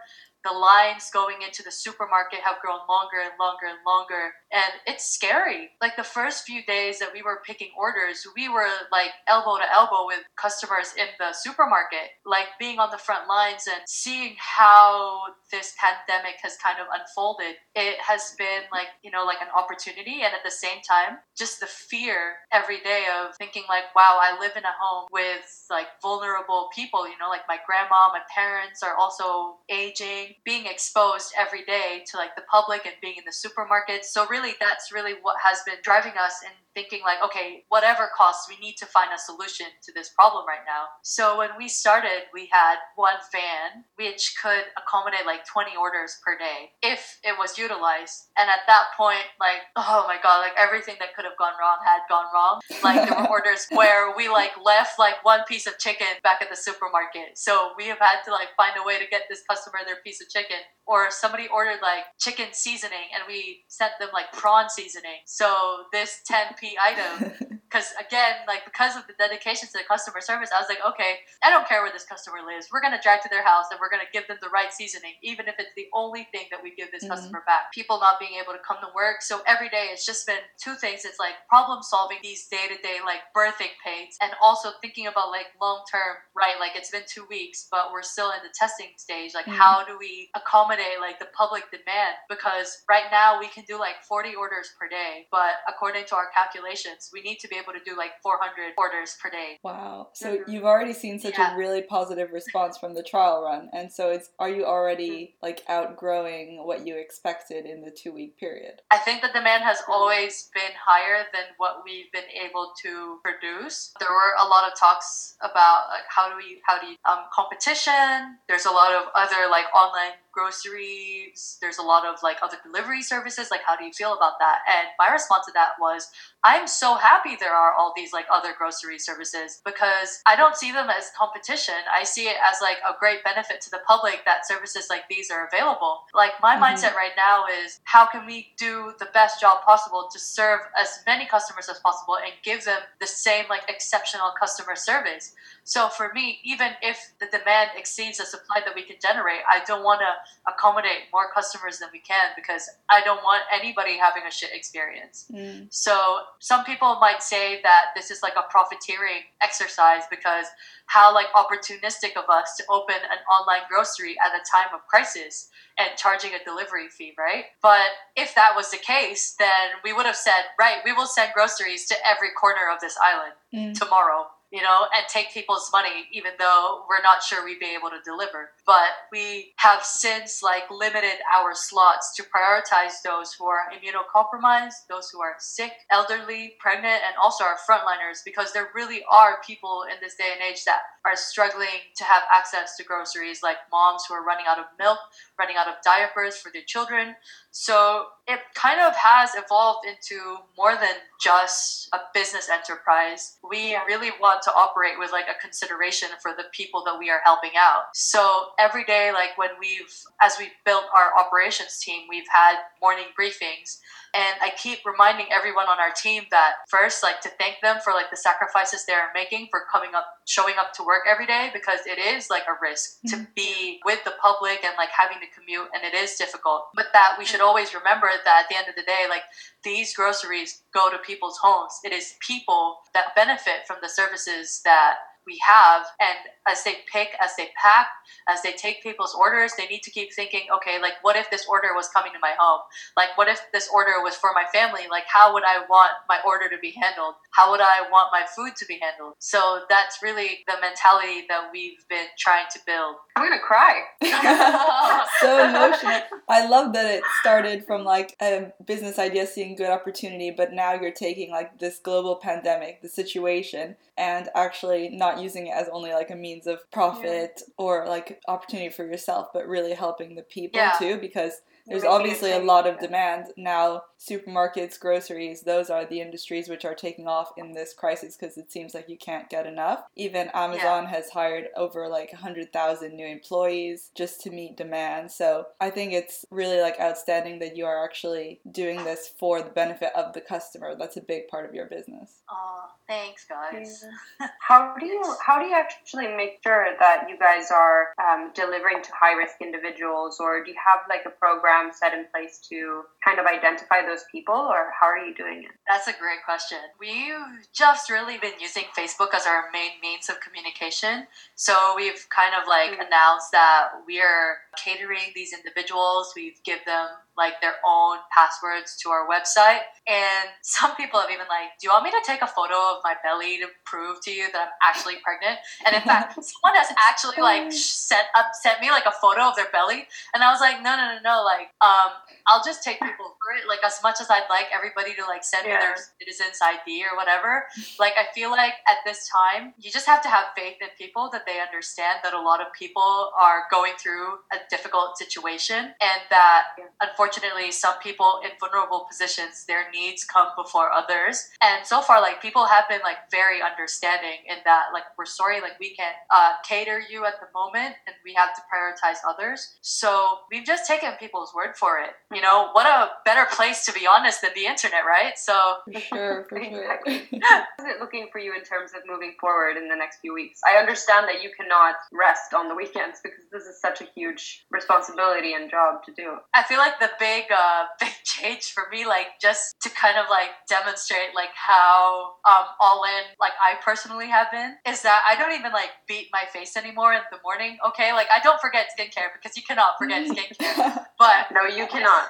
the 0.45 0.53
lines 0.53 1.11
going 1.13 1.43
into 1.43 1.63
the 1.63 1.71
supermarket 1.71 2.41
have 2.41 2.61
grown 2.61 2.81
longer 2.89 3.19
and 3.23 3.33
longer 3.39 3.67
and 3.67 3.79
longer. 3.87 4.33
And 4.53 4.73
it's 4.87 5.05
scary. 5.05 5.71
Like 5.81 5.97
the 5.97 6.05
first 6.05 6.45
few 6.45 6.63
days 6.65 6.99
that 6.99 7.13
we 7.13 7.23
were 7.23 7.43
picking 7.47 7.71
orders, 7.79 8.27
we 8.37 8.49
were 8.49 8.69
like 8.91 9.11
elbow 9.29 9.59
to 9.59 9.73
elbow 9.73 10.07
with 10.07 10.23
customers 10.37 10.95
in 10.97 11.07
the 11.19 11.33
supermarket, 11.33 12.19
like 12.27 12.47
being 12.59 12.79
on 12.79 12.91
the 12.91 12.99
front 12.99 13.29
lines 13.29 13.67
and 13.67 13.83
seeing 13.87 14.35
how 14.39 15.23
this 15.51 15.75
pandemic 15.79 16.37
has 16.43 16.57
kind 16.63 16.79
of 16.81 16.87
unfolded. 16.93 17.57
It 17.75 17.99
has 18.01 18.35
been 18.39 18.63
like, 18.73 18.89
you 19.03 19.11
know, 19.11 19.25
like 19.25 19.41
an 19.41 19.53
opportunity. 19.57 20.23
And 20.23 20.35
at 20.35 20.45
the 20.45 20.51
same 20.51 20.83
time, 20.83 21.19
just 21.37 21.61
the 21.61 21.67
fear 21.67 22.37
every 22.53 22.81
day 22.81 23.05
of 23.21 23.37
thinking, 23.37 23.65
like, 23.69 23.95
wow, 23.95 24.19
I 24.21 24.39
live 24.41 24.57
in 24.57 24.65
a 24.65 24.75
home 24.81 25.07
with 25.13 25.67
like 25.71 25.87
vulnerable 26.01 26.69
people, 26.75 27.07
you 27.07 27.19
know, 27.19 27.29
like 27.29 27.43
my 27.49 27.59
grandma, 27.67 28.09
my 28.13 28.23
parents 28.35 28.83
are 28.83 28.97
also 28.97 29.59
aging, 29.71 30.32
being 30.45 30.67
exposed 30.67 31.33
every 31.39 31.65
day 31.65 32.05
to 32.11 32.17
like 32.17 32.35
the 32.37 32.43
public 32.51 32.87
and 32.87 32.95
being 33.01 33.17
in 33.19 33.25
the 33.25 33.33
supermarket. 33.33 34.05
So, 34.05 34.27
really, 34.29 34.53
that's 34.61 34.93
really 34.93 35.15
what 35.23 35.37
has 35.43 35.61
been 35.67 35.77
driving 35.83 36.13
us 36.13 36.43
in 36.45 36.51
thinking 36.75 37.01
like, 37.03 37.19
okay, 37.25 37.65
whatever 37.69 38.09
costs, 38.17 38.49
we 38.49 38.57
need 38.65 38.77
to 38.79 38.87
find 38.87 39.11
a 39.15 39.19
solution 39.19 39.67
to 39.83 39.93
this 39.93 40.11
problem 40.11 40.45
right 40.47 40.65
now. 40.67 40.87
So 41.03 41.39
when 41.39 41.51
we 41.59 41.69
started, 41.69 42.29
we 42.33 42.49
had 42.51 42.77
one 42.97 43.21
van 43.31 43.85
which 43.97 44.35
could 44.43 44.65
accommodate 44.77 45.27
like 45.27 45.47
20 45.47 45.77
orders 45.77 46.19
per 46.25 46.37
day 46.37 46.73
if 46.83 47.19
it 47.23 47.37
was 47.39 47.59
utilized. 47.59 48.31
And 48.37 48.49
at 48.49 48.67
that 48.67 48.95
point, 48.97 49.25
like, 49.39 49.69
oh 49.77 50.05
my 50.09 50.17
god, 50.23 50.41
like 50.41 50.57
everything 50.57 50.97
that 51.01 51.15
could 51.15 51.25
have 51.25 51.39
gone 51.39 51.55
wrong 51.61 51.79
had 51.85 52.03
gone 52.09 52.27
wrong. 52.35 52.61
Like 52.83 53.09
there 53.09 53.19
were 53.19 53.29
orders 53.37 53.67
where 53.71 54.17
we 54.17 54.29
like 54.29 54.53
left 54.63 54.99
like 54.99 55.25
one 55.25 55.41
piece 55.47 55.67
of 55.67 55.79
chicken 55.79 56.07
back 56.23 56.43
at 56.43 56.51
the 56.51 56.57
supermarket. 56.57 57.37
So 57.37 57.73
we 57.77 57.87
have 57.87 57.99
had 57.99 58.23
to 58.25 58.33
like 58.33 58.49
find 58.57 58.73
a 58.77 58.87
way 58.87 58.99
to 58.99 59.07
get 59.07 59.23
this 59.29 59.43
customer 59.49 59.81
their 59.85 60.03
piece 60.05 60.21
of 60.21 60.29
chicken. 60.29 60.59
Or 60.85 61.11
somebody 61.11 61.47
ordered 61.47 61.81
like 61.81 62.05
chicken 62.19 62.49
seasoning 62.53 63.15
and 63.15 63.23
we 63.29 63.65
sent 63.69 63.93
them 64.01 64.09
like 64.13 64.33
prawn 64.33 64.69
seasoning. 64.69 65.23
So 65.27 65.85
this 65.93 66.21
10 66.27 66.55
item. 66.81 67.33
Because 67.73 67.89
again 67.97 68.37
like 68.47 68.67
because 68.67 68.97
of 68.97 69.07
the 69.07 69.15
dedication 69.17 69.67
to 69.67 69.81
the 69.81 69.89
customer 69.89 70.21
service 70.21 70.51
i 70.55 70.61
was 70.61 70.69
like 70.69 70.85
okay 70.85 71.25
i 71.43 71.49
don't 71.49 71.67
care 71.67 71.81
where 71.81 71.91
this 71.91 72.05
customer 72.05 72.45
lives. 72.45 72.69
We're 72.73 72.81
going 72.81 72.93
to 72.93 73.01
drive 73.03 73.23
to 73.23 73.29
their 73.29 73.45
house 73.45 73.67
and 73.71 73.81
we're 73.81 73.91
going 73.91 74.05
to 74.05 74.13
give 74.13 74.29
them 74.29 74.39
the 74.41 74.49
right 74.49 74.73
seasoning 74.73 75.15
even 75.23 75.49
if 75.49 75.57
it's 75.59 75.73
the 75.77 75.89
only 75.93 76.29
thing 76.33 76.47
that 76.51 76.63
we 76.63 76.75
give 76.75 76.91
this 76.93 77.05
mm-hmm. 77.05 77.13
customer 77.13 77.43
back. 77.47 77.73
People 77.73 77.99
not 78.01 78.21
being 78.21 78.37
able 78.41 78.53
to 78.53 78.63
come 78.67 78.77
to 78.81 78.89
work. 78.95 79.23
So 79.23 79.41
every 79.47 79.69
day 79.69 79.89
it's 79.93 80.05
just 80.05 80.27
been 80.27 80.43
two 80.61 80.75
things. 80.75 81.05
It's 81.05 81.19
like 81.19 81.35
problem 81.49 81.83
solving 81.83 82.19
these 82.23 82.49
day-to-day 82.49 83.01
like 83.05 83.25
birthing 83.37 83.73
pains 83.85 84.17
and 84.21 84.33
also 84.43 84.71
thinking 84.81 85.07
about 85.07 85.31
like 85.31 85.53
long 85.61 85.85
term 85.91 86.21
right? 86.37 86.57
Like 86.61 86.73
it's 86.77 86.91
been 86.91 87.07
two 87.09 87.25
weeks 87.29 87.69
but 87.71 87.93
we're 87.93 88.03
still 88.03 88.31
in 88.31 88.41
the 88.43 88.53
testing 88.55 88.93
stage. 88.97 89.33
Like 89.35 89.47
mm-hmm. 89.47 89.59
how 89.59 89.85
do 89.85 89.97
we 89.99 90.29
accommodate 90.35 91.01
like 91.01 91.19
the 91.19 91.29
public 91.37 91.71
demand? 91.71 92.21
Because 92.29 92.85
right 92.89 93.09
now 93.11 93.39
we 93.41 93.49
can 93.49 93.65
do 93.69 93.79
like 93.79 94.03
40 94.07 94.35
orders 94.35 94.73
per 94.79 94.89
day 94.89 95.27
but 95.31 95.65
according 95.69 96.05
to 96.07 96.17
our 96.17 96.29
calculations, 96.53 97.11
we 97.13 97.23
need 97.23 97.39
to 97.41 97.49
be 97.49 97.57
able 97.57 97.73
to 97.73 97.85
do 97.85 97.97
like 97.97 98.13
400 98.23 98.75
orders 98.77 99.17
per 99.21 99.31
day. 99.31 99.59
Wow. 99.63 100.09
So 100.15 100.37
mm-hmm. 100.37 100.51
you've 100.51 100.65
already 100.65 100.93
seen 100.93 101.19
such 101.19 101.39
yeah. 101.39 101.55
a 101.55 101.59
really 101.59 101.83
positive 101.83 102.33
response 102.33 102.79
from 102.79 102.95
the 102.95 103.03
trial 103.03 103.43
run. 103.43 103.69
And 103.73 103.93
so 103.93 104.11
it's 104.11 104.31
are 104.39 104.49
you 104.49 104.65
already 104.65 105.11
mm-hmm. 105.11 105.47
like 105.47 105.63
outgrowing 105.69 106.65
what 106.65 106.87
you 106.87 106.97
expected 106.97 107.67
in 107.67 107.83
the 107.83 107.91
2 107.91 108.13
week 108.13 108.39
period? 108.39 108.83
I 108.91 108.99
think 108.99 109.23
the 109.23 109.29
demand 109.29 109.65
has 109.65 109.79
always 109.89 110.51
been 110.55 110.73
higher 110.85 111.25
than 111.33 111.45
what 111.57 111.83
we've 111.85 112.11
been 112.13 112.31
able 112.49 112.73
to 112.83 113.19
produce. 113.23 113.93
There 113.99 114.11
were 114.11 114.35
a 114.41 114.47
lot 114.47 114.71
of 114.71 114.79
talks 114.79 115.37
about 115.41 115.89
like 115.89 116.05
how 116.09 116.31
do 116.31 116.37
we 116.37 116.61
how 116.67 116.81
do 116.81 116.87
you 116.87 116.97
um, 117.05 117.25
competition. 117.33 118.39
There's 118.49 118.67
a 118.67 118.71
lot 118.71 118.93
of 118.93 119.09
other 119.15 119.49
like 119.51 119.67
online 119.75 120.19
groceries. 120.33 121.59
There's 121.61 121.79
a 121.79 121.83
lot 121.83 122.07
of 122.07 122.23
like 122.23 122.39
other 122.43 122.57
delivery 122.63 123.03
services. 123.03 123.51
Like, 123.51 123.61
how 123.67 123.77
do 123.77 123.85
you 123.85 123.93
feel 123.93 124.15
about 124.15 124.39
that? 124.41 124.61
And 124.67 124.89
my 124.99 125.13
response 125.13 125.47
to 125.47 125.53
that 125.53 125.73
was, 125.81 126.11
I'm 126.45 126.67
so 126.67 126.95
happy 126.97 127.37
there 127.39 127.55
are 127.55 127.73
all 127.75 127.93
these 127.95 128.13
like 128.13 128.27
other 128.33 128.55
grocery 128.57 128.99
services 128.99 129.61
because 129.65 130.21
I 130.27 130.35
don't 130.35 130.57
see 130.57 130.73
them 130.73 130.89
as 130.91 131.11
competition. 131.17 131.75
I 131.93 132.03
see 132.03 132.23
it 132.23 132.37
as 132.43 132.59
like 132.61 132.79
a 132.89 132.99
great 132.99 133.23
benefit 133.23 133.61
to 133.63 133.71
the 133.71 133.81
public 133.87 134.23
that 134.25 134.47
services 134.47 134.87
like 134.91 135.03
these 135.09 135.31
are 135.31 135.47
available. 135.47 136.01
Like 136.15 136.33
my 136.43 136.55
mm-hmm. 136.55 136.65
mindset 136.65 136.95
right 136.95 137.13
now 137.17 137.45
is 137.65 137.81
how 137.85 138.07
can 138.07 138.27
we 138.27 138.49
do 138.57 138.93
the 138.99 139.09
best 139.15 139.41
job 139.41 139.63
possible 139.63 140.09
to 140.13 140.19
serve 140.19 140.61
as 140.79 141.01
many 141.07 141.27
customers 141.27 141.69
as 141.69 141.79
possible 141.79 142.17
and 142.17 142.33
give 142.43 142.65
them 142.65 142.81
the 143.01 143.07
same 143.07 143.45
like 143.49 143.63
exceptional 143.69 144.33
customer 144.39 144.75
service. 144.75 145.35
So 145.65 145.89
for 145.89 146.13
me, 146.13 146.39
even 146.45 146.73
if 146.83 147.13
the 147.21 147.27
demand 147.27 147.71
exceeds 147.77 148.19
the 148.19 148.25
supply 148.25 148.61
that 148.65 148.75
we 148.75 148.83
can 148.83 148.97
generate, 149.01 149.41
I 149.49 149.63
don't 149.65 149.85
want 149.85 150.01
to 150.01 150.51
accommodate 150.51 151.07
more 151.13 151.27
customers 151.33 151.79
than 151.79 151.89
we 151.93 152.01
can 152.01 152.31
because 152.35 152.69
I 152.91 153.01
don't 153.03 153.23
want 153.23 153.43
anybody 153.53 153.97
having 153.97 154.25
a 154.27 154.31
shit 154.31 154.51
experience. 154.53 155.27
Mm. 155.33 155.67
So 155.71 156.23
some 156.41 156.65
people 156.65 156.99
might 157.01 157.23
say 157.23 157.61
that 157.63 157.87
this 157.95 158.11
is 158.11 158.23
like 158.23 158.35
a 158.37 158.51
profiteering 158.51 159.23
exercise 159.41 160.03
because 160.11 160.47
how 160.87 161.15
like 161.15 161.29
opportunistic 161.35 162.17
of 162.17 162.29
us 162.29 162.57
to 162.57 162.65
open 162.69 162.97
an 162.97 163.19
online 163.31 163.63
grocery 163.69 164.17
at 164.25 164.35
a 164.35 164.43
time 164.51 164.75
of 164.75 164.87
crisis 164.89 165.49
and 165.79 165.91
charging 165.97 166.33
a 166.35 166.45
delivery 166.45 166.89
fee, 166.89 167.15
right? 167.17 167.45
But 167.63 167.87
if 168.17 168.35
that 168.35 168.53
was 168.57 168.71
the 168.71 168.79
case, 168.79 169.37
then 169.39 169.79
we 169.85 169.93
would 169.93 170.07
have 170.07 170.17
said, 170.17 170.53
right, 170.59 170.79
we 170.85 170.93
will 170.93 171.07
send 171.07 171.33
groceries 171.35 171.87
to 171.87 171.95
every 172.05 172.31
corner 172.39 172.69
of 172.73 172.81
this 172.81 172.97
island 173.01 173.33
mm. 173.55 173.79
tomorrow 173.79 174.27
you 174.53 174.61
know, 174.61 174.87
and 174.95 175.09
take 175.09 175.33
people's 175.33 175.71
money, 175.73 176.07
even 176.13 176.33
though 176.39 176.85
we're 176.89 177.03
not 177.03 177.23
sure 177.23 177.43
we'd 177.43 177.59
be 177.59 177.75
able 177.75 177.89
to 177.89 178.01
deliver. 178.05 178.51
But 178.67 179.09
we 179.11 179.55
have 179.57 179.83
since 179.83 180.43
like 180.43 180.71
limited 180.71 181.25
our 181.35 181.55
slots 181.55 182.15
to 182.17 182.23
prioritize 182.23 183.01
those 183.03 183.33
who 183.33 183.47
are 183.47 183.63
immunocompromised, 183.73 184.87
those 184.91 185.09
who 185.11 185.23
are 185.23 185.37
sick, 185.39 185.73
elderly, 185.91 186.55
pregnant, 186.61 187.01
and 187.07 187.17
also 187.21 187.45
our 187.45 187.57
frontliners, 187.69 188.19
because 188.25 188.53
there 188.53 188.69
really 188.75 189.03
are 189.11 189.41
people 189.45 189.85
in 189.91 189.97
this 190.03 190.17
day 190.17 190.31
and 190.35 190.43
age 190.43 190.65
that 190.67 190.83
are 191.07 191.17
struggling 191.17 191.89
to 191.97 192.05
have 192.05 192.23
access 192.31 192.77
to 192.77 192.85
groceries, 192.85 193.43
like 193.43 193.57
moms 193.73 194.05
who 194.07 194.15
are 194.15 194.25
running 194.25 194.47
out 194.47 194.59
of 194.59 194.67
milk, 194.79 194.99
running 195.43 195.57
out 195.57 195.67
of 195.67 195.75
diapers 195.85 196.37
for 196.37 196.53
their 196.53 196.63
children. 196.67 197.17
So 197.51 198.07
it 198.29 198.39
kind 198.55 198.81
of 198.81 198.95
has 198.95 199.31
evolved 199.35 199.87
into 199.87 200.37
more 200.57 200.75
than 200.77 200.95
just 201.21 201.89
a 201.93 201.99
business 202.15 202.49
enterprise. 202.49 203.39
We 203.49 203.77
really 203.89 204.11
want 204.21 204.43
to 204.43 204.53
operate 204.53 204.99
with 204.99 205.11
like 205.11 205.27
a 205.27 205.41
consideration 205.41 206.09
for 206.23 206.33
the 206.37 206.45
people 206.53 206.85
that 206.87 206.99
we 206.99 207.11
are 207.11 207.21
helping 207.25 207.53
out. 207.59 207.85
So 207.95 208.51
every 208.59 208.85
day, 208.85 209.11
like 209.13 209.37
when 209.37 209.51
we've, 209.59 209.93
as 210.21 210.35
we've 210.39 210.55
built 210.65 210.85
our 210.97 211.11
operations 211.19 211.79
team, 211.79 212.03
we've 212.09 212.31
had 212.33 212.57
morning 212.81 213.07
briefings 213.19 213.81
and 214.15 214.37
I 214.43 214.51
keep 214.59 214.81
reminding 214.85 215.27
everyone 215.33 215.69
on 215.69 215.81
our 215.81 215.91
team 215.97 216.25
that 216.31 216.69
first, 216.69 217.03
like 217.03 217.23
to 217.23 217.31
thank 217.41 217.63
them 217.63 217.79
for 217.83 217.95
like 217.95 218.11
the 218.11 218.17
sacrifices 218.17 218.85
they 218.85 218.93
are 218.93 219.09
making 219.15 219.49
for 219.51 219.65
coming 219.73 219.95
up, 219.95 220.05
showing 220.27 220.55
up 220.61 220.75
to 220.75 220.85
work 220.85 221.05
every 221.09 221.25
day 221.25 221.49
because 221.55 221.81
it 221.87 221.99
is 221.99 222.29
like 222.29 222.43
a 222.43 222.61
risk 222.61 223.01
mm-hmm. 223.01 223.25
to 223.25 223.29
be 223.35 223.81
with 223.87 224.05
the 224.05 224.13
public 224.21 224.65
and 224.65 224.75
like 224.77 224.91
having 224.91 225.17
to 225.21 225.32
commute 225.35 225.69
and 225.75 225.85
it 225.85 225.95
is 225.97 226.15
difficult. 226.15 226.69
But 226.75 226.87
that 226.93 227.17
we 227.19 227.25
should 227.25 227.41
always 227.41 227.75
remember 227.75 228.09
that 228.25 228.45
at 228.45 228.49
the 228.49 228.57
end 228.57 228.69
of 228.69 228.77
the 228.77 228.83
day, 228.83 229.07
like 229.09 229.23
these 229.65 229.95
groceries 229.95 230.63
go 230.73 230.91
to 230.91 230.99
people's 230.99 231.39
homes. 231.43 231.73
It 231.85 231.93
is 231.93 232.15
people 232.21 232.79
that 232.95 233.15
benefit 233.17 233.67
from 233.67 233.79
the 233.83 233.89
services 233.89 234.61
that 234.65 234.97
we 235.27 235.39
have 235.47 235.85
and 236.01 236.19
as 236.49 236.65
they 236.65 236.77
pick 236.93 237.09
as 237.23 237.31
they 237.37 237.49
pack 237.63 237.87
as 238.29 238.43
they 238.43 238.53
take 238.53 238.83
people's 238.83 239.15
orders 239.15 239.53
they 239.57 239.67
need 239.67 239.83
to 239.83 239.91
keep 239.91 240.13
thinking 240.13 240.43
okay 240.55 240.81
like 240.81 240.95
what 241.03 241.17
if 241.17 241.31
this 241.31 241.47
order 241.49 241.69
was 241.75 241.89
coming 241.89 242.13
to 242.13 242.19
my 242.21 242.33
home? 242.39 242.61
Like 242.97 243.17
what 243.17 243.29
if 243.29 243.41
this 243.53 243.69
order 243.73 243.93
was 244.03 244.15
for 244.17 244.31
my 244.35 244.45
family? 244.53 244.83
Like 244.91 245.05
how 245.07 245.33
would 245.33 245.45
i 245.45 245.65
want 245.69 245.93
my 246.09 246.19
order 246.27 246.49
to 246.49 246.59
be 246.59 246.75
handled? 246.81 247.15
How 247.31 247.51
would 247.51 247.61
i 247.61 247.83
want 247.91 248.11
my 248.13 248.25
food 248.35 248.57
to 248.57 248.67
be 248.67 248.79
handled? 248.81 249.15
So 249.19 249.63
that's 249.69 250.03
really 250.03 250.41
the 250.47 250.55
mentality 250.61 251.27
that 251.29 251.51
we've 251.53 251.87
been 251.89 252.07
trying 252.19 252.47
to 252.53 252.59
build. 252.67 252.97
I'm 253.17 253.25
gonna 253.25 253.41
cry. 253.41 253.83
So 255.21 255.49
emotional. 255.49 256.01
I 256.29 256.47
love 256.49 256.73
that 256.73 256.87
it 256.87 257.03
started 257.21 257.65
from 257.65 257.85
like 257.85 258.17
a 258.21 258.53
business 258.67 258.99
idea 258.99 259.27
seeing 259.27 259.55
good 259.55 259.71
opportunity 259.71 260.31
but 260.31 260.53
now 260.53 260.73
you're 260.73 260.93
taking 260.93 261.31
like 261.31 261.59
this 261.59 261.79
global 261.79 262.17
pandemic 262.17 262.83
the 262.83 262.89
situation 262.89 263.77
and 263.97 264.29
actually 264.35 264.89
not 264.89 265.12
using 265.21 265.49
it 265.49 265.55
as 265.55 265.69
only 265.73 265.93
like 265.93 266.11
a 266.11 266.17
means 266.17 266.47
of 266.47 266.59
profit 266.71 267.33
yeah. 267.37 267.55
or 267.59 267.87
like 267.87 268.21
opportunity 268.29 268.71
for 268.71 268.85
yourself, 268.85 269.29
but 269.33 269.47
really 269.47 269.75
helping 269.75 270.15
the 270.15 270.23
people 270.23 270.61
yeah. 270.61 270.75
too. 270.79 270.99
Because 270.99 271.33
there's 271.67 271.85
obviously 271.85 272.33
a 272.33 272.41
lot 272.41 272.67
of 272.67 272.79
demand 272.79 273.27
now 273.37 273.83
supermarkets 274.09 274.79
groceries 274.79 275.43
those 275.43 275.71
are 275.71 275.85
the 275.85 276.01
industries 276.01 276.49
which 276.49 276.65
are 276.65 276.75
taking 276.75 277.07
off 277.07 277.31
in 277.37 277.53
this 277.53 277.73
crisis 277.73 278.17
because 278.17 278.37
it 278.37 278.51
seems 278.51 278.75
like 278.75 278.89
you 278.89 278.97
can't 278.97 279.31
get 279.31 279.47
enough. 279.47 279.85
Even 279.97 280.29
amazon 280.35 280.85
yeah. 280.85 280.91
has 280.91 281.11
hired 281.11 281.49
over 281.57 281.89
like 281.89 282.13
100000 282.13 282.95
new 282.95 283.07
employees 283.07 283.91
just 283.95 284.21
to 284.21 284.31
meet 284.31 284.57
demand. 284.57 285.11
So 285.11 285.47
i 285.61 285.71
think 285.71 285.93
it's 285.93 286.25
really 286.31 286.61
like 286.61 286.81
outstanding 286.81 287.39
that 287.41 287.57
you 287.57 287.67
are 287.67 287.85
actually 287.85 288.41
doing 288.51 288.85
this 288.85 289.13
for 289.19 289.43
the 289.43 289.51
benefit 289.51 289.93
of 289.95 290.13
the 290.13 290.21
customer. 290.21 290.75
That's 290.79 290.97
a 290.97 291.03
big 291.03 291.29
part 291.29 291.49
of 291.49 291.55
your 291.55 291.67
business. 291.67 292.23
Oh 292.31 292.63
thanks 292.93 293.25
guys. 293.25 293.85
How 294.41 294.75
do 294.79 294.87
you 294.87 295.03
how 295.25 295.39
do 295.39 295.47
you 295.47 295.55
actually 295.55 296.09
make 296.09 296.41
sure 296.43 296.67
that 296.79 297.07
you 297.09 297.19
guys 297.19 297.51
are 297.51 297.89
um, 297.99 298.31
delivering 298.35 298.83
to 298.83 298.91
high 298.93 299.15
risk 299.15 299.37
individuals 299.41 300.19
or 300.21 300.45
do 300.45 300.51
you 300.51 300.57
have 300.65 300.81
like 300.89 301.03
a 301.07 301.11
program 301.11 301.71
set 301.73 301.95
in 301.95 302.07
place 302.13 302.39
to 302.51 302.83
kind 303.05 303.19
of 303.19 303.27
identify 303.27 303.81
those 303.87 303.92
people 304.11 304.35
or 304.35 304.73
how 304.79 304.87
are 304.87 304.99
you 304.99 305.15
doing 305.15 305.45
it? 305.45 305.51
That's 305.69 305.89
a 305.89 305.93
great 305.93 306.25
question. 306.25 306.59
We've 306.79 307.47
just 307.53 307.91
really 307.91 308.19
been 308.19 308.39
using 308.41 308.65
facebook 308.77 309.15
as 309.15 309.27
our 309.27 309.45
main 309.53 309.81
means 309.83 310.09
of 310.09 310.21
communication. 310.21 311.07
So 311.35 311.75
we've 311.77 312.07
kind 312.09 312.35
of 312.41 312.49
like 312.49 312.73
mm-hmm. 312.73 312.87
announced 312.87 313.33
that 313.33 313.69
we're 313.87 314.39
catering 314.57 315.13
these 315.15 315.33
individuals 315.33 316.13
we 316.15 316.35
give 316.45 316.59
them 316.67 316.89
like 317.17 317.41
their 317.41 317.55
own 317.67 317.99
passwords 318.17 318.77
to 318.77 318.89
our 318.89 319.09
website. 319.09 319.61
And 319.87 320.29
some 320.43 320.75
people 320.77 321.01
have 321.01 321.11
even 321.11 321.27
like, 321.29 321.59
do 321.61 321.67
you 321.67 321.71
want 321.71 321.85
me 321.85 321.91
to 321.91 322.03
take 322.05 322.23
a 322.23 322.27
photo 322.27 322.55
of 322.55 322.79
my 322.85 322.95
belly 323.03 323.39
to 323.39 323.47
prove 323.65 324.01
to 324.05 324.11
you 324.11 324.31
that 324.33 324.41
I'm 324.41 324.55
actually 324.63 324.97
pregnant? 325.05 325.39
And 325.67 325.77
in 325.77 325.83
fact, 325.83 326.15
someone 326.25 326.57
has 326.57 326.73
actually 326.79 327.21
like 327.21 327.53
sent 327.53 328.07
up 328.15 328.33
sent 328.41 328.61
me 328.61 328.71
like 328.71 328.87
a 328.87 328.93
photo 329.01 329.29
of 329.29 329.37
their 329.37 329.51
belly, 329.53 329.87
and 330.15 330.23
I 330.23 330.31
was 330.31 330.41
like, 330.41 330.63
no, 330.63 330.77
no, 330.77 330.97
no, 330.97 330.99
no, 331.05 331.25
like, 331.25 331.53
um, 331.61 331.93
I'll 332.27 332.45
just 332.45 332.63
take 332.63 332.81
people 332.81 333.17
for 333.21 333.37
it. 333.37 333.49
Like 333.49 333.61
as 333.65 333.79
much 333.83 334.01
as 334.01 334.09
I'd 334.11 334.29
like 334.31 334.47
everybody 334.55 334.95
to 334.95 335.05
like 335.05 335.25
send 335.25 335.47
yeah. 335.47 335.55
me 335.55 335.61
their 335.61 335.77
citizen's 336.01 336.41
ID 336.41 336.85
or 336.85 336.97
whatever, 336.97 337.45
like 337.79 337.95
I 337.99 338.13
feel 338.15 338.31
like 338.31 338.55
at 338.69 338.81
this 338.87 339.09
time 339.09 339.53
you 339.59 339.71
just 339.71 339.87
have 339.87 340.03
to 340.03 340.09
have 340.09 340.33
faith 340.37 340.57
in 340.61 340.69
people 340.79 341.11
that 341.13 341.27
they 341.27 341.41
understand 341.41 342.01
that 342.03 342.15
a 342.15 342.21
lot 342.21 342.41
of 342.41 342.53
people 342.53 343.13
are 343.21 343.45
going 343.51 343.73
through 343.79 344.19
a 344.33 344.39
difficult 344.51 344.99
situation 344.99 345.75
and 345.81 346.01
that 346.11 346.45
unfortunately 346.81 347.13
unfortunately, 347.13 347.53
some 347.53 347.75
people 347.83 348.21
in 348.25 348.31
vulnerable 348.39 348.87
positions, 348.89 349.45
their 349.47 349.71
needs 349.71 350.05
come 350.05 350.29
before 350.37 350.73
others. 350.73 351.31
And 351.41 351.67
so 351.67 351.81
far, 351.81 352.01
like 352.01 352.23
people 352.23 352.47
have 352.47 352.69
been 352.69 352.81
like 352.83 353.11
very 353.11 353.43
understanding 353.43 354.19
in 354.29 354.37
that, 354.45 354.67
like 354.73 354.85
we're 354.97 355.07
sorry, 355.07 355.41
like 355.41 355.59
we 355.61 355.75
can't 355.75 355.97
uh, 356.11 356.35
cater 356.47 356.81
you 356.81 357.05
at 357.05 357.21
the 357.21 357.27
moment, 357.35 357.75
and 357.87 357.95
we 358.05 358.15
have 358.15 358.35
to 358.35 358.41
prioritize 358.53 358.99
others. 359.07 359.57
So 359.61 360.19
we've 360.31 360.45
just 360.45 360.67
taken 360.67 360.93
people's 360.99 361.33
word 361.35 361.57
for 361.57 361.79
it. 361.79 361.91
You 362.15 362.23
know, 362.23 362.49
what 362.53 362.67
a 362.67 362.91
better 363.05 363.27
place 363.31 363.65
to 363.67 363.73
be 363.73 363.87
honest 363.87 364.23
than 364.23 364.31
the 364.35 364.47
internet, 364.47 364.85
right? 364.87 365.19
So 365.19 365.57
for 365.73 365.81
sure, 365.81 366.27
for 366.29 366.43
sure. 366.43 366.79
How's 367.23 367.67
it 367.67 367.81
looking 367.81 368.09
for 368.13 368.19
you 368.19 368.35
in 368.35 368.43
terms 368.43 368.73
of 368.75 368.83
moving 368.87 369.15
forward 369.21 369.57
in 369.57 369.69
the 369.69 369.77
next 369.77 370.01
few 370.01 370.15
weeks? 370.15 370.41
I 370.47 370.59
understand 370.59 371.07
that 371.09 371.23
you 371.23 371.31
cannot 371.39 371.77
rest 371.93 372.35
on 372.35 372.49
the 372.49 372.55
weekends 372.55 373.01
because 373.03 373.25
this 373.31 373.45
is 373.45 373.61
such 373.61 373.81
a 373.81 373.85
huge 373.95 374.32
responsibility 374.51 375.35
and 375.35 375.51
job 375.51 375.83
to 375.85 375.93
do. 375.93 376.17
I 376.35 376.43
feel 376.43 376.59
like 376.59 376.79
the 376.81 376.91
big 376.99 377.25
uh 377.33 377.65
big 377.81 377.93
change 378.05 378.53
for 378.53 378.65
me 378.71 378.87
like 378.87 379.19
just 379.21 379.61
to 379.63 379.71
kind 379.71 379.99
of 379.99 380.07
like 380.11 380.31
demonstrate 380.49 381.15
like 381.15 381.35
how 381.35 382.15
um 382.29 382.47
all 382.61 382.85
in 382.85 383.05
like 383.21 383.33
I 383.41 383.57
personally 383.63 384.09
have 384.09 384.31
been 384.31 384.57
is 384.67 384.83
that 384.83 385.03
I 385.07 385.17
don't 385.17 385.33
even 385.39 385.53
like 385.53 385.71
beat 385.87 386.09
my 386.13 386.25
face 386.33 386.57
anymore 386.57 386.93
in 386.93 387.03
the 387.11 387.19
morning 387.25 387.59
okay? 387.69 387.93
Like 387.93 388.09
I 388.15 388.21
don't 388.23 388.41
forget 388.41 388.67
skincare 388.79 389.11
because 389.15 389.37
you 389.37 389.43
cannot 389.43 389.79
forget 389.79 390.07
skincare 390.09 390.87
but 390.99 391.27
no 391.33 391.47
you 391.47 391.67
cannot. 391.67 392.09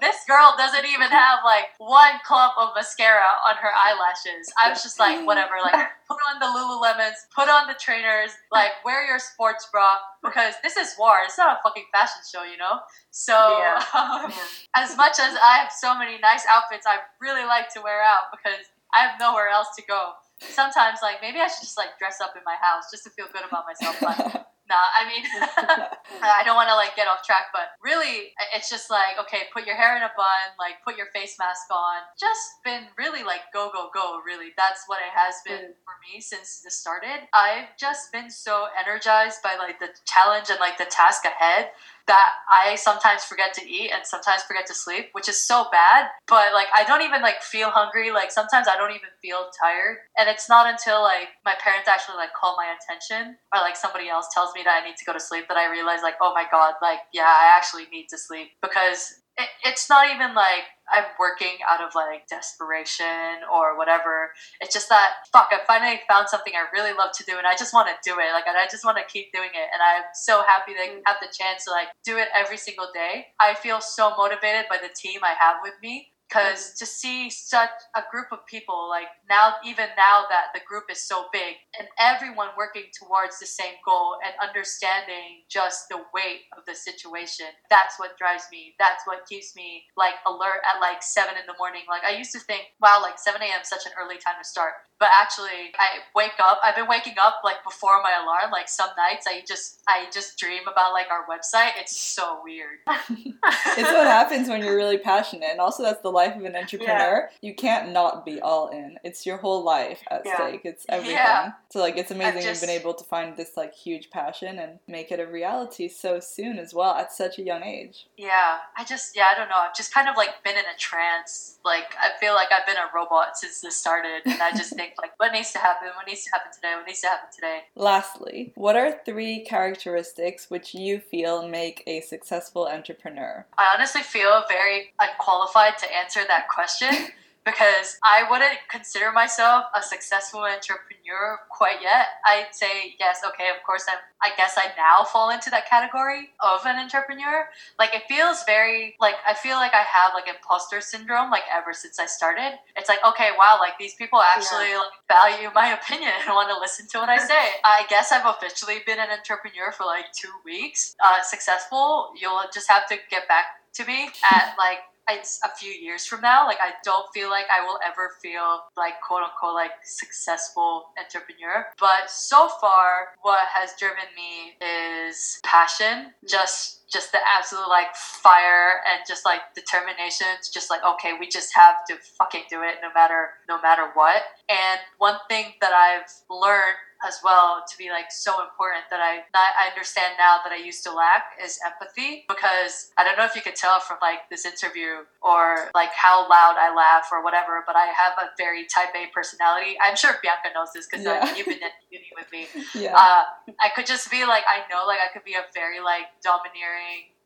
This 0.00 0.16
girl 0.26 0.54
doesn't 0.56 0.86
even 0.86 1.08
have 1.08 1.40
like 1.44 1.66
one 1.78 2.18
clump 2.24 2.54
of 2.58 2.70
mascara 2.74 3.36
on 3.46 3.56
her 3.56 3.70
eyelashes. 3.70 4.52
I 4.62 4.70
was 4.70 4.82
just 4.82 4.98
like 4.98 5.26
whatever 5.26 5.54
like 5.62 5.88
put 6.08 6.18
on 6.30 6.38
the 6.38 6.46
Lululemons 6.46 7.26
put 7.34 7.48
on 7.48 7.66
the 7.66 7.74
trainers 7.74 8.30
like 8.52 8.70
wear 8.84 9.06
your 9.06 9.18
sports 9.18 9.68
bra 9.72 9.96
because 10.22 10.54
this 10.62 10.76
is 10.76 10.94
war 10.98 11.18
it's 11.24 11.38
not 11.38 11.58
a 11.58 11.60
fucking 11.62 11.84
fashion 11.92 12.22
show 12.32 12.44
you 12.44 12.56
know 12.56 12.80
so 13.10 13.58
yeah. 13.58 13.82
um, 13.94 14.32
as 14.76 14.96
much 14.96 15.18
as 15.18 15.34
I 15.42 15.58
have 15.58 15.72
so 15.72 15.96
many 15.98 16.18
nice 16.18 16.44
outfits, 16.50 16.86
I 16.86 16.98
really 17.20 17.46
like 17.46 17.72
to 17.74 17.80
wear 17.80 18.02
out 18.02 18.28
because 18.30 18.64
I 18.94 19.06
have 19.06 19.18
nowhere 19.18 19.48
else 19.48 19.68
to 19.76 19.82
go. 19.88 20.12
Sometimes, 20.40 20.98
like 21.02 21.16
maybe 21.22 21.40
I 21.40 21.48
should 21.48 21.62
just 21.62 21.78
like 21.78 21.98
dress 21.98 22.20
up 22.20 22.34
in 22.36 22.42
my 22.44 22.56
house 22.60 22.84
just 22.90 23.04
to 23.04 23.10
feel 23.10 23.26
good 23.32 23.42
about 23.48 23.64
myself. 23.64 24.44
Nah, 24.68 24.86
I 24.98 25.06
mean, 25.06 25.22
I 26.22 26.42
don't 26.42 26.56
want 26.56 26.68
to 26.68 26.74
like 26.74 26.96
get 26.96 27.06
off 27.06 27.22
track, 27.22 27.54
but 27.54 27.78
really, 27.82 28.34
it's 28.54 28.68
just 28.68 28.90
like 28.90 29.14
okay, 29.20 29.46
put 29.52 29.66
your 29.66 29.76
hair 29.76 29.96
in 29.96 30.02
a 30.02 30.10
bun, 30.16 30.58
like 30.58 30.82
put 30.84 30.96
your 30.96 31.06
face 31.14 31.36
mask 31.38 31.70
on. 31.70 32.02
Just 32.18 32.58
been 32.64 32.90
really 32.98 33.22
like 33.22 33.52
go 33.54 33.70
go 33.72 33.90
go. 33.94 34.18
Really, 34.26 34.50
that's 34.56 34.82
what 34.86 34.98
it 34.98 35.14
has 35.14 35.36
been 35.46 35.70
mm. 35.70 35.78
for 35.86 35.94
me 36.02 36.20
since 36.20 36.60
this 36.64 36.78
started. 36.78 37.28
I've 37.32 37.76
just 37.78 38.10
been 38.12 38.30
so 38.30 38.66
energized 38.78 39.42
by 39.42 39.54
like 39.56 39.78
the 39.78 39.94
challenge 40.04 40.50
and 40.50 40.58
like 40.58 40.78
the 40.78 40.90
task 40.90 41.24
ahead 41.24 41.70
that 42.06 42.30
I 42.48 42.76
sometimes 42.76 43.24
forget 43.24 43.54
to 43.54 43.68
eat 43.68 43.90
and 43.92 44.06
sometimes 44.06 44.42
forget 44.42 44.66
to 44.66 44.74
sleep, 44.74 45.10
which 45.12 45.28
is 45.28 45.42
so 45.42 45.66
bad. 45.72 46.06
But 46.28 46.52
like 46.54 46.68
I 46.74 46.84
don't 46.84 47.02
even 47.02 47.22
like 47.22 47.42
feel 47.42 47.70
hungry. 47.70 48.10
Like 48.10 48.30
sometimes 48.30 48.68
I 48.68 48.76
don't 48.76 48.90
even 48.90 49.10
feel 49.20 49.50
tired. 49.60 49.98
And 50.16 50.28
it's 50.28 50.48
not 50.48 50.66
until 50.66 51.02
like 51.02 51.28
my 51.44 51.54
parents 51.58 51.88
actually 51.88 52.16
like 52.16 52.34
call 52.34 52.56
my 52.56 52.74
attention 52.74 53.36
or 53.54 53.60
like 53.60 53.76
somebody 53.76 54.08
else 54.08 54.28
tells 54.32 54.54
me 54.54 54.62
that 54.64 54.80
I 54.82 54.86
need 54.86 54.96
to 54.96 55.04
go 55.04 55.12
to 55.12 55.20
sleep 55.20 55.46
that 55.48 55.56
I 55.56 55.70
realize 55.70 56.00
like, 56.02 56.16
oh 56.20 56.32
my 56.34 56.44
god, 56.50 56.74
like 56.80 57.00
yeah, 57.12 57.28
I 57.28 57.52
actually 57.56 57.86
need 57.92 58.08
to 58.10 58.18
sleep 58.18 58.48
because 58.62 59.20
it, 59.36 59.48
it's 59.64 59.88
not 59.88 60.08
even 60.14 60.34
like 60.34 60.64
I'm 60.92 61.04
working 61.18 61.58
out 61.68 61.82
of 61.82 61.94
like 61.94 62.26
desperation 62.28 63.42
or 63.52 63.76
whatever. 63.76 64.30
It's 64.60 64.72
just 64.72 64.88
that 64.88 65.26
fuck, 65.32 65.48
I 65.52 65.60
finally 65.66 66.00
found 66.08 66.28
something 66.28 66.52
I 66.54 66.66
really 66.72 66.96
love 66.96 67.10
to 67.18 67.24
do 67.24 67.38
and 67.38 67.46
I 67.46 67.56
just 67.56 67.74
want 67.74 67.88
to 67.88 67.94
do 68.08 68.18
it. 68.18 68.32
Like 68.32 68.44
I 68.46 68.66
just 68.70 68.84
want 68.84 68.98
to 68.98 69.04
keep 69.04 69.32
doing 69.32 69.50
it 69.52 69.68
and 69.72 69.82
I'm 69.82 70.04
so 70.14 70.42
happy 70.42 70.74
that 70.74 70.82
I 70.82 70.88
mm. 70.96 71.02
have 71.06 71.16
the 71.20 71.28
chance 71.32 71.64
to 71.64 71.70
like 71.70 71.88
do 72.04 72.18
it 72.18 72.28
every 72.34 72.56
single 72.56 72.88
day. 72.94 73.26
I 73.40 73.54
feel 73.54 73.80
so 73.80 74.14
motivated 74.16 74.66
by 74.68 74.78
the 74.78 74.92
team 74.94 75.20
I 75.22 75.34
have 75.38 75.56
with 75.62 75.74
me 75.82 76.12
because 76.28 76.74
to 76.74 76.86
see 76.86 77.30
such 77.30 77.70
a 77.94 78.02
group 78.10 78.26
of 78.32 78.44
people 78.46 78.88
like 78.88 79.08
now 79.28 79.54
even 79.64 79.86
now 79.96 80.24
that 80.28 80.46
the 80.54 80.60
group 80.66 80.84
is 80.90 81.02
so 81.02 81.26
big 81.32 81.56
and 81.78 81.88
everyone 81.98 82.48
working 82.56 82.84
towards 82.92 83.38
the 83.38 83.46
same 83.46 83.74
goal 83.84 84.16
and 84.24 84.34
understanding 84.42 85.44
just 85.48 85.88
the 85.88 85.98
weight 86.14 86.42
of 86.56 86.64
the 86.66 86.74
situation 86.74 87.46
that's 87.70 87.98
what 87.98 88.16
drives 88.18 88.44
me. 88.50 88.74
That's 88.78 89.06
what 89.06 89.26
keeps 89.26 89.54
me 89.56 89.84
like 89.96 90.14
alert 90.26 90.62
at 90.64 90.80
like 90.80 91.02
7 91.02 91.34
in 91.34 91.46
the 91.46 91.54
morning. 91.58 91.82
Like 91.88 92.04
i 92.04 92.16
used 92.16 92.32
to 92.32 92.40
think 92.40 92.62
wow 92.80 93.00
like 93.02 93.18
7 93.18 93.40
a.m 93.40 93.60
such 93.62 93.86
an 93.86 93.92
early 94.00 94.18
time 94.18 94.36
to 94.40 94.48
start 94.48 94.74
but 94.98 95.08
actually 95.12 95.72
i 95.78 96.00
wake 96.14 96.38
up 96.42 96.58
i've 96.62 96.76
been 96.76 96.88
waking 96.88 97.14
up 97.22 97.40
like 97.44 97.62
before 97.64 98.02
my 98.02 98.12
alarm 98.22 98.50
like 98.50 98.68
some 98.68 98.90
nights 98.96 99.26
i 99.26 99.42
just 99.46 99.82
i 99.88 100.06
just 100.12 100.38
dream 100.38 100.62
about 100.70 100.92
like 100.92 101.06
our 101.10 101.26
website 101.26 101.72
it's 101.78 101.96
so 101.96 102.40
weird. 102.42 102.78
It's 103.78 103.92
what 103.92 104.06
happens 104.06 104.48
when 104.48 104.62
you're 104.62 104.76
really 104.76 104.98
passionate 104.98 105.50
and 105.50 105.60
also 105.60 105.82
that's 105.82 106.00
the 106.00 106.10
life 106.10 106.34
of 106.34 106.44
an 106.44 106.56
entrepreneur. 106.56 107.28
Yeah. 107.30 107.36
you 107.42 107.54
can't 107.54 107.92
not 107.92 108.24
be 108.24 108.40
all 108.40 108.68
in. 108.68 108.98
It's 109.04 109.26
your 109.26 109.36
whole 109.36 109.62
life 109.62 110.00
at 110.10 110.22
yeah. 110.24 110.34
stake. 110.34 110.62
It's 110.64 110.86
everything. 110.88 111.14
Yeah. 111.14 111.52
so 111.70 111.80
like 111.80 111.98
it's 111.98 112.10
amazing 112.10 112.42
just, 112.42 112.62
you've 112.62 112.68
been 112.68 112.80
able 112.80 112.94
to 112.94 113.04
find 113.04 113.36
this 113.36 113.56
like 113.56 113.74
huge 113.74 114.10
passion 114.10 114.58
and 114.58 114.78
make 114.88 115.12
it 115.12 115.20
a 115.20 115.26
reality 115.26 115.88
so 115.88 116.20
soon 116.20 116.58
as 116.58 116.72
well 116.72 116.94
at 116.94 117.12
such 117.12 117.38
a 117.38 117.42
young 117.42 117.62
age. 117.62 118.06
Yeah. 118.16 118.58
I 118.76 118.84
just 118.84 119.14
yeah 119.14 119.26
i 119.30 119.38
don't 119.38 119.48
know. 119.48 119.58
I've 119.58 119.76
just 119.76 119.92
kind 119.92 120.08
of 120.08 120.16
like 120.16 120.42
been 120.42 120.56
in 120.56 120.64
a 120.64 120.78
trance. 120.78 121.58
Like 121.64 121.94
i 122.00 122.10
feel 122.18 122.34
like 122.34 122.48
i've 122.52 122.66
been 122.66 122.76
a 122.76 122.88
robot 122.94 123.36
since 123.36 123.60
this 123.60 123.76
started 123.76 124.22
and 124.24 124.40
i 124.40 124.52
just 124.52 124.74
think 124.74 124.85
think 124.86 124.98
like 125.00 125.12
what 125.18 125.32
needs 125.32 125.52
to 125.52 125.58
happen, 125.58 125.88
what 125.96 126.06
needs 126.06 126.24
to 126.24 126.30
happen 126.32 126.52
today, 126.52 126.74
what 126.76 126.86
needs 126.86 127.00
to 127.00 127.08
happen 127.08 127.28
today. 127.34 127.60
Lastly, 127.74 128.52
what 128.54 128.76
are 128.76 129.00
three 129.04 129.40
characteristics 129.44 130.50
which 130.50 130.74
you 130.74 131.00
feel 131.00 131.46
make 131.48 131.82
a 131.86 132.00
successful 132.00 132.66
entrepreneur? 132.66 133.46
I 133.58 133.74
honestly 133.74 134.02
feel 134.02 134.44
very 134.48 134.92
unqualified 135.00 135.78
to 135.78 135.94
answer 135.94 136.20
that 136.28 136.48
question. 136.48 136.88
because 137.46 137.96
I 138.02 138.26
wouldn't 138.28 138.58
consider 138.68 139.12
myself 139.12 139.66
a 139.74 139.80
successful 139.80 140.40
entrepreneur 140.40 141.38
quite 141.48 141.80
yet. 141.80 142.18
I'd 142.26 142.48
say 142.50 142.96
yes, 142.98 143.20
okay, 143.24 143.48
of 143.56 143.64
course 143.64 143.86
I'm 143.88 144.02
I 144.22 144.30
guess 144.36 144.54
I 144.56 144.72
now 144.76 145.04
fall 145.04 145.30
into 145.30 145.50
that 145.50 145.68
category 145.68 146.30
of 146.40 146.64
an 146.66 146.76
entrepreneur. 146.76 147.46
Like 147.78 147.94
it 147.94 148.02
feels 148.08 148.42
very 148.44 148.96
like 148.98 149.14
I 149.26 149.34
feel 149.34 149.56
like 149.56 149.72
I 149.72 149.82
have 149.86 150.12
like 150.14 150.26
imposter 150.26 150.80
syndrome 150.80 151.30
like 151.30 151.44
ever 151.52 151.72
since 151.72 152.00
I 152.00 152.06
started. 152.06 152.58
It's 152.76 152.88
like, 152.88 152.98
okay, 153.06 153.30
wow, 153.38 153.58
like 153.60 153.78
these 153.78 153.94
people 153.94 154.20
actually 154.20 154.70
yeah. 154.70 154.82
like, 154.82 155.06
value 155.06 155.50
my 155.54 155.72
opinion 155.80 156.10
and 156.18 156.34
want 156.34 156.50
to 156.50 156.58
listen 156.58 156.88
to 156.88 156.98
what 156.98 157.08
I 157.08 157.18
say. 157.18 157.46
I 157.64 157.84
guess 157.88 158.10
I've 158.10 158.26
officially 158.26 158.78
been 158.84 158.98
an 158.98 159.10
entrepreneur 159.10 159.70
for 159.70 159.84
like 159.84 160.06
two 160.12 160.32
weeks. 160.44 160.96
Uh, 160.98 161.22
successful, 161.22 162.10
you'll 162.20 162.42
just 162.52 162.68
have 162.68 162.88
to 162.88 162.96
get 163.10 163.28
back 163.28 163.46
to 163.74 163.84
me 163.84 164.08
at 164.32 164.54
like 164.58 164.78
it's 165.08 165.40
a 165.44 165.48
few 165.56 165.70
years 165.70 166.04
from 166.04 166.20
now. 166.20 166.46
Like 166.46 166.58
I 166.60 166.72
don't 166.84 167.06
feel 167.14 167.30
like 167.30 167.46
I 167.52 167.64
will 167.64 167.78
ever 167.86 168.12
feel 168.22 168.60
like 168.76 168.94
quote 169.06 169.22
unquote 169.22 169.54
like 169.54 169.72
successful 169.84 170.86
entrepreneur. 170.98 171.66
But 171.78 172.10
so 172.10 172.48
far 172.60 173.08
what 173.22 173.46
has 173.52 173.74
driven 173.78 174.04
me 174.16 174.56
is 174.60 175.40
passion. 175.44 176.12
Just 176.28 176.75
just 176.90 177.12
the 177.12 177.18
absolute 177.36 177.68
like 177.68 177.94
fire 177.94 178.80
and 178.90 179.02
just 179.06 179.24
like 179.24 179.40
determination. 179.54 180.26
It's 180.38 180.48
just 180.48 180.70
like 180.70 180.80
okay, 180.84 181.12
we 181.18 181.28
just 181.28 181.54
have 181.54 181.84
to 181.88 181.96
fucking 182.18 182.44
do 182.48 182.62
it 182.62 182.76
no 182.82 182.88
matter 182.94 183.30
no 183.48 183.60
matter 183.60 183.90
what. 183.94 184.22
And 184.48 184.80
one 184.98 185.16
thing 185.28 185.54
that 185.60 185.72
I've 185.72 186.10
learned 186.30 186.76
as 187.04 187.20
well 187.22 187.62
to 187.68 187.76
be 187.76 187.90
like 187.90 188.10
so 188.10 188.42
important 188.42 188.84
that 188.90 189.00
I 189.00 189.20
I 189.34 189.68
understand 189.68 190.14
now 190.18 190.38
that 190.44 190.52
I 190.52 190.56
used 190.56 190.82
to 190.84 190.92
lack 190.92 191.36
is 191.42 191.58
empathy 191.64 192.24
because 192.28 192.90
I 192.96 193.04
don't 193.04 193.16
know 193.18 193.24
if 193.24 193.34
you 193.34 193.42
could 193.42 193.56
tell 193.56 193.80
from 193.80 193.98
like 194.00 194.28
this 194.30 194.46
interview 194.46 195.04
or 195.20 195.70
like 195.74 195.90
how 195.92 196.28
loud 196.28 196.56
I 196.56 196.72
laugh 196.74 197.08
or 197.12 197.22
whatever, 197.22 197.64
but 197.66 197.76
I 197.76 197.86
have 197.86 198.14
a 198.18 198.30
very 198.38 198.66
type 198.66 198.94
A 198.94 199.12
personality. 199.12 199.76
I'm 199.82 199.96
sure 199.96 200.16
Bianca 200.22 200.50
knows 200.54 200.72
this 200.74 200.86
because 200.86 201.04
yeah. 201.04 201.34
you've 201.36 201.46
been 201.46 201.60
in 201.60 201.74
uni 201.90 202.10
with 202.16 202.30
me. 202.32 202.46
Yeah. 202.76 202.92
Uh, 202.92 203.24
I 203.60 203.70
could 203.74 203.86
just 203.86 204.10
be 204.10 204.26
like 204.26 204.44
I 204.44 204.68
know 204.68 204.84
like 204.86 204.98
I 205.00 205.12
could 205.12 205.24
be 205.24 205.34
a 205.34 205.44
very 205.54 205.80
like 205.80 206.12
domineering 206.22 206.75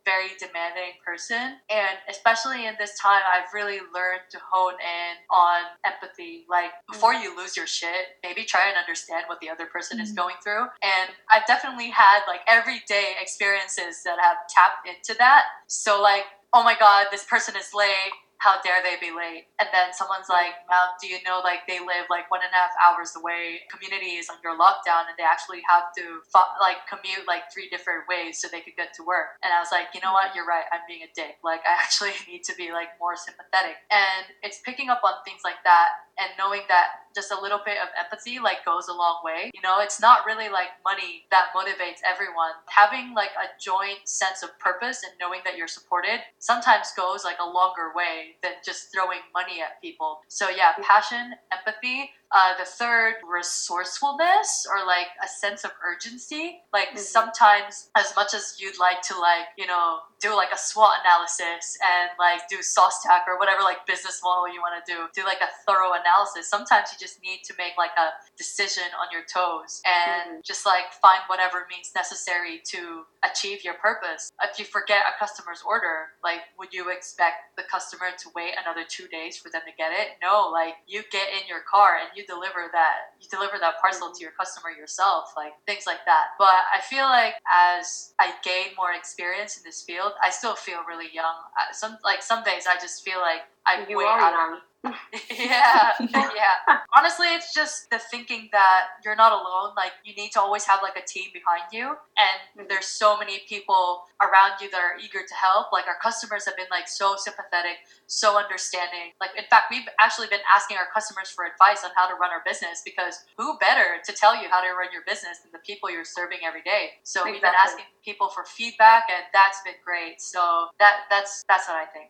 very 0.04 0.30
demanding 0.38 0.96
person. 1.04 1.60
And 1.68 1.96
especially 2.08 2.66
in 2.66 2.74
this 2.78 2.98
time, 2.98 3.22
I've 3.30 3.52
really 3.52 3.78
learned 3.94 4.22
to 4.30 4.38
hone 4.50 4.74
in 4.74 5.12
on 5.30 5.62
empathy. 5.84 6.46
Like 6.48 6.70
before 6.90 7.14
you 7.14 7.36
lose 7.36 7.56
your 7.56 7.66
shit, 7.66 8.18
maybe 8.22 8.44
try 8.44 8.68
and 8.68 8.76
understand 8.76 9.24
what 9.26 9.40
the 9.40 9.50
other 9.50 9.66
person 9.66 9.98
mm-hmm. 9.98 10.04
is 10.04 10.12
going 10.12 10.36
through. 10.42 10.66
And 10.82 11.10
I've 11.30 11.46
definitely 11.46 11.90
had 11.90 12.20
like 12.26 12.40
everyday 12.48 13.14
experiences 13.20 14.02
that 14.04 14.18
have 14.20 14.38
tapped 14.48 14.88
into 14.88 15.16
that. 15.18 15.44
So 15.66 16.00
like, 16.00 16.24
oh 16.52 16.64
my 16.64 16.76
God, 16.78 17.06
this 17.10 17.24
person 17.24 17.54
is 17.56 17.70
late 17.74 18.12
how 18.40 18.56
dare 18.64 18.80
they 18.80 18.96
be 18.96 19.12
late? 19.12 19.52
And 19.60 19.68
then 19.68 19.92
someone's 19.92 20.32
like, 20.32 20.64
well, 20.64 20.96
do 20.96 21.04
you 21.04 21.20
know 21.28 21.44
like 21.44 21.68
they 21.68 21.76
live 21.76 22.08
like 22.08 22.32
one 22.32 22.40
and 22.40 22.48
a 22.48 22.56
half 22.56 22.72
hours 22.80 23.12
away? 23.12 23.68
Community 23.68 24.16
is 24.16 24.32
under 24.32 24.56
lockdown 24.56 25.12
and 25.12 25.16
they 25.20 25.28
actually 25.28 25.60
have 25.68 25.92
to 26.00 26.24
like 26.56 26.80
commute 26.88 27.28
like 27.28 27.52
three 27.52 27.68
different 27.68 28.08
ways 28.08 28.40
so 28.40 28.48
they 28.48 28.64
could 28.64 28.80
get 28.80 28.96
to 28.96 29.04
work. 29.04 29.36
And 29.44 29.52
I 29.52 29.60
was 29.60 29.68
like, 29.68 29.92
you 29.92 30.00
know 30.00 30.16
what? 30.16 30.32
You're 30.32 30.48
right. 30.48 30.64
I'm 30.72 30.80
being 30.88 31.04
a 31.04 31.12
dick. 31.12 31.36
Like 31.44 31.60
I 31.68 31.76
actually 31.76 32.16
need 32.24 32.42
to 32.48 32.56
be 32.56 32.72
like 32.72 32.96
more 32.96 33.14
sympathetic. 33.14 33.76
And 33.92 34.32
it's 34.40 34.64
picking 34.64 34.88
up 34.88 35.04
on 35.04 35.20
things 35.28 35.44
like 35.44 35.60
that 35.68 36.09
and 36.18 36.30
knowing 36.38 36.62
that 36.68 37.06
just 37.14 37.32
a 37.32 37.40
little 37.40 37.60
bit 37.64 37.78
of 37.82 37.88
empathy 37.98 38.38
like 38.38 38.64
goes 38.64 38.88
a 38.88 38.92
long 38.92 39.20
way. 39.24 39.50
You 39.54 39.60
know 39.62 39.80
it's 39.80 40.00
not 40.00 40.26
really 40.26 40.48
like 40.48 40.68
money 40.84 41.26
that 41.30 41.50
motivates 41.54 42.00
everyone. 42.06 42.52
Having 42.68 43.14
like 43.14 43.30
a 43.36 43.50
joint 43.60 44.06
sense 44.06 44.42
of 44.42 44.56
purpose 44.58 45.02
and 45.02 45.12
knowing 45.20 45.40
that 45.44 45.56
you're 45.56 45.68
supported 45.68 46.20
sometimes 46.38 46.92
goes 46.96 47.24
like 47.24 47.38
a 47.40 47.46
longer 47.46 47.92
way 47.94 48.36
than 48.42 48.52
just 48.64 48.92
throwing 48.92 49.20
money 49.34 49.60
at 49.60 49.80
people. 49.82 50.20
So 50.28 50.48
yeah 50.48 50.72
passion 50.82 51.34
empathy 51.52 52.10
uh, 52.32 52.52
the 52.58 52.64
third, 52.64 53.14
resourcefulness 53.26 54.66
or 54.70 54.86
like 54.86 55.08
a 55.22 55.28
sense 55.28 55.64
of 55.64 55.72
urgency. 55.84 56.62
Like 56.72 56.88
mm-hmm. 56.88 56.98
sometimes, 56.98 57.90
as 57.96 58.12
much 58.16 58.34
as 58.34 58.56
you'd 58.58 58.78
like 58.78 59.02
to 59.02 59.18
like 59.18 59.48
you 59.56 59.66
know 59.66 59.98
do 60.20 60.36
like 60.36 60.52
a 60.52 60.58
SWOT 60.58 61.00
analysis 61.02 61.78
and 61.80 62.10
like 62.18 62.46
do 62.48 62.62
sauce 62.62 62.90
SOSTAC 62.90 63.26
or 63.26 63.38
whatever 63.38 63.62
like 63.62 63.86
business 63.86 64.20
model 64.22 64.52
you 64.52 64.60
want 64.60 64.76
to 64.76 64.84
do, 64.84 65.06
do 65.14 65.24
like 65.24 65.40
a 65.40 65.48
thorough 65.66 65.92
analysis. 65.92 66.48
Sometimes 66.48 66.92
you 66.92 66.98
just 67.00 67.22
need 67.22 67.40
to 67.44 67.54
make 67.56 67.72
like 67.78 67.96
a 67.96 68.10
decision 68.36 68.84
on 69.00 69.08
your 69.12 69.22
toes 69.24 69.80
and 69.84 70.38
mm-hmm. 70.38 70.40
just 70.44 70.66
like 70.66 70.92
find 71.00 71.20
whatever 71.26 71.66
means 71.70 71.92
necessary 71.94 72.60
to 72.66 73.04
achieve 73.24 73.64
your 73.64 73.74
purpose. 73.74 74.30
If 74.42 74.58
you 74.58 74.64
forget 74.64 75.04
a 75.08 75.18
customer's 75.18 75.62
order, 75.66 76.12
like 76.22 76.40
would 76.58 76.72
you 76.72 76.90
expect 76.90 77.56
the 77.56 77.64
customer 77.70 78.12
to 78.18 78.26
wait 78.34 78.54
another 78.60 78.84
two 78.88 79.08
days 79.08 79.36
for 79.36 79.50
them 79.50 79.62
to 79.66 79.72
get 79.76 79.92
it? 79.92 80.20
No, 80.22 80.50
like 80.52 80.74
you 80.86 81.02
get 81.10 81.28
in 81.32 81.48
your 81.48 81.64
car 81.64 81.96
and 81.96 82.10
you 82.14 82.19
deliver 82.26 82.68
that 82.72 83.16
you 83.20 83.28
deliver 83.30 83.58
that 83.60 83.80
parcel 83.80 84.12
to 84.12 84.20
your 84.22 84.32
customer 84.32 84.70
yourself, 84.70 85.32
like 85.36 85.52
things 85.66 85.84
like 85.86 86.04
that. 86.06 86.36
But 86.38 86.66
I 86.74 86.80
feel 86.80 87.04
like 87.04 87.34
as 87.50 88.14
I 88.18 88.32
gain 88.42 88.74
more 88.76 88.92
experience 88.92 89.56
in 89.56 89.62
this 89.64 89.82
field, 89.82 90.12
I 90.22 90.30
still 90.30 90.54
feel 90.54 90.80
really 90.86 91.08
young. 91.12 91.34
Uh, 91.58 91.72
some 91.72 91.98
like 92.04 92.22
some 92.22 92.42
days 92.44 92.66
I 92.68 92.74
just 92.80 93.04
feel 93.04 93.20
like 93.20 93.42
I'm 93.66 93.88
you 93.88 93.98
way 93.98 94.04
out 94.06 94.32
young. 94.32 94.54
of 94.54 94.62
yeah, 95.28 95.92
yeah. 96.00 96.80
Honestly, 96.96 97.26
it's 97.28 97.52
just 97.52 97.90
the 97.90 97.98
thinking 97.98 98.48
that 98.52 98.96
you're 99.04 99.16
not 99.16 99.30
alone. 99.32 99.74
Like 99.76 99.92
you 100.04 100.14
need 100.14 100.32
to 100.32 100.40
always 100.40 100.64
have 100.64 100.80
like 100.82 100.96
a 100.96 101.04
team 101.04 101.28
behind 101.34 101.68
you, 101.70 101.84
and 102.16 102.40
mm-hmm. 102.56 102.64
there's 102.68 102.86
so 102.86 103.18
many 103.18 103.40
people 103.46 104.04
around 104.22 104.60
you 104.60 104.70
that 104.70 104.80
are 104.80 104.96
eager 104.96 105.20
to 105.20 105.34
help. 105.34 105.70
Like 105.70 105.86
our 105.86 106.00
customers 106.00 106.46
have 106.46 106.56
been 106.56 106.70
like 106.70 106.88
so 106.88 107.14
sympathetic, 107.16 107.84
so 108.06 108.38
understanding. 108.38 109.12
Like 109.20 109.36
in 109.36 109.44
fact, 109.50 109.68
we've 109.70 109.88
actually 110.00 110.28
been 110.28 110.44
asking 110.48 110.78
our 110.78 110.88
customers 110.94 111.28
for 111.28 111.44
advice 111.44 111.84
on 111.84 111.90
how 111.94 112.08
to 112.08 112.14
run 112.16 112.30
our 112.30 112.42
business 112.46 112.80
because 112.82 113.20
who 113.36 113.58
better 113.58 114.00
to 114.02 114.12
tell 114.12 114.32
you 114.32 114.48
how 114.48 114.64
to 114.64 114.72
run 114.72 114.88
your 114.92 115.04
business 115.04 115.44
than 115.44 115.52
the 115.52 115.60
people 115.60 115.90
you're 115.90 116.08
serving 116.08 116.40
every 116.46 116.62
day? 116.62 116.96
So 117.04 117.20
exactly. 117.20 117.32
we've 117.32 117.42
been 117.42 117.60
asking 117.60 117.84
people 118.02 118.28
for 118.32 118.44
feedback, 118.48 119.12
and 119.12 119.28
that's 119.36 119.60
been 119.60 119.76
great. 119.84 120.24
So 120.24 120.72
that 120.80 121.04
that's 121.12 121.44
that's 121.48 121.68
what 121.68 121.76
I 121.76 121.84
think. 121.84 122.08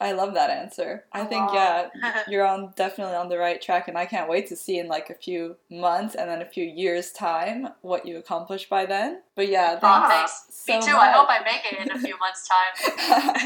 I 0.00 0.12
love 0.12 0.34
that 0.34 0.50
answer. 0.50 1.04
I 1.12 1.24
think 1.24 1.50
yeah, 1.52 1.88
you're 2.28 2.46
on 2.46 2.72
definitely 2.76 3.14
on 3.14 3.28
the 3.28 3.38
right 3.38 3.60
track, 3.60 3.88
and 3.88 3.96
I 3.96 4.06
can't 4.06 4.28
wait 4.28 4.48
to 4.48 4.56
see 4.56 4.78
in 4.78 4.88
like 4.88 5.10
a 5.10 5.14
few 5.14 5.56
months 5.70 6.14
and 6.14 6.28
then 6.28 6.42
a 6.42 6.46
few 6.46 6.64
years 6.64 7.12
time 7.12 7.68
what 7.82 8.06
you 8.06 8.18
accomplish 8.18 8.68
by 8.68 8.86
then. 8.86 9.22
But 9.36 9.48
yeah, 9.48 9.78
thanks. 9.78 10.08
thanks. 10.08 10.46
So 10.50 10.74
Me 10.74 10.80
too. 10.80 10.92
Much. 10.92 11.02
I 11.02 11.12
hope 11.12 11.28
I 11.30 11.44
make 11.44 11.72
it 11.72 11.86
in 11.86 11.96
a 11.96 12.00
few 12.00 12.18
months 12.18 12.48
time. 12.48 13.36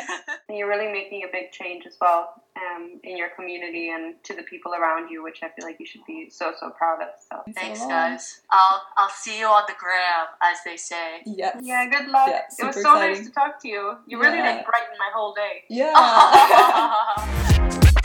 you're 0.50 0.68
really 0.68 0.92
making 0.92 1.24
a 1.24 1.32
big 1.32 1.52
change 1.52 1.84
as 1.86 1.96
well 2.00 2.42
um, 2.56 3.00
in 3.04 3.16
your 3.16 3.28
community 3.30 3.90
and 3.90 4.14
to 4.24 4.34
the 4.34 4.42
people 4.42 4.74
around 4.74 5.10
you, 5.10 5.22
which 5.22 5.40
I 5.42 5.48
feel 5.48 5.66
like 5.66 5.78
you 5.78 5.86
should 5.86 6.04
be 6.06 6.28
so 6.30 6.52
so 6.58 6.70
proud 6.70 7.02
of. 7.02 7.08
So 7.30 7.42
thanks, 7.54 7.80
guys. 7.80 8.40
I'll 8.50 8.82
I'll 8.96 9.10
see 9.10 9.38
you 9.38 9.46
on 9.46 9.64
the 9.66 9.74
gram, 9.78 10.26
as 10.42 10.58
they 10.64 10.76
say. 10.76 11.22
Yes. 11.26 11.60
Yeah. 11.62 11.86
Good 11.88 12.08
luck. 12.08 12.28
Yeah, 12.28 12.42
it 12.58 12.66
was 12.66 12.74
so 12.76 12.80
exciting. 12.80 13.16
nice 13.16 13.26
to 13.26 13.32
talk 13.32 13.60
to 13.62 13.68
you. 13.68 13.96
You 14.06 14.20
really 14.20 14.38
yeah. 14.38 14.56
like 14.56 14.66
brightened 14.66 14.98
my 14.98 15.10
whole 15.14 15.34
day. 15.34 15.64
Yeah. 15.68 15.92